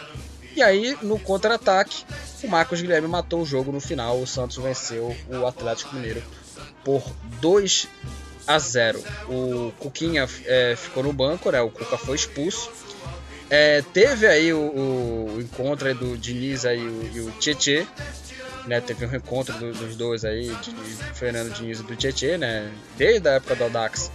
E 0.56 0.62
aí, 0.62 0.98
no 1.02 1.20
contra-ataque, 1.20 2.06
o 2.44 2.48
Marcos 2.48 2.82
Guilherme 2.82 3.08
matou 3.08 3.42
o 3.42 3.46
jogo 3.46 3.72
no 3.72 3.80
final. 3.80 4.20
O 4.20 4.28
Santos 4.28 4.58
venceu 4.58 5.16
o 5.28 5.48
Atlético 5.48 5.96
Mineiro 5.96 6.22
por 6.84 7.04
2 7.42 7.88
a 8.46 8.60
0. 8.60 9.04
O 9.30 9.72
Cuquinha 9.80 10.28
é, 10.46 10.76
ficou 10.76 11.04
no 11.04 11.14
banco, 11.14 11.50
né? 11.52 11.62
O 11.62 11.70
Cuca 11.70 11.98
foi 11.98 12.16
expulso. 12.16 12.70
É, 13.50 13.82
teve 13.94 14.28
aí 14.28 14.54
o, 14.54 14.60
o, 15.36 15.42
encontro 15.42 15.94
do 15.94 16.18
Diniz 16.18 16.66
aí, 16.66 16.80
o, 16.80 17.12
e 17.14 17.20
o 17.20 17.32
Tietê, 17.32 17.86
né? 18.66 18.82
Teve 18.82 19.06
um 19.06 19.10
reencontro 19.10 19.54
do, 19.58 19.72
dos 19.72 19.96
dois 19.96 20.26
aí, 20.26 20.56
Diniz, 20.62 21.00
Fernando 21.14 21.54
Diniz 21.54 21.80
e 21.80 21.84
do 21.84 21.96
Tietê, 21.96 22.38
né? 22.38 22.72
Desde 22.98 23.28
a 23.28 23.34
época 23.34 23.56
do 23.56 23.66
Audax, 23.66 24.12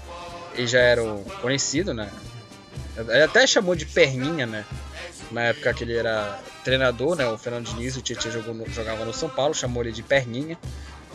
eles 0.55 0.70
já 0.70 0.80
eram 0.80 1.22
conhecidos, 1.41 1.95
né? 1.95 2.11
Ele 2.97 3.22
até 3.22 3.47
chamou 3.47 3.74
de 3.76 3.86
perninha, 3.86 4.47
né? 4.47 4.64
Na 5.31 5.43
época 5.43 5.74
que 5.74 5.85
ele 5.85 5.97
era 5.97 6.39
treinador, 6.64 7.16
né? 7.16 7.26
O 7.26 7.37
Fernando 7.37 7.66
Diniz, 7.66 7.97
o 7.97 8.55
no, 8.55 8.68
jogava 8.70 9.05
no 9.05 9.12
São 9.12 9.29
Paulo, 9.29 9.55
chamou 9.55 9.83
ele 9.83 9.93
de 9.93 10.03
perninha 10.03 10.59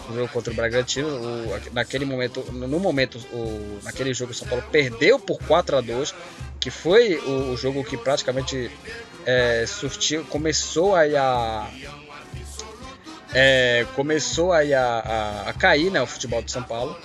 no 0.08 0.16
jogo 0.16 0.28
contra 0.30 0.52
o 0.52 0.56
Bragantino. 0.56 1.08
O, 1.08 1.60
naquele 1.74 2.06
momento, 2.06 2.44
no 2.52 2.80
momento, 2.80 3.18
o, 3.32 3.80
naquele 3.84 4.14
jogo 4.14 4.32
o 4.32 4.36
São 4.36 4.48
Paulo 4.48 4.64
perdeu 4.72 5.20
por 5.20 5.40
4 5.40 5.78
a 5.78 5.82
2 5.82 6.14
que 6.60 6.72
foi 6.72 7.18
o, 7.18 7.52
o 7.52 7.58
jogo 7.58 7.84
que 7.84 7.98
praticamente 7.98 8.72
é, 9.26 9.66
surtiu, 9.68 10.24
começou 10.24 10.96
aí 10.96 11.14
a 11.14 11.70
é, 13.34 13.86
começou 13.96 14.54
aí 14.54 14.74
a, 14.74 14.86
a, 14.86 15.50
a, 15.50 15.54
cair 15.54 15.92
né, 15.92 16.02
o 16.02 16.08
futebol 16.08 16.42
de 16.42 16.52
São 16.52 16.64
Paulo. 16.64 16.98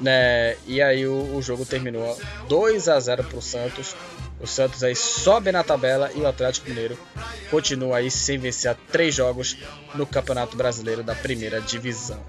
Né, 0.00 0.56
e 0.66 0.80
aí 0.80 1.06
o, 1.06 1.36
o 1.36 1.42
jogo 1.42 1.66
terminou 1.66 2.18
2 2.48 2.88
a 2.88 2.98
0 2.98 3.24
para 3.24 3.38
o 3.38 3.42
Santos. 3.42 3.94
O 4.40 4.46
Santos 4.46 4.82
aí 4.82 4.94
sobe 4.94 5.50
na 5.50 5.64
tabela 5.64 6.10
e 6.14 6.20
o 6.20 6.26
Atlético 6.26 6.68
Mineiro 6.68 6.98
continua 7.50 7.98
aí 7.98 8.10
sem 8.10 8.38
vencer 8.38 8.76
três 8.92 9.14
jogos 9.14 9.56
no 9.94 10.06
Campeonato 10.06 10.56
Brasileiro 10.56 11.02
da 11.02 11.14
Primeira 11.14 11.60
Divisão. 11.60 12.20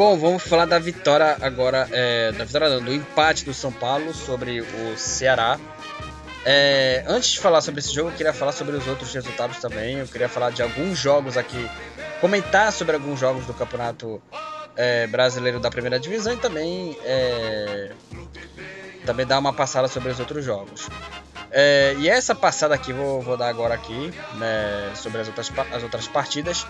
Bom, 0.00 0.16
vamos 0.16 0.44
falar 0.44 0.64
da 0.64 0.78
vitória 0.78 1.36
agora, 1.42 1.86
é, 1.92 2.32
da 2.32 2.42
vitória 2.42 2.70
não, 2.70 2.82
do 2.82 2.90
empate 2.90 3.44
do 3.44 3.52
São 3.52 3.70
Paulo 3.70 4.14
sobre 4.14 4.62
o 4.62 4.96
Ceará. 4.96 5.60
É, 6.42 7.04
antes 7.06 7.32
de 7.32 7.38
falar 7.38 7.60
sobre 7.60 7.80
esse 7.80 7.94
jogo, 7.94 8.08
eu 8.08 8.14
queria 8.14 8.32
falar 8.32 8.52
sobre 8.52 8.74
os 8.76 8.88
outros 8.88 9.12
resultados 9.12 9.58
também. 9.58 9.98
Eu 9.98 10.06
queria 10.06 10.26
falar 10.26 10.52
de 10.52 10.62
alguns 10.62 10.98
jogos 10.98 11.36
aqui, 11.36 11.68
comentar 12.18 12.72
sobre 12.72 12.96
alguns 12.96 13.20
jogos 13.20 13.44
do 13.44 13.52
Campeonato 13.52 14.22
é, 14.74 15.06
Brasileiro 15.06 15.60
da 15.60 15.68
Primeira 15.68 16.00
Divisão 16.00 16.32
e 16.32 16.38
também, 16.38 16.96
é, 17.04 17.92
também 19.04 19.26
dar 19.26 19.38
uma 19.38 19.52
passada 19.52 19.86
sobre 19.86 20.12
os 20.12 20.18
outros 20.18 20.42
jogos. 20.42 20.88
É, 21.52 21.96
e 21.98 22.08
essa 22.08 22.34
passada 22.34 22.74
aqui 22.74 22.92
vou, 22.92 23.20
vou 23.20 23.36
dar 23.36 23.48
agora 23.48 23.74
aqui 23.74 24.12
né, 24.36 24.92
sobre 24.94 25.20
as 25.20 25.26
outras, 25.26 25.52
as 25.72 25.82
outras 25.82 26.06
partidas. 26.06 26.66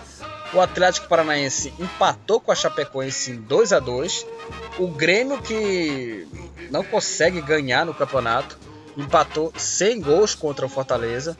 O 0.53 0.59
Atlético 0.59 1.07
Paranaense 1.07 1.73
empatou 1.79 2.41
com 2.41 2.51
a 2.51 2.55
Chapecoense 2.55 3.31
em 3.31 3.35
2 3.35 3.71
a 3.71 3.79
2 3.79 4.25
O 4.79 4.87
Grêmio, 4.87 5.41
que 5.41 6.27
não 6.69 6.83
consegue 6.83 7.41
ganhar 7.41 7.85
no 7.85 7.93
campeonato, 7.93 8.57
empatou 8.97 9.53
sem 9.55 10.01
gols 10.01 10.35
contra 10.35 10.65
o 10.65 10.69
Fortaleza. 10.69 11.37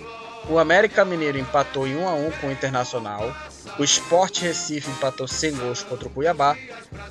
O 0.50 0.58
América 0.58 1.04
Mineiro 1.06 1.38
empatou 1.38 1.88
em 1.88 1.96
1 1.96 2.08
a 2.08 2.14
1 2.14 2.32
com 2.32 2.48
o 2.48 2.52
Internacional. 2.52 3.36
O 3.78 3.84
Sport 3.84 4.39
Recife 4.42 4.89
empatou 4.89 5.28
sem 5.28 5.52
gols 5.56 5.84
contra 5.84 6.08
o 6.08 6.12
Cuiabá. 6.12 6.56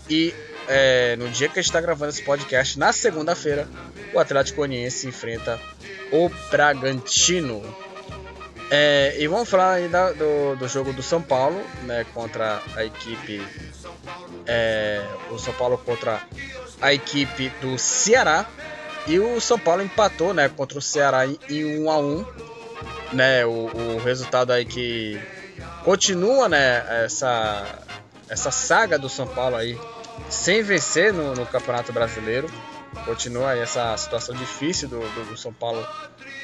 E 0.08 0.34
é, 0.68 1.16
no 1.16 1.28
dia 1.28 1.48
que 1.48 1.58
a 1.58 1.62
gente 1.62 1.70
está 1.70 1.80
gravando 1.80 2.10
esse 2.10 2.22
podcast, 2.22 2.78
na 2.78 2.92
segunda-feira, 2.92 3.68
o 4.12 4.18
Atlético 4.18 4.58
Goianiense 4.58 5.08
enfrenta 5.08 5.60
o 6.12 6.28
Bragantino. 6.50 7.62
É, 8.70 9.16
e 9.18 9.26
vamos 9.26 9.48
falar 9.48 9.72
ainda 9.74 10.12
do, 10.12 10.56
do 10.56 10.68
jogo 10.68 10.92
do 10.92 11.02
São 11.02 11.20
Paulo, 11.20 11.60
né, 11.82 12.06
contra 12.14 12.62
a 12.76 12.84
equipe. 12.84 13.44
É, 14.46 15.04
o 15.30 15.38
São 15.38 15.52
Paulo 15.54 15.76
contra 15.78 16.22
a 16.80 16.92
equipe 16.92 17.50
do 17.60 17.78
Ceará. 17.78 18.46
E 19.06 19.18
o 19.18 19.40
São 19.40 19.58
Paulo 19.58 19.82
empatou 19.82 20.32
né, 20.32 20.48
contra 20.48 20.78
o 20.78 20.82
Ceará 20.82 21.26
em 21.26 21.80
1 21.80 21.90
a 21.90 21.98
1 21.98 22.26
né, 23.12 23.44
o, 23.44 23.50
o 23.50 23.98
resultado 23.98 24.52
aí 24.52 24.64
que 24.64 25.20
continua 25.84 26.48
né, 26.48 27.04
essa, 27.04 27.66
essa 28.28 28.50
saga 28.50 28.98
do 28.98 29.08
São 29.08 29.26
Paulo 29.26 29.56
aí 29.56 29.78
sem 30.28 30.62
vencer 30.62 31.12
no, 31.12 31.34
no 31.34 31.46
Campeonato 31.46 31.92
Brasileiro. 31.92 32.48
Continua 33.04 33.50
aí 33.50 33.60
essa 33.60 33.96
situação 33.96 34.34
difícil 34.34 34.88
do, 34.88 34.98
do, 34.98 35.36
São 35.36 35.52
Paulo 35.52 35.86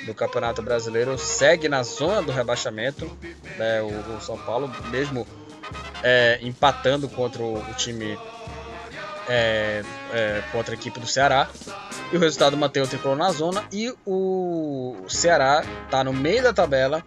do 0.06 0.14
Campeonato 0.14 0.62
Brasileiro 0.62 1.18
segue 1.18 1.68
na 1.68 1.82
zona 1.82 2.22
do 2.22 2.30
rebaixamento. 2.32 3.10
Né, 3.56 3.82
o, 3.82 4.16
o, 4.16 4.20
São 4.20 4.38
Paulo, 4.38 4.70
mesmo 4.90 5.26
é, 6.02 6.38
empatando 6.42 7.08
contra 7.08 7.42
o, 7.42 7.58
o 7.58 7.74
time 7.74 8.18
é, 9.28 9.82
é, 10.12 10.42
contra 10.52 10.74
a 10.74 10.76
equipe 10.76 11.00
do 11.00 11.06
Ceará. 11.06 11.48
E 12.12 12.16
o 12.16 12.20
resultado 12.20 12.56
mantém 12.56 12.82
o 12.82 12.86
tricolor 12.86 13.16
na 13.16 13.30
zona. 13.32 13.64
E 13.72 13.92
o 14.06 15.04
Ceará 15.08 15.64
está 15.84 16.04
no 16.04 16.12
meio 16.12 16.42
da 16.42 16.52
tabela. 16.52 17.04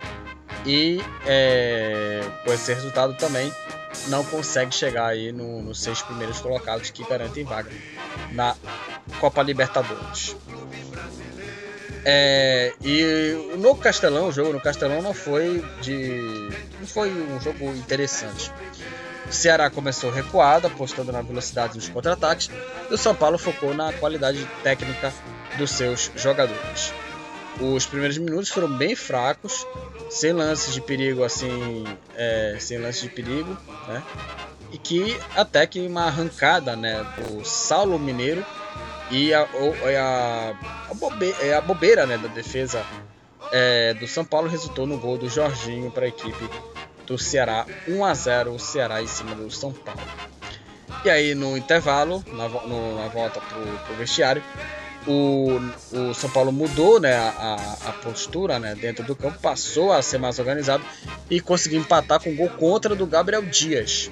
E 0.66 1.01
é, 1.26 2.22
com 2.43 2.53
esse 2.53 2.74
resultado 2.74 3.14
também 3.16 3.51
não 4.07 4.24
consegue 4.24 4.74
chegar 4.74 5.07
aí 5.07 5.32
no, 5.32 5.62
nos 5.62 5.82
seis 5.82 6.01
primeiros 6.01 6.39
colocados 6.39 6.89
que 6.89 7.03
garantem 7.07 7.43
vaga 7.43 7.72
na 8.32 8.55
Copa 9.20 9.41
Libertadores. 9.41 10.36
É, 12.05 12.74
e 12.82 13.57
no 13.57 13.76
Castelão, 13.76 14.30
o 14.30 14.32
jogo 14.32 14.53
no 14.53 14.62
Castelão 14.62 15.01
não 15.01 15.14
foi 15.14 15.64
de. 15.82 16.49
não 16.80 16.88
foi 16.88 17.12
um 17.12 17.39
jogo 17.41 17.66
interessante. 17.76 18.51
O 19.30 19.34
Ceará 19.34 19.70
começou 19.70 20.10
recuado, 20.10 20.68
apostando 20.68 21.12
na 21.12 21.22
velocidade 21.22 21.74
dos 21.74 21.88
contra-ataques, 21.89 22.49
e 22.89 22.93
o 22.93 22.97
São 22.97 23.14
Paulo 23.14 23.38
focou 23.38 23.74
na 23.74 23.93
qualidade 23.93 24.47
técnica 24.64 25.14
dos 25.57 25.72
seus 25.72 26.12
jogadores. 26.16 26.93
Os 27.60 27.86
primeiros 27.86 28.18
minutos 28.18 28.49
foram 28.49 28.70
bem 28.70 28.95
fracos, 28.95 29.68
sem 30.10 30.34
lances 30.34 30.74
de 30.74 30.82
perigo 30.82 31.24
assim, 31.24 31.86
é, 32.16 32.57
sem 32.60 32.78
lances 32.78 33.03
de 33.03 33.10
perigo, 33.10 33.55
né? 33.88 34.03
E 34.72 34.78
que 34.78 35.18
até 35.36 35.66
que 35.66 35.80
uma 35.86 36.05
arrancada, 36.05 36.76
né, 36.76 37.05
do 37.18 37.43
Saulo 37.43 37.97
Mineiro 37.97 38.45
e 39.10 39.34
a, 39.34 39.41
a, 39.41 40.91
a, 40.91 40.93
bobeira, 40.93 41.38
é, 41.41 41.53
a 41.55 41.62
bobeira 41.62 42.05
né, 42.05 42.18
da 42.18 42.28
defesa 42.28 42.84
é, 43.51 43.93
do 43.95 44.07
São 44.07 44.24
Paulo 44.24 44.47
resultou 44.47 44.86
no 44.86 44.97
gol 44.99 45.18
do 45.18 45.28
Jorginho 45.28 45.89
para 45.89 46.05
a 46.05 46.10
equipe 46.10 46.49
do 47.07 47.18
Ceará 47.18 47.66
1 47.88 48.05
a 48.05 48.14
0 48.14 48.53
o 48.53 48.60
Ceará 48.60 49.01
em 49.01 49.07
cima 49.07 49.34
do 49.34 49.49
São 49.49 49.72
Paulo. 49.74 50.01
E 51.03 51.10
aí 51.10 51.34
no 51.34 51.57
intervalo, 51.57 52.24
na, 52.28 52.47
no, 52.47 52.95
na 53.01 53.07
volta 53.07 53.41
pro, 53.41 53.62
pro 53.86 53.95
vestiário, 53.95 54.43
o, 55.07 55.59
o, 55.91 56.13
São 56.13 56.29
Paulo 56.29 56.51
mudou 56.51 56.99
né, 56.99 57.15
a, 57.15 57.77
a, 57.85 57.91
postura 57.93 58.59
né, 58.59 58.75
dentro 58.75 59.03
do 59.03 59.15
campo, 59.15 59.39
passou 59.39 59.91
a 59.91 60.01
ser 60.01 60.17
mais 60.17 60.39
organizado 60.39 60.83
e 61.29 61.39
conseguiu 61.39 61.79
empatar 61.79 62.21
com 62.21 62.29
um 62.29 62.35
gol 62.35 62.49
contra 62.49 62.95
do 62.95 63.05
Gabriel 63.05 63.41
Dias. 63.43 64.11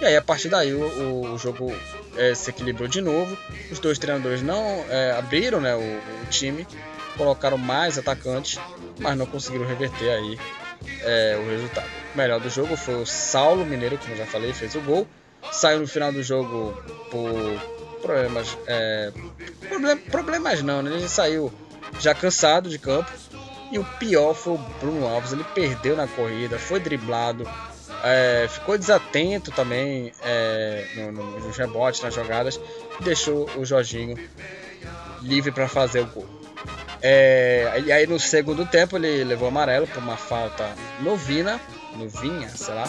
E 0.00 0.04
aí 0.04 0.16
a 0.16 0.22
partir 0.22 0.48
daí 0.48 0.74
o, 0.74 1.32
o 1.32 1.38
jogo 1.38 1.72
é, 2.16 2.34
se 2.34 2.50
equilibrou 2.50 2.88
de 2.88 3.00
novo. 3.00 3.36
Os 3.70 3.78
dois 3.78 3.98
treinadores 3.98 4.42
não 4.42 4.84
é, 4.88 5.12
abriram 5.12 5.60
né, 5.60 5.74
o, 5.74 5.78
o, 5.78 6.26
time, 6.28 6.66
colocaram 7.16 7.56
mais 7.56 7.98
atacantes, 7.98 8.58
mas 8.98 9.16
não 9.16 9.26
conseguiram 9.26 9.66
reverter 9.66 10.10
aí 10.10 10.38
é, 11.02 11.38
o 11.42 11.50
resultado. 11.50 11.88
O 12.14 12.18
melhor 12.18 12.40
do 12.40 12.50
jogo 12.50 12.76
foi 12.76 12.94
o 12.94 13.06
Saulo 13.06 13.64
Mineiro, 13.64 13.98
como 13.98 14.16
já 14.16 14.26
falei, 14.26 14.52
fez 14.52 14.74
o 14.74 14.80
gol. 14.80 15.06
Saiu 15.52 15.80
no 15.80 15.88
final 15.88 16.12
do 16.12 16.22
jogo 16.22 16.76
por 17.10 17.79
problemas. 18.00 18.56
É, 18.66 19.12
problem, 19.68 19.96
problemas 19.96 20.62
não, 20.62 20.82
né? 20.82 20.92
Ele 20.92 21.08
saiu 21.08 21.52
já 21.98 22.14
cansado 22.14 22.68
de 22.68 22.78
campo. 22.78 23.10
E 23.72 23.78
o 23.78 23.84
pior 23.84 24.34
foi 24.34 24.54
o 24.54 24.58
Bruno 24.80 25.06
Alves. 25.06 25.32
Ele 25.32 25.44
perdeu 25.54 25.96
na 25.96 26.08
corrida, 26.08 26.58
foi 26.58 26.80
driblado, 26.80 27.48
é, 28.02 28.48
ficou 28.48 28.76
desatento 28.76 29.52
também 29.52 30.12
é, 30.22 30.86
no, 30.96 31.12
no, 31.12 31.40
nos 31.40 31.56
rebotes, 31.56 32.00
nas 32.02 32.14
jogadas, 32.14 32.60
e 33.00 33.04
deixou 33.04 33.48
o 33.56 33.64
Jorginho 33.64 34.16
livre 35.22 35.52
para 35.52 35.68
fazer 35.68 36.00
o 36.00 36.06
gol. 36.06 36.40
É, 37.02 37.82
e 37.84 37.92
aí 37.92 38.06
no 38.06 38.20
segundo 38.20 38.66
tempo 38.66 38.96
ele 38.96 39.24
levou 39.24 39.48
amarelo 39.48 39.86
por 39.86 39.98
uma 40.02 40.16
falta 40.16 40.68
novina, 41.00 41.60
novinha, 41.96 42.48
sei 42.48 42.74
lá. 42.74 42.88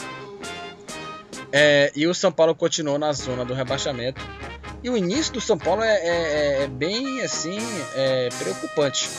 É, 1.51 1.91
e 1.95 2.07
o 2.07 2.13
São 2.13 2.31
Paulo 2.31 2.55
continuou 2.55 2.97
na 2.97 3.11
zona 3.13 3.43
do 3.45 3.53
rebaixamento. 3.53 4.21
E 4.83 4.89
o 4.89 4.97
início 4.97 5.33
do 5.33 5.41
São 5.41 5.57
Paulo 5.57 5.83
é, 5.83 5.95
é, 5.95 6.63
é 6.63 6.67
bem 6.67 7.21
assim 7.21 7.59
é, 7.95 8.29
preocupante 8.39 9.09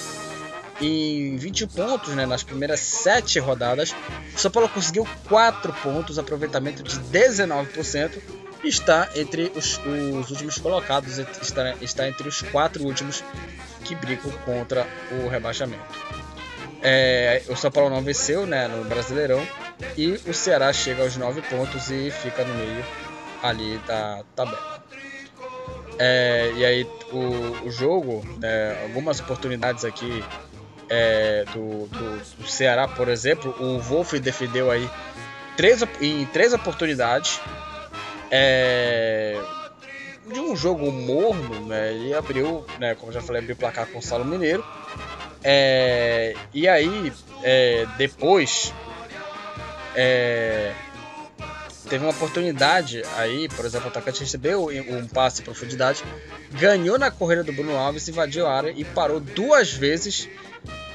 em 0.81 1.37
20 1.37 1.69
pontos 1.69 2.15
né, 2.15 2.27
nas 2.27 2.43
primeiras 2.43 2.81
7 2.81 3.39
rodadas. 3.39 3.95
O 4.35 4.39
São 4.39 4.51
Paulo 4.51 4.69
conseguiu 4.69 5.07
4 5.29 5.73
pontos, 5.75 6.19
aproveitamento 6.19 6.83
de 6.83 6.99
19%, 6.99 8.19
e 8.65 8.69
está 8.69 9.09
entre 9.15 9.53
os, 9.55 9.81
os 10.21 10.31
últimos 10.31 10.59
colocados, 10.59 11.19
está, 11.19 11.75
está, 11.81 12.09
entre 12.09 12.29
os 12.29 12.43
4 12.43 12.85
últimos 12.85 13.25
que 13.85 13.95
brigam 13.95 14.31
contra 14.45 14.87
o 15.11 15.29
rebaixamento. 15.29 15.85
É, 16.81 17.43
o 17.49 17.57
São 17.57 17.71
Paulo 17.71 17.91
não 17.91 18.03
venceu 18.03 18.47
né, 18.47 18.67
no 18.67 18.85
Brasileirão 18.85 19.47
e 19.97 20.21
o 20.27 20.35
Ceará 20.35 20.73
chega 20.73 21.03
aos 21.03 21.17
9 21.17 21.43
pontos 21.43 21.91
e 21.91 22.11
fica 22.11 22.45
no 22.45 22.55
meio 22.55 22.85
ali 23.43 23.79
da 23.87 24.25
tabela. 24.35 24.83
É, 26.05 26.53
e 26.57 26.65
aí 26.65 26.87
o, 27.13 27.69
o 27.69 27.71
jogo, 27.71 28.25
né, 28.41 28.77
algumas 28.83 29.21
oportunidades 29.21 29.85
aqui 29.85 30.25
é, 30.89 31.45
do, 31.53 31.87
do, 31.87 32.37
do, 32.39 32.49
Ceará, 32.49 32.89
por 32.89 33.09
exemplo, 33.09 33.55
o 33.61 33.79
Wolf 33.79 34.15
defendeu 34.15 34.69
aí 34.69 34.91
três, 35.57 35.81
em 36.01 36.27
três 36.27 36.53
oportunidades 36.53 37.41
é, 38.33 39.41
de 40.27 40.41
um 40.41 40.57
jogo 40.57 40.91
morno, 40.91 41.69
né? 41.69 41.95
E 41.95 42.13
abriu, 42.13 42.67
né, 42.81 42.97
como 42.97 43.13
já 43.13 43.21
falei, 43.21 43.41
abriu 43.41 43.55
o 43.55 43.59
placar 43.59 43.87
com 43.87 44.01
o 44.01 44.03
Salo 44.03 44.25
Mineiro. 44.25 44.65
É, 45.45 46.35
e 46.53 46.67
aí, 46.67 47.13
é, 47.45 47.87
depois, 47.97 48.75
é, 49.95 50.73
teve 51.93 52.07
uma 52.07 52.11
oportunidade 52.11 53.03
aí, 53.19 53.51
por 53.51 53.67
exemplo, 53.67 53.89
o 53.89 53.91
atacante 53.91 54.21
recebeu 54.21 54.71
um 54.89 55.07
passe 55.07 55.43
em 55.43 55.45
profundidade, 55.45 56.03
ganhou 56.53 56.99
na 56.99 57.11
corrida 57.11 57.45
do 57.45 57.53
Bruno 57.53 57.77
Alves, 57.77 58.09
invadiu 58.09 58.47
a 58.47 58.57
área 58.57 58.73
e 58.75 58.83
parou 58.83 59.21
duas 59.21 59.75
vezes 59.75 60.27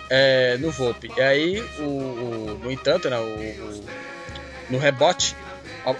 é, 0.10 0.58
no 0.58 0.72
Volpe. 0.72 1.12
E 1.16 1.22
aí, 1.22 1.62
o, 1.78 1.84
o, 1.84 2.60
no 2.64 2.72
entanto, 2.72 3.12
né, 3.12 3.20
o, 3.20 3.22
o, 3.22 3.86
no 4.72 4.80
rebote, 4.80 5.36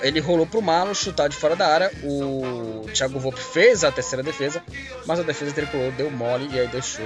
ele 0.02 0.20
rolou 0.20 0.48
pro 0.48 0.64
Malo 0.64 0.96
chutar 0.96 1.30
de 1.30 1.36
fora 1.36 1.56
da 1.56 1.68
área. 1.68 1.92
O 2.04 2.88
Thiago 2.92 3.20
Volpe 3.20 3.40
fez 3.40 3.84
a 3.84 3.92
terceira 3.92 4.24
defesa, 4.24 4.64
mas 5.06 5.20
a 5.20 5.24
defesa 5.24 5.54
tricolor 5.54 5.92
deu 5.92 6.10
mole 6.10 6.50
e 6.52 6.60
aí 6.60 6.68
deixou 6.70 7.06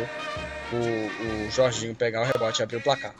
o, 0.75 1.47
o 1.47 1.51
Jorginho 1.51 1.95
pegar 1.95 2.21
o 2.21 2.25
rebote 2.25 2.61
e 2.61 2.63
abrir 2.63 2.77
o 2.77 2.81
placar. 2.81 3.13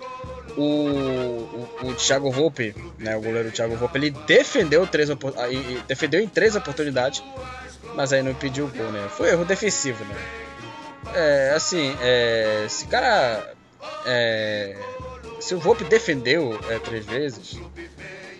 O, 0.58 0.62
o, 0.62 1.70
o 1.84 1.93
Thiago 1.95 2.32
Volpe, 2.32 2.76
né, 2.99 3.16
o 3.16 3.22
goleiro 3.22 3.52
Thiago 3.52 3.76
Volpe, 3.76 3.97
ele 3.97 4.12
defendeu, 4.12 4.86
três, 4.86 5.10
defendeu 5.88 6.22
em 6.22 6.28
três 6.28 6.56
oportunidades, 6.56 7.24
mas 7.95 8.12
aí 8.12 8.22
não 8.22 8.32
impediu 8.32 8.66
o 8.66 8.70
gol, 8.70 8.91
né? 8.91 9.08
Foi 9.10 9.30
erro 9.30 9.45
defensivo, 9.45 10.04
né? 10.06 10.16
É, 11.14 11.54
assim, 11.56 11.95
é, 12.02 12.64
esse 12.66 12.86
cara 12.88 13.54
é, 14.06 14.76
se 15.39 15.56
o 15.56 15.60
Volpe 15.60 15.84
defendeu 15.84 16.60
é, 16.70 16.80
três 16.80 17.06
vezes, 17.06 17.60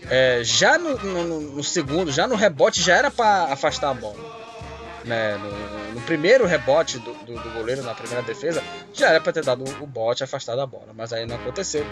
é, 0.10 0.42
já 0.44 0.78
no, 0.78 0.98
no, 0.98 1.40
no, 1.42 1.64
segundo, 1.64 2.12
já 2.12 2.28
no 2.28 2.36
rebote, 2.36 2.82
já 2.82 2.96
era 2.96 3.12
para 3.12 3.52
afastar 3.52 3.90
a 3.90 3.94
bola. 3.94 4.41
Né? 5.04 5.36
No, 5.38 5.94
no 5.96 6.02
primeiro 6.02 6.46
rebote 6.46 7.00
do, 7.00 7.14
do, 7.14 7.34
do, 7.34 7.50
goleiro, 7.52 7.82
na 7.82 7.96
primeira 7.96 8.22
defesa, 8.22 8.64
já 8.94 9.10
era 9.10 9.20
para 9.20 9.34
ter 9.34 9.44
dado 9.44 9.64
o 9.82 9.88
bote 9.88 10.24
afastado 10.24 10.62
a 10.62 10.66
bola, 10.68 10.94
mas 10.96 11.12
aí 11.12 11.26
não 11.26 11.36
aconteceu. 11.36 11.86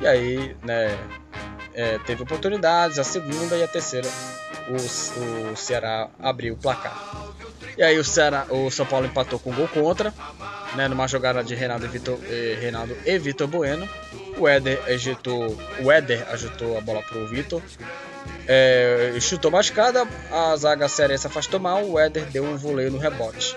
E 0.00 0.06
aí, 0.06 0.56
né, 0.62 0.98
é, 1.74 1.98
teve 1.98 2.22
oportunidades, 2.22 2.98
a 2.98 3.04
segunda 3.04 3.56
e 3.56 3.62
a 3.62 3.68
terceira, 3.68 4.08
o, 4.68 5.52
o 5.52 5.56
Ceará 5.56 6.08
abriu 6.18 6.54
o 6.54 6.56
placar. 6.56 6.96
E 7.76 7.82
aí 7.82 7.98
o, 7.98 8.04
Ceará, 8.04 8.46
o 8.48 8.70
São 8.70 8.86
Paulo 8.86 9.06
empatou 9.06 9.38
com 9.38 9.50
um 9.50 9.54
gol 9.54 9.68
contra, 9.68 10.14
né, 10.76 10.86
numa 10.88 11.08
jogada 11.08 11.42
de 11.42 11.54
Reinaldo 11.54 11.86
e 11.86 11.88
Vitor, 11.88 12.18
eh, 12.24 12.72
e 13.04 13.18
Vitor 13.18 13.48
Bueno. 13.48 13.88
O 14.36 14.48
Éder 14.48 14.80
ajeitou, 14.88 15.56
o 15.82 15.92
Éder 15.92 16.26
ajeitou 16.30 16.76
a 16.76 16.80
bola 16.80 17.02
para 17.02 17.18
o 17.18 17.26
Vitor. 17.26 17.62
É, 18.46 19.16
chutou 19.20 19.50
mascada, 19.50 20.06
a 20.30 20.56
zaga 20.56 20.88
cearense 20.88 21.26
afastou 21.26 21.58
mal, 21.58 21.84
o 21.84 21.98
Éder 21.98 22.24
deu 22.26 22.44
um 22.44 22.56
voleio 22.56 22.90
no 22.90 22.98
rebote. 22.98 23.56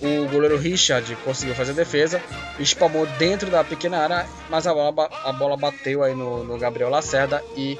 O 0.00 0.28
goleiro 0.30 0.56
Richard 0.56 1.14
conseguiu 1.16 1.54
fazer 1.54 1.72
a 1.72 1.74
defesa, 1.74 2.22
espalmou 2.58 3.06
dentro 3.18 3.50
da 3.50 3.62
pequena 3.62 3.98
área, 3.98 4.26
mas 4.48 4.66
a 4.66 4.72
bola, 4.72 5.10
a 5.24 5.32
bola 5.32 5.56
bateu 5.56 6.02
aí 6.02 6.14
no, 6.14 6.42
no 6.42 6.58
Gabriel 6.58 6.88
Lacerda 6.88 7.42
e 7.54 7.78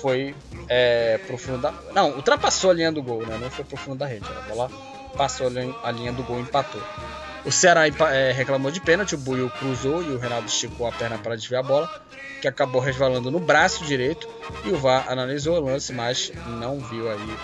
foi 0.00 0.34
é, 0.68 1.18
pro 1.26 1.38
fundo 1.38 1.58
da. 1.58 1.72
Não, 1.94 2.16
ultrapassou 2.16 2.70
a 2.70 2.74
linha 2.74 2.90
do 2.90 3.00
gol, 3.00 3.24
né? 3.24 3.38
Não 3.40 3.50
foi 3.50 3.64
pro 3.64 3.76
fundo 3.76 3.98
da 3.98 4.06
rede. 4.06 4.26
A 4.26 4.48
bola 4.48 4.70
passou 5.16 5.46
a 5.46 5.90
linha 5.92 6.12
do 6.12 6.24
gol 6.24 6.38
e 6.38 6.42
empatou. 6.42 6.82
O 7.44 7.50
Ceará 7.50 7.86
é, 7.86 8.32
reclamou 8.32 8.70
de 8.70 8.80
pênalti, 8.80 9.14
o 9.14 9.18
Buio 9.18 9.50
cruzou 9.50 10.02
e 10.02 10.10
o 10.10 10.18
Renato 10.18 10.46
esticou 10.46 10.86
a 10.86 10.92
perna 10.92 11.18
para 11.18 11.34
desviar 11.34 11.64
a 11.64 11.66
bola, 11.66 12.02
que 12.40 12.46
acabou 12.46 12.80
resvalando 12.80 13.30
no 13.30 13.40
braço 13.40 13.84
direito 13.84 14.28
e 14.64 14.70
o 14.70 14.76
VAR 14.76 15.10
analisou 15.10 15.56
o 15.56 15.60
lance, 15.60 15.92
mas 15.92 16.32
não 16.46 16.78
viu 16.78 17.10
aí 17.10 17.36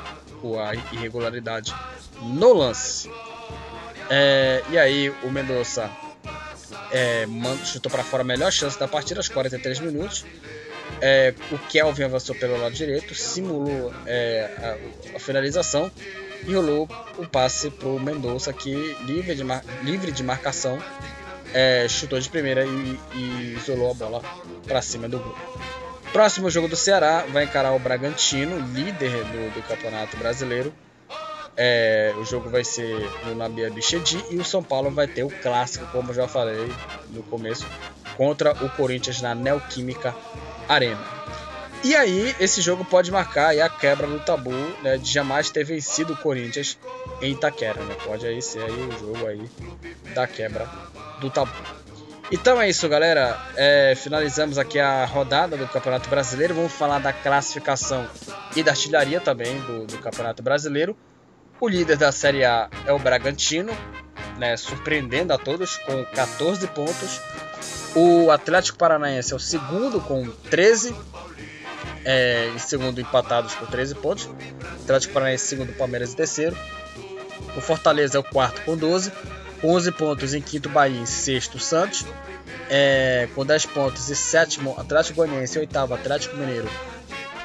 a 0.60 0.94
irregularidade 0.94 1.74
no 2.22 2.52
lance. 2.52 3.10
É, 4.08 4.62
e 4.70 4.78
aí 4.78 5.10
o 5.22 5.30
Mendonça 5.30 5.90
é, 6.92 7.26
chutou 7.64 7.90
para 7.90 8.04
fora 8.04 8.22
a 8.22 8.26
melhor 8.26 8.52
chance 8.52 8.78
da 8.78 8.86
partida 8.86 9.18
aos 9.18 9.28
43 9.28 9.80
minutos. 9.80 10.24
É, 11.00 11.34
o 11.50 11.58
Kelvin 11.58 12.04
avançou 12.04 12.34
pelo 12.34 12.60
lado 12.60 12.74
direito, 12.74 13.14
simulou 13.14 13.92
é, 14.06 14.78
a, 15.12 15.16
a 15.16 15.20
finalização 15.20 15.90
e 16.46 16.54
rolou 16.54 16.88
o 17.16 17.26
passe 17.26 17.70
para 17.70 17.88
o 17.88 17.98
Mendonça, 17.98 18.52
que 18.52 18.96
livre 19.04 19.34
de, 19.34 19.42
livre 19.82 20.12
de 20.12 20.22
marcação, 20.22 20.78
é, 21.52 21.86
chutou 21.88 22.18
de 22.18 22.28
primeira 22.28 22.64
e, 22.64 23.00
e 23.14 23.56
isolou 23.58 23.90
a 23.90 23.94
bola 23.94 24.22
para 24.66 24.82
cima 24.82 25.08
do 25.08 25.18
gol. 25.18 25.36
Próximo 26.12 26.50
jogo 26.50 26.68
do 26.68 26.76
Ceará 26.76 27.24
vai 27.30 27.44
encarar 27.44 27.72
o 27.72 27.78
Bragantino, 27.78 28.58
líder 28.72 29.24
do, 29.24 29.54
do 29.54 29.62
Campeonato 29.62 30.16
Brasileiro. 30.16 30.72
É, 31.56 32.14
o 32.16 32.24
jogo 32.24 32.48
vai 32.48 32.64
ser 32.64 32.96
no 33.26 33.34
Nabia 33.34 33.68
Bichedi 33.68 34.24
e 34.30 34.36
o 34.36 34.44
São 34.44 34.62
Paulo 34.62 34.90
vai 34.90 35.08
ter 35.08 35.24
o 35.24 35.28
clássico, 35.28 35.86
como 35.86 36.14
já 36.14 36.28
falei 36.28 36.72
no 37.10 37.22
começo, 37.24 37.66
contra 38.16 38.52
o 38.64 38.70
Corinthians 38.70 39.20
na 39.20 39.34
Neoquímica 39.34 40.14
Arena. 40.68 41.17
E 41.84 41.94
aí, 41.94 42.34
esse 42.40 42.60
jogo 42.60 42.84
pode 42.84 43.10
marcar 43.10 43.56
a 43.58 43.68
quebra 43.68 44.06
do 44.06 44.18
tabu 44.18 44.52
né, 44.82 44.98
de 44.98 45.10
jamais 45.10 45.48
ter 45.50 45.64
vencido 45.64 46.12
o 46.12 46.16
Corinthians 46.16 46.76
em 47.22 47.32
Itaquera. 47.32 47.80
Né? 47.82 47.94
Pode 48.04 48.26
aí 48.26 48.42
ser 48.42 48.62
aí 48.62 48.72
o 48.72 48.98
jogo 48.98 49.26
aí 49.26 49.48
da 50.12 50.26
quebra 50.26 50.68
do 51.20 51.30
tabu. 51.30 51.52
Então 52.30 52.60
é 52.60 52.68
isso, 52.68 52.86
galera. 52.88 53.40
É, 53.56 53.94
finalizamos 53.96 54.58
aqui 54.58 54.78
a 54.78 55.04
rodada 55.06 55.56
do 55.56 55.66
Campeonato 55.68 56.10
Brasileiro. 56.10 56.54
Vamos 56.54 56.72
falar 56.72 56.98
da 56.98 57.12
classificação 57.12 58.06
e 58.54 58.62
da 58.62 58.72
artilharia 58.72 59.20
também 59.20 59.58
do, 59.60 59.86
do 59.86 59.98
Campeonato 59.98 60.42
Brasileiro. 60.42 60.96
O 61.60 61.68
líder 61.68 61.96
da 61.96 62.12
Série 62.12 62.44
A 62.44 62.68
é 62.86 62.92
o 62.92 62.98
Bragantino, 62.98 63.72
né, 64.36 64.56
surpreendendo 64.56 65.32
a 65.32 65.38
todos 65.38 65.76
com 65.78 66.04
14 66.04 66.66
pontos. 66.68 67.20
O 67.96 68.30
Atlético 68.30 68.78
Paranaense 68.78 69.32
é 69.32 69.36
o 69.36 69.40
segundo 69.40 70.00
com 70.00 70.28
13 70.50 70.94
é, 72.04 72.50
em 72.54 72.58
segundo 72.58 73.00
empatados 73.00 73.54
com 73.54 73.66
13 73.66 73.94
pontos. 73.96 74.28
Atlético 74.82 75.14
Paranaense 75.14 75.46
segundo, 75.46 75.72
Palmeiras 75.72 76.12
em 76.12 76.16
terceiro. 76.16 76.56
O 77.56 77.60
Fortaleza 77.60 78.16
é 78.16 78.20
o 78.20 78.24
quarto 78.24 78.62
com 78.62 78.76
12. 78.76 79.12
11 79.62 79.92
pontos 79.92 80.34
em 80.34 80.40
quinto 80.40 80.68
Bahia, 80.68 81.00
em 81.00 81.06
sexto 81.06 81.58
Santos. 81.58 82.04
É, 82.70 83.28
com 83.34 83.44
10 83.44 83.66
pontos 83.66 84.08
e 84.08 84.16
sétimo 84.16 84.74
Atlético 84.78 85.16
Goianiense, 85.16 85.58
oitavo 85.58 85.94
Atlético 85.94 86.36
Mineiro 86.36 86.68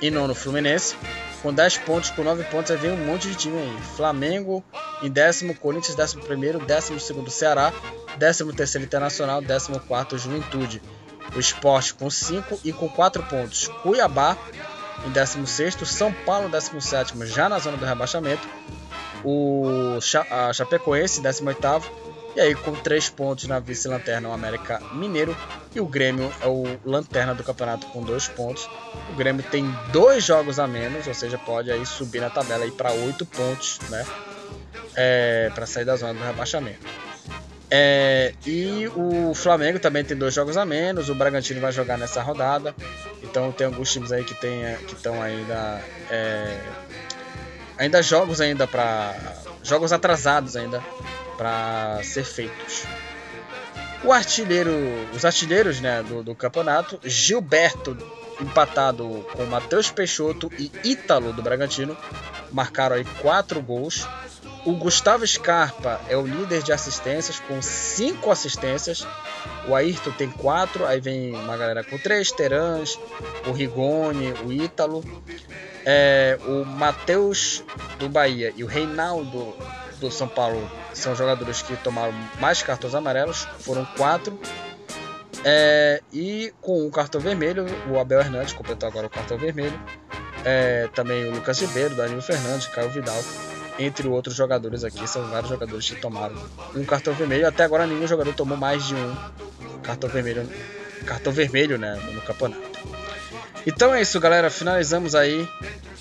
e 0.01 0.11
nono 0.11 0.35
Fluminense. 0.35 0.95
Com 1.41 1.53
10 1.53 1.80
pontos, 1.80 2.09
com 2.09 2.23
9 2.23 2.43
pontos, 2.45 2.71
aí 2.71 2.77
vem 2.77 2.91
um 2.91 3.05
monte 3.05 3.27
de 3.27 3.35
time 3.35 3.57
aí. 3.57 3.77
Flamengo 3.95 4.63
em 5.01 5.09
décimo, 5.09 5.55
Corinthians 5.55 5.95
décimo 5.95 6.23
primeiro, 6.23 6.59
décimo 6.59 6.99
segundo 6.99 7.30
Ceará, 7.30 7.73
décimo 8.17 8.53
terceiro 8.53 8.85
Internacional, 8.85 9.41
décimo 9.41 9.80
quarto 9.80 10.17
Juventude. 10.17 10.81
O 11.35 11.39
Esporte 11.39 11.93
com 11.93 12.09
5 12.09 12.59
e 12.63 12.71
com 12.71 12.87
4 12.89 13.23
pontos. 13.23 13.67
Cuiabá 13.81 14.37
em 15.05 15.09
16 15.09 15.75
São 15.85 16.11
Paulo 16.11 16.49
17 16.49 17.25
já 17.25 17.49
na 17.49 17.59
zona 17.59 17.77
do 17.77 17.85
rebaixamento. 17.85 18.47
O 19.23 19.99
a 20.29 20.53
Chapecoense 20.53 21.21
18 21.21 22.03
e 22.35 22.41
aí 22.41 22.55
com 22.55 22.73
3 22.73 23.09
pontos 23.09 23.45
na 23.45 23.59
vice-lanterna 23.59 24.29
o 24.29 24.33
América 24.33 24.81
Mineiro 24.93 25.35
e 25.73 25.79
o 25.79 25.85
Grêmio 25.85 26.31
é 26.41 26.47
o 26.47 26.63
lanterna 26.83 27.33
do 27.33 27.43
campeonato 27.43 27.87
com 27.87 28.01
2 28.01 28.27
pontos. 28.29 28.67
O 29.11 29.15
Grêmio 29.15 29.43
tem 29.43 29.65
dois 29.91 30.23
jogos 30.23 30.59
a 30.59 30.67
menos, 30.67 31.07
ou 31.07 31.13
seja, 31.13 31.37
pode 31.37 31.71
aí 31.71 31.85
subir 31.85 32.21
na 32.21 32.29
tabela 32.29 32.69
para 32.71 32.91
8 32.91 33.25
pontos, 33.25 33.79
né? 33.89 34.05
É, 34.95 35.51
para 35.53 35.65
sair 35.65 35.85
da 35.85 35.95
zona 35.95 36.13
do 36.13 36.23
rebaixamento. 36.23 36.85
É, 37.75 38.35
e 38.45 38.87
o 38.95 39.33
Flamengo 39.33 39.79
também 39.79 40.03
tem 40.03 40.15
dois 40.15 40.31
jogos 40.31 40.57
a 40.57 40.63
menos. 40.63 41.09
O 41.09 41.15
Bragantino 41.15 41.59
vai 41.59 41.71
jogar 41.71 41.97
nessa 41.97 42.21
rodada. 42.21 42.75
Então 43.23 43.51
tem 43.51 43.65
alguns 43.65 43.91
times 43.91 44.11
aí 44.11 44.23
que 44.23 44.35
estão 44.93 45.19
ainda 45.19 45.81
é, 46.07 46.55
ainda 47.75 47.99
jogos 48.03 48.39
ainda 48.39 48.67
para 48.67 49.15
jogos 49.63 49.91
atrasados 49.91 50.55
ainda 50.55 50.83
para 51.35 51.99
ser 52.03 52.23
feitos. 52.23 52.83
O 54.03 54.11
artilheiro, 54.11 54.71
os 55.11 55.25
artilheiros 55.25 55.81
né, 55.81 56.03
do, 56.03 56.21
do 56.21 56.35
campeonato, 56.35 56.99
Gilberto 57.03 57.97
empatado 58.39 59.25
com 59.33 59.45
Matheus 59.45 59.89
Peixoto 59.89 60.51
e 60.59 60.71
Ítalo 60.83 61.33
do 61.33 61.41
Bragantino, 61.41 61.97
marcaram 62.51 62.95
aí 62.97 63.05
quatro 63.19 63.59
gols. 63.63 64.07
O 64.65 64.72
Gustavo 64.72 65.27
Scarpa 65.27 65.99
é 66.07 66.15
o 66.15 66.26
líder 66.26 66.64
de 66.64 66.72
assistências 66.72 67.38
com 67.38 67.61
cinco 67.61 68.31
assistências. 68.31 69.06
O 69.68 69.76
Ayrton 69.76 70.11
tem 70.11 70.30
quatro, 70.30 70.85
aí 70.85 71.02
vem 71.02 71.35
uma 71.35 71.57
galera 71.57 71.84
com 71.84 71.98
três, 71.98 72.31
Terãs, 72.31 72.98
o 73.45 73.52
Rigoni, 73.52 74.31
o 74.45 74.53
Ítalo. 74.53 75.03
É, 75.85 76.40
o 76.45 76.64
Matheus 76.64 77.61
do 77.99 78.07
Bahia 78.07 78.53
e 78.56 78.64
o 78.64 78.68
Reinaldo 78.68 79.53
do 79.99 80.10
São 80.10 80.30
Paulo 80.30 80.72
são 80.94 81.14
jogadores 81.14 81.61
que 81.61 81.76
tomaram 81.77 82.14
mais 82.40 82.64
cartões 82.64 82.95
amarelos, 82.95 83.45
foram 83.60 83.84
quatro. 83.98 84.40
É, 85.44 86.02
e 86.14 86.53
com 86.61 86.88
o 86.88 86.90
cartão 86.90 87.19
vermelho, 87.19 87.65
o 87.90 87.99
Abel 87.99 88.22
Hernandes 88.22 88.53
completou 88.53 88.88
agora 88.88 89.07
o 89.07 89.10
cartão 89.10 89.38
vermelho. 89.38 89.77
É, 90.45 90.88
também 90.94 91.26
o 91.26 91.31
Lucas 91.31 91.60
Ribeiro, 91.60 91.95
Danilo 91.95 92.22
Fernandes, 92.22 92.68
Caio 92.68 92.90
Vidal 92.90 93.22
entre 93.79 94.07
outros 94.07 94.35
jogadores 94.35 94.83
aqui. 94.83 95.07
São 95.07 95.27
vários 95.29 95.49
jogadores 95.49 95.89
que 95.89 95.95
tomaram 95.99 96.35
um 96.75 96.83
cartão 96.83 97.13
vermelho. 97.13 97.47
Até 97.47 97.63
agora 97.63 97.87
nenhum 97.87 98.07
jogador 98.07 98.33
tomou 98.33 98.57
mais 98.57 98.85
de 98.85 98.95
um 98.95 99.79
cartão 99.81 100.09
vermelho, 100.09 100.47
cartão 101.05 101.31
vermelho 101.33 101.77
né, 101.77 101.99
no 102.13 102.21
campeonato. 102.21 102.61
Então 103.65 103.93
é 103.93 104.01
isso, 104.01 104.19
galera. 104.19 104.49
Finalizamos 104.49 105.15
aí 105.15 105.47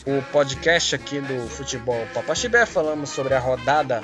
o 0.06 0.22
podcast 0.32 0.94
aqui 0.94 1.20
do 1.20 1.48
Futebol 1.48 2.06
Papaxibé. 2.12 2.66
Falamos 2.66 3.10
sobre 3.10 3.34
a 3.34 3.38
rodada 3.38 4.02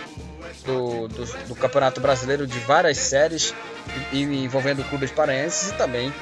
do, 0.64 1.08
do, 1.08 1.24
do, 1.48 1.54
Campeonato 1.56 2.00
Brasileiro 2.00 2.46
de 2.46 2.58
várias 2.60 2.98
séries 2.98 3.54
envolvendo 4.12 4.84
clubes 4.88 5.10
paraenses 5.10 5.70
e 5.70 5.74
também 5.74 6.12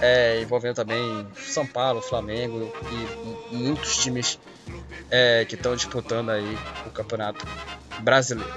é, 0.00 0.40
envolvendo 0.40 0.76
também 0.76 1.26
São 1.36 1.66
Paulo, 1.66 2.00
Flamengo 2.00 2.72
e 3.50 3.54
muitos 3.54 3.96
times 3.96 4.38
é, 5.10 5.44
que 5.44 5.54
estão 5.54 5.74
disputando 5.74 6.30
aí 6.30 6.58
o 6.86 6.90
Campeonato 6.90 7.46
Brasileiro. 8.00 8.52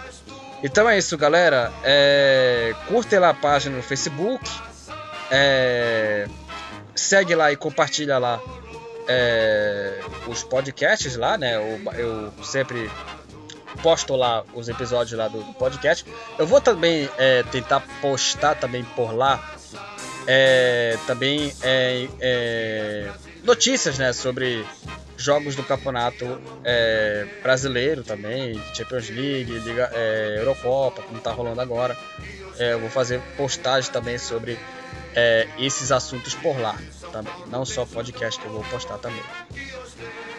Então 0.63 0.89
é 0.89 0.97
isso, 0.97 1.17
galera. 1.17 1.71
É, 1.83 2.73
curte 2.87 3.17
lá 3.17 3.29
a 3.29 3.33
página 3.33 3.77
no 3.77 3.83
Facebook. 3.83 4.49
É, 5.31 6.27
segue 6.95 7.33
lá 7.35 7.51
e 7.51 7.55
compartilha 7.55 8.17
lá 8.17 8.39
é, 9.07 9.99
os 10.27 10.43
podcasts 10.43 11.15
lá, 11.15 11.37
né? 11.37 11.55
Eu, 11.55 11.93
eu, 11.93 12.33
sempre 12.43 12.91
posto 13.81 14.15
lá 14.15 14.43
os 14.53 14.69
episódios 14.69 15.17
lá 15.17 15.27
do, 15.27 15.41
do 15.43 15.53
podcast. 15.53 16.05
Eu 16.37 16.45
vou 16.45 16.61
também 16.61 17.09
é, 17.17 17.43
tentar 17.43 17.79
postar 18.01 18.55
também 18.55 18.83
por 18.83 19.13
lá 19.13 19.55
é, 20.27 20.97
também 21.07 21.53
é, 21.61 22.07
é, 22.19 23.11
notícias 23.43 23.97
né, 23.97 24.13
sobre 24.13 24.65
jogos 25.21 25.55
do 25.55 25.63
campeonato 25.63 26.39
é, 26.63 27.25
brasileiro 27.41 28.03
também, 28.03 28.59
Champions 28.73 29.09
League, 29.09 29.51
Liga, 29.59 29.89
é, 29.93 30.37
Eurocopa, 30.39 31.01
como 31.01 31.17
está 31.17 31.31
rolando 31.31 31.61
agora. 31.61 31.97
É, 32.57 32.73
eu 32.73 32.79
vou 32.79 32.89
fazer 32.89 33.21
postagem 33.37 33.91
também 33.91 34.17
sobre 34.17 34.57
é, 35.15 35.47
esses 35.57 35.91
assuntos 35.91 36.33
por 36.35 36.59
lá, 36.59 36.77
também. 37.11 37.33
não 37.47 37.65
só 37.65 37.85
podcast 37.85 38.39
que 38.39 38.45
eu 38.45 38.51
vou 38.51 38.63
postar 38.65 38.97
também. 38.97 39.23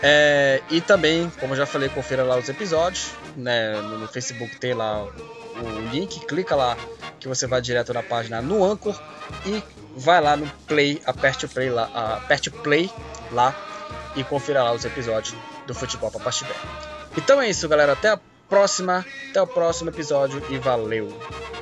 É, 0.02 0.60
e 0.70 0.80
também, 0.80 1.30
como 1.38 1.52
eu 1.52 1.58
já 1.58 1.66
falei, 1.66 1.88
confira 1.88 2.24
lá 2.24 2.36
os 2.36 2.48
episódios, 2.48 3.12
né, 3.36 3.80
no 3.80 4.08
Facebook 4.08 4.58
tem 4.58 4.74
lá 4.74 5.04
o 5.04 5.90
link, 5.92 6.20
clica 6.26 6.56
lá 6.56 6.76
que 7.20 7.28
você 7.28 7.46
vai 7.46 7.60
direto 7.60 7.92
na 7.92 8.02
página 8.02 8.42
no 8.42 8.64
Anchor 8.64 9.00
e 9.46 9.62
vai 9.96 10.20
lá 10.20 10.36
no 10.36 10.46
play, 10.66 11.00
aperte 11.06 11.46
o 11.46 11.48
play 11.48 11.70
lá, 11.70 11.84
aperte 12.16 12.48
o 12.48 12.52
play 12.52 12.90
lá 13.30 13.54
e 14.16 14.24
confira 14.24 14.62
lá 14.62 14.72
os 14.72 14.84
episódios 14.84 15.34
do 15.66 15.74
Futebol 15.74 16.10
Papaxibé. 16.10 16.54
Então 17.16 17.40
é 17.40 17.48
isso, 17.48 17.68
galera. 17.68 17.92
Até 17.92 18.10
a 18.10 18.20
próxima. 18.48 19.04
Até 19.30 19.40
o 19.40 19.46
próximo 19.46 19.90
episódio 19.90 20.42
e 20.50 20.58
valeu! 20.58 21.08